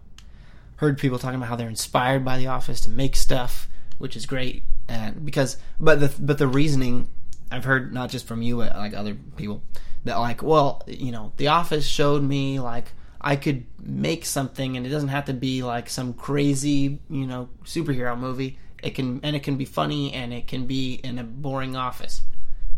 heard 0.77 0.97
people 0.97 1.19
talking 1.19 1.35
about 1.35 1.49
how 1.49 1.55
they're 1.55 1.69
inspired 1.69 2.25
by 2.25 2.37
The 2.37 2.47
Office 2.47 2.81
to 2.81 2.89
make 2.89 3.15
stuff, 3.15 3.67
which 3.97 4.15
is 4.15 4.25
great. 4.25 4.63
And 4.87 5.25
because, 5.25 5.57
but 5.79 5.99
the 5.99 6.13
but 6.19 6.37
the 6.37 6.47
reasoning 6.47 7.07
I've 7.51 7.65
heard 7.65 7.93
not 7.93 8.09
just 8.09 8.27
from 8.27 8.41
you, 8.41 8.57
but 8.57 8.75
like 8.75 8.93
other 8.93 9.15
people 9.37 9.63
that 10.05 10.17
like, 10.17 10.41
well, 10.41 10.81
you 10.87 11.11
know, 11.11 11.31
The 11.37 11.47
Office 11.47 11.87
showed 11.87 12.23
me 12.23 12.59
like 12.59 12.91
I 13.23 13.35
could 13.35 13.65
make 13.81 14.25
something, 14.25 14.75
and 14.75 14.85
it 14.85 14.89
doesn't 14.89 15.09
have 15.09 15.25
to 15.25 15.33
be 15.33 15.63
like 15.63 15.89
some 15.89 16.13
crazy, 16.13 16.99
you 17.09 17.25
know, 17.25 17.49
superhero 17.63 18.17
movie. 18.17 18.59
It 18.81 18.95
can 18.95 19.21
and 19.23 19.35
it 19.35 19.43
can 19.43 19.55
be 19.55 19.65
funny, 19.65 20.13
and 20.13 20.33
it 20.33 20.47
can 20.47 20.65
be 20.65 20.95
in 20.95 21.17
a 21.17 21.23
boring 21.23 21.75
office. 21.75 22.21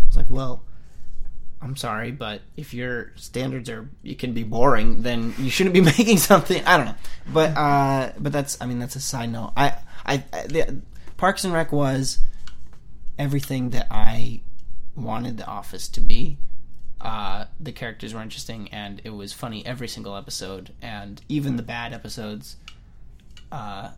I 0.04 0.06
was 0.06 0.16
like, 0.16 0.30
well, 0.30 0.64
I'm 1.62 1.76
sorry, 1.76 2.12
but 2.12 2.41
if 2.56 2.74
your 2.74 3.12
standards 3.16 3.70
are 3.72 3.89
you 4.04 4.16
can 4.16 4.34
be 4.34 4.43
boring, 4.43 5.02
then 5.02 5.34
you 5.39 5.50
shouldn't 5.50 5.74
be 5.74 5.82
making 5.98 6.18
something. 6.18 6.64
I 6.66 6.78
don't 6.78 6.86
know, 6.86 6.96
but 7.34 7.58
uh, 7.58 8.12
but 8.20 8.32
that's 8.32 8.62
I 8.62 8.68
mean 8.68 8.78
that's 8.78 8.96
a 8.96 9.02
side 9.02 9.32
note. 9.32 9.54
I 9.58 9.74
I, 10.06 10.24
I 10.32 10.48
the, 10.48 10.82
Parks 11.18 11.43
and 11.43 11.54
Rec 11.54 11.72
was 11.72 12.20
everything 13.18 13.72
that 13.72 13.88
I 13.89 14.41
wanted 14.96 15.38
The 15.38 15.46
Office 15.46 15.88
to 15.89 16.02
be. 16.02 16.38
Uh, 17.06 17.45
the 17.60 17.72
characters 17.72 18.14
were 18.14 18.22
interesting, 18.22 18.68
and 18.72 19.01
it 19.03 19.12
was 19.12 19.32
funny 19.34 19.66
every 19.66 19.88
single 19.88 20.16
episode, 20.16 20.74
and 20.82 21.22
even 21.30 21.56
the 21.56 21.64
bad 21.64 21.93
episodes. 21.93 22.58
Uh, 23.51 23.91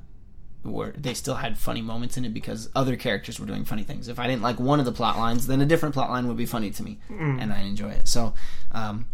were 0.63 0.91
they 0.97 1.13
still 1.13 1.35
had 1.35 1.57
funny 1.57 1.81
moments 1.81 2.17
in 2.17 2.25
it 2.25 2.33
because 2.33 2.69
other 2.75 2.95
characters 2.97 3.39
were 3.39 3.45
doing 3.45 3.63
funny 3.63 3.83
things. 3.83 4.07
If 4.09 4.19
I 4.19 4.27
didn't 4.27 4.41
like 4.41 4.59
one 4.59 4.79
of 4.79 4.85
the 4.85 4.91
plot 4.91 5.17
lines, 5.17 5.47
then 5.47 5.61
a 5.61 5.65
different 5.65 5.93
plot 5.93 6.09
line 6.09 6.27
would 6.27 6.35
be 6.37 6.45
funny 6.45 6.71
to 6.71 6.83
me, 6.83 6.99
and 7.09 7.53
I 7.53 7.61
enjoy 7.61 7.89
it. 7.91 8.07
So, 8.07 8.33
um, 8.71 9.05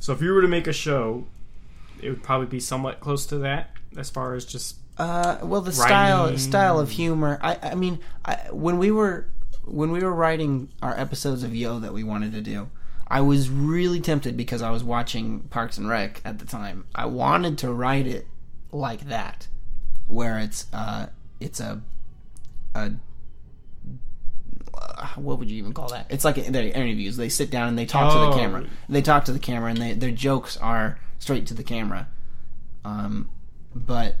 So 0.00 0.12
if 0.12 0.20
you 0.20 0.32
were 0.32 0.42
to 0.42 0.48
make 0.48 0.66
a 0.66 0.72
show, 0.72 1.24
it 2.02 2.10
would 2.10 2.22
probably 2.22 2.48
be 2.48 2.60
somewhat 2.60 3.00
close 3.00 3.24
to 3.26 3.38
that 3.38 3.70
as 3.96 4.10
far 4.10 4.34
as 4.34 4.44
just 4.44 4.76
Uh, 4.98 5.38
well, 5.42 5.62
the 5.62 5.72
style 5.72 6.36
style 6.38 6.78
of 6.78 6.90
humor. 6.90 7.38
I, 7.40 7.58
I 7.70 7.74
mean, 7.74 8.00
I, 8.24 8.34
when 8.50 8.76
we 8.78 8.90
were 8.90 9.26
when 9.64 9.90
we 9.92 10.00
were 10.00 10.12
writing 10.12 10.68
our 10.82 10.98
episodes 10.98 11.42
of 11.42 11.54
Yo 11.54 11.78
that 11.78 11.94
we 11.94 12.04
wanted 12.04 12.32
to 12.32 12.42
do, 12.42 12.68
I 13.06 13.20
was 13.20 13.50
really 13.50 14.00
tempted 14.00 14.36
because 14.36 14.62
I 14.62 14.70
was 14.70 14.82
watching 14.82 15.40
Parks 15.50 15.76
and 15.78 15.88
Rec 15.88 16.20
at 16.24 16.38
the 16.38 16.46
time. 16.46 16.84
I 16.94 17.06
wanted 17.06 17.58
to 17.58 17.72
write 17.72 18.06
it 18.06 18.26
like 18.72 19.08
that, 19.08 19.46
where 20.08 20.38
it's 20.38 20.66
uh, 20.72 21.06
it's 21.40 21.60
a 21.60 21.82
a 22.74 22.92
uh, 24.76 25.06
what 25.16 25.38
would 25.38 25.50
you 25.50 25.58
even 25.58 25.72
call 25.72 25.88
that? 25.88 26.06
It's 26.10 26.24
like 26.24 26.36
their 26.36 26.64
interviews. 26.64 27.16
They 27.16 27.28
sit 27.28 27.50
down 27.50 27.68
and 27.68 27.78
they 27.78 27.86
talk 27.86 28.12
to 28.12 28.18
Oh. 28.18 28.30
the 28.30 28.36
camera. 28.36 28.64
They 28.88 29.02
talk 29.02 29.24
to 29.26 29.32
the 29.32 29.38
camera, 29.38 29.70
and 29.70 29.80
they, 29.80 29.92
their 29.92 30.10
jokes 30.10 30.56
are 30.56 30.98
straight 31.18 31.46
to 31.48 31.54
the 31.54 31.62
camera. 31.62 32.08
Um, 32.84 33.30
but 33.74 34.16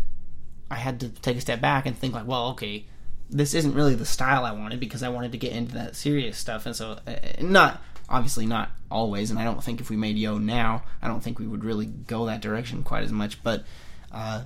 I 0.70 0.76
had 0.76 1.00
to 1.00 1.08
take 1.08 1.36
a 1.36 1.40
step 1.40 1.60
back 1.60 1.86
and 1.86 1.96
think 1.96 2.14
like, 2.14 2.26
well, 2.26 2.48
okay, 2.50 2.86
this 3.30 3.54
isn't 3.54 3.74
really 3.74 3.94
the 3.94 4.06
style 4.06 4.44
I 4.44 4.52
wanted 4.52 4.80
because 4.80 5.02
I 5.02 5.08
wanted 5.08 5.32
to 5.32 5.38
get 5.38 5.52
into 5.52 5.74
that 5.74 5.96
serious 5.96 6.38
stuff, 6.38 6.66
and 6.66 6.74
so 6.76 6.98
uh, 7.06 7.14
not 7.40 7.80
obviously 8.08 8.46
not 8.46 8.70
always. 8.90 9.30
And 9.30 9.38
I 9.38 9.44
don't 9.44 9.62
think 9.62 9.80
if 9.80 9.90
we 9.90 9.96
made 9.96 10.16
Yo 10.16 10.38
now, 10.38 10.82
I 11.02 11.08
don't 11.08 11.20
think 11.20 11.38
we 11.38 11.46
would 11.46 11.64
really 11.64 11.86
go 11.86 12.26
that 12.26 12.40
direction 12.40 12.82
quite 12.82 13.04
as 13.04 13.12
much. 13.12 13.42
But, 13.42 13.64
uh, 14.12 14.42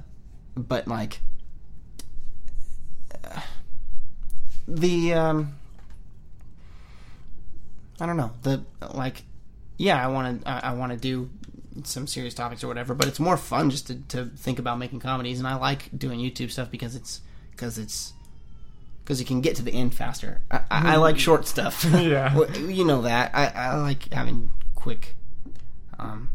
but 0.57 0.89
like 0.89 1.21
the 4.69 5.15
um, 5.15 5.55
I 8.01 8.07
don't 8.07 8.17
know 8.17 8.33
the 8.43 8.65
like, 8.95 9.25
yeah, 9.77 10.03
I 10.03 10.09
want 10.09 10.43
to 10.43 10.49
I, 10.49 10.71
I 10.71 10.75
want 10.75 10.93
to 10.93 10.99
do 10.99 11.31
some 11.85 12.07
serious 12.07 12.35
topics 12.35 12.63
or 12.63 12.69
whatever, 12.69 12.95
but 12.95 13.09
it's 13.09 13.21
more 13.21 13.37
fun 13.37 13.71
just 13.71 13.87
to, 13.87 13.97
to 14.09 14.27
think 14.27 14.59
about 14.59 14.79
making 14.79 15.01
comedies, 15.01 15.39
and 15.39 15.49
I 15.49 15.55
like 15.55 15.89
doing 15.97 16.21
YouTube 16.21 16.51
stuff 16.51 16.71
because 16.71 16.95
it's 16.95 17.21
because 17.51 17.79
it's 17.79 18.13
because 19.09 19.19
you 19.21 19.25
can 19.27 19.41
get 19.41 19.57
to 19.57 19.63
the 19.63 19.73
end 19.73 19.95
faster. 19.95 20.43
I, 20.51 20.59
I, 20.71 20.93
I 20.93 20.97
like 20.97 21.19
short 21.19 21.47
stuff. 21.47 21.83
Yeah. 21.95 22.39
You 22.59 22.85
know 22.85 23.01
that 23.03 23.31
I, 23.35 23.47
I 23.47 23.77
like 23.79 24.13
having 24.13 24.51
quick 24.75 25.15
um, 25.99 26.29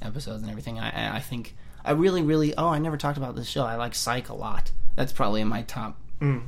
episodes 0.00 0.42
and 0.42 0.50
everything. 0.50 0.78
I, 0.78 0.90
I- 0.90 1.16
I 1.16 1.20
think 1.20 1.56
I 1.84 1.90
really, 1.90 2.22
really. 2.22 2.54
Oh, 2.56 2.68
I 2.68 2.78
never 2.78 2.96
talked 2.96 3.18
about 3.18 3.34
this 3.34 3.48
show. 3.48 3.64
I 3.64 3.74
like 3.74 3.96
Psych 3.96 4.28
a 4.28 4.34
lot. 4.34 4.70
That's 4.94 5.12
probably 5.12 5.40
in 5.40 5.48
my 5.48 5.62
top 5.62 5.98
Mm. 6.20 6.42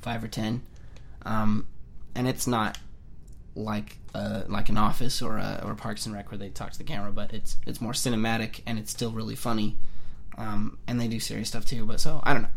five 0.00 0.22
or 0.22 0.28
ten. 0.28 0.62
Um, 1.22 1.66
and 2.14 2.28
it's 2.28 2.46
not 2.46 2.78
like 3.56 3.98
uh, 4.14 4.42
like 4.46 4.68
an 4.68 4.78
Office 4.78 5.20
or 5.20 5.38
a, 5.38 5.62
or 5.64 5.74
Parks 5.74 6.06
and 6.06 6.14
Rec 6.14 6.30
where 6.30 6.38
they 6.38 6.48
talk 6.50 6.70
to 6.70 6.78
the 6.78 6.84
camera, 6.84 7.10
but 7.10 7.32
it's 7.32 7.56
it's 7.66 7.80
more 7.80 7.92
cinematic 7.92 8.60
and 8.66 8.78
it's 8.78 8.92
still 8.92 9.10
really 9.10 9.34
funny. 9.34 9.76
Um, 10.38 10.78
and 10.86 11.00
they 11.00 11.08
do 11.08 11.18
serious 11.18 11.48
stuff 11.48 11.66
too. 11.66 11.84
But 11.84 11.98
so 11.98 12.20
I 12.22 12.32
don't 12.32 12.42
know. 12.42 12.48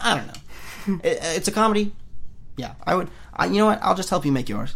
I, 0.00 0.16
don't 0.16 0.26
know. 0.26 1.00
it, 1.04 1.18
it's 1.22 1.48
a 1.48 1.52
comedy. 1.52 1.92
Yeah, 2.56 2.74
I 2.84 2.94
would. 2.94 3.08
I, 3.34 3.46
you 3.46 3.58
know 3.58 3.66
what? 3.66 3.78
I'll 3.82 3.94
just 3.94 4.10
help 4.10 4.24
you 4.26 4.32
make 4.32 4.48
yours. 4.48 4.74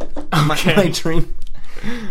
my, 0.32 0.54
Okay. 0.54 0.74
my 0.76 0.88
dream, 0.90 1.34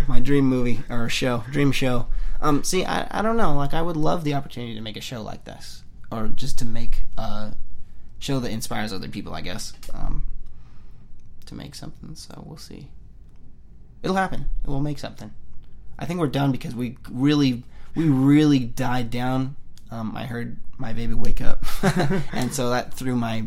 my 0.07 0.19
dream 0.19 0.45
movie 0.45 0.81
or 0.89 1.07
show, 1.09 1.43
dream 1.51 1.71
show. 1.71 2.07
Um, 2.41 2.63
see, 2.63 2.83
I, 2.83 3.07
I 3.09 3.21
don't 3.21 3.37
know. 3.37 3.53
Like, 3.55 3.73
I 3.73 3.81
would 3.81 3.95
love 3.97 4.23
the 4.23 4.33
opportunity 4.33 4.75
to 4.75 4.81
make 4.81 4.97
a 4.97 5.01
show 5.01 5.21
like 5.21 5.45
this, 5.45 5.83
or 6.11 6.27
just 6.27 6.59
to 6.59 6.65
make 6.65 7.03
a 7.17 7.53
show 8.19 8.39
that 8.39 8.51
inspires 8.51 8.91
other 8.91 9.07
people. 9.07 9.33
I 9.33 9.41
guess. 9.41 9.73
Um, 9.93 10.25
to 11.45 11.55
make 11.55 11.75
something. 11.75 12.15
So 12.15 12.43
we'll 12.45 12.57
see. 12.57 12.89
It'll 14.01 14.15
happen. 14.17 14.45
It 14.63 14.69
will 14.69 14.81
make 14.81 14.99
something. 14.99 15.31
I 15.97 16.05
think 16.05 16.19
we're 16.19 16.27
done 16.27 16.51
because 16.51 16.73
we 16.75 16.97
really, 17.09 17.63
we 17.95 18.09
really 18.09 18.59
died 18.59 19.09
down. 19.09 19.55
Um, 19.93 20.15
I 20.17 20.25
heard 20.25 20.57
my 20.77 20.93
baby 20.93 21.13
wake 21.13 21.41
up, 21.41 21.63
and 22.33 22.53
so 22.53 22.69
that 22.71 22.93
threw 22.93 23.15
my 23.15 23.43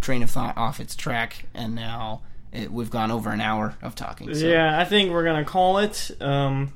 train 0.00 0.22
of 0.22 0.30
thought 0.30 0.56
off 0.56 0.78
its 0.80 0.94
track, 0.94 1.46
and 1.54 1.74
now 1.74 2.22
it, 2.52 2.70
we've 2.72 2.90
gone 2.90 3.10
over 3.10 3.30
an 3.30 3.40
hour 3.40 3.76
of 3.82 3.94
talking. 3.94 4.32
So. 4.34 4.46
Yeah, 4.46 4.78
I 4.78 4.84
think 4.84 5.10
we're 5.10 5.24
gonna 5.24 5.44
call 5.44 5.78
it. 5.78 6.10
Um, 6.20 6.72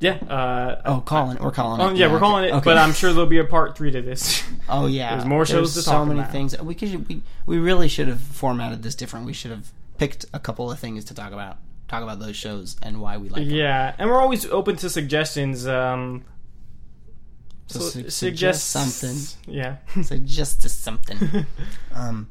yeah. 0.00 0.12
Uh, 0.14 0.80
Oh, 0.86 1.00
calling 1.00 1.36
it. 1.36 1.42
We're 1.42 1.50
calling 1.50 1.80
it. 1.80 1.84
oh, 1.84 1.94
yeah, 1.94 2.10
we're 2.10 2.18
calling 2.18 2.44
it, 2.44 2.52
Okay. 2.52 2.64
but 2.64 2.78
I'm 2.78 2.92
sure 2.92 3.12
there'll 3.12 3.26
be 3.28 3.38
a 3.38 3.44
part 3.44 3.76
three 3.76 3.90
to 3.90 4.00
this. 4.02 4.42
Oh 4.72 4.86
yeah, 4.86 5.16
There's 5.16 5.26
more 5.26 5.44
shows 5.44 5.74
to 5.74 5.82
so 5.82 5.90
talk 5.90 6.06
many 6.06 6.20
about. 6.20 6.30
things. 6.32 6.56
We 6.60 6.76
could 6.76 7.08
we 7.08 7.22
we 7.44 7.58
really 7.58 7.88
should 7.88 8.06
have 8.06 8.20
formatted 8.20 8.84
this 8.84 8.94
different. 8.94 9.26
We 9.26 9.32
should 9.32 9.50
have 9.50 9.72
picked 9.98 10.26
a 10.32 10.38
couple 10.38 10.70
of 10.70 10.78
things 10.78 11.06
to 11.06 11.14
talk 11.14 11.32
about. 11.32 11.56
Talk 11.88 12.04
about 12.04 12.20
those 12.20 12.36
shows 12.36 12.76
and 12.80 13.00
why 13.00 13.16
we 13.16 13.28
like 13.30 13.48
them. 13.48 13.50
yeah, 13.56 13.96
and 13.98 14.08
we're 14.08 14.20
always 14.20 14.46
open 14.46 14.76
to 14.76 14.88
suggestions. 14.88 15.66
Um, 15.66 16.24
So 17.70 17.80
so 17.80 17.88
su- 17.90 18.10
suggest 18.10 18.66
suggest 18.70 18.70
something. 18.70 19.16
Yeah. 19.54 19.76
So 20.02 20.16
just 20.18 20.62
to 20.62 20.68
something. 20.68 21.46
um. 21.94 22.28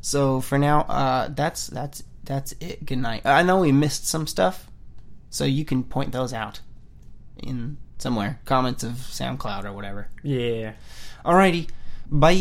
So 0.00 0.40
for 0.40 0.56
now, 0.58 0.82
uh, 0.82 1.28
that's 1.28 1.66
that's 1.66 2.02
that's 2.24 2.54
it. 2.60 2.84
Good 2.86 2.98
night. 2.98 3.22
I 3.24 3.42
know 3.42 3.58
we 3.60 3.72
missed 3.72 4.06
some 4.06 4.26
stuff, 4.26 4.70
so 5.30 5.44
you 5.44 5.64
can 5.64 5.82
point 5.84 6.12
those 6.12 6.32
out 6.32 6.60
in 7.42 7.76
somewhere 7.98 8.38
comments 8.44 8.84
of 8.84 8.92
SoundCloud 8.92 9.64
or 9.64 9.72
whatever. 9.72 10.08
yeah. 10.22 10.72
Alrighty, 11.24 11.68
bye. 12.08 12.32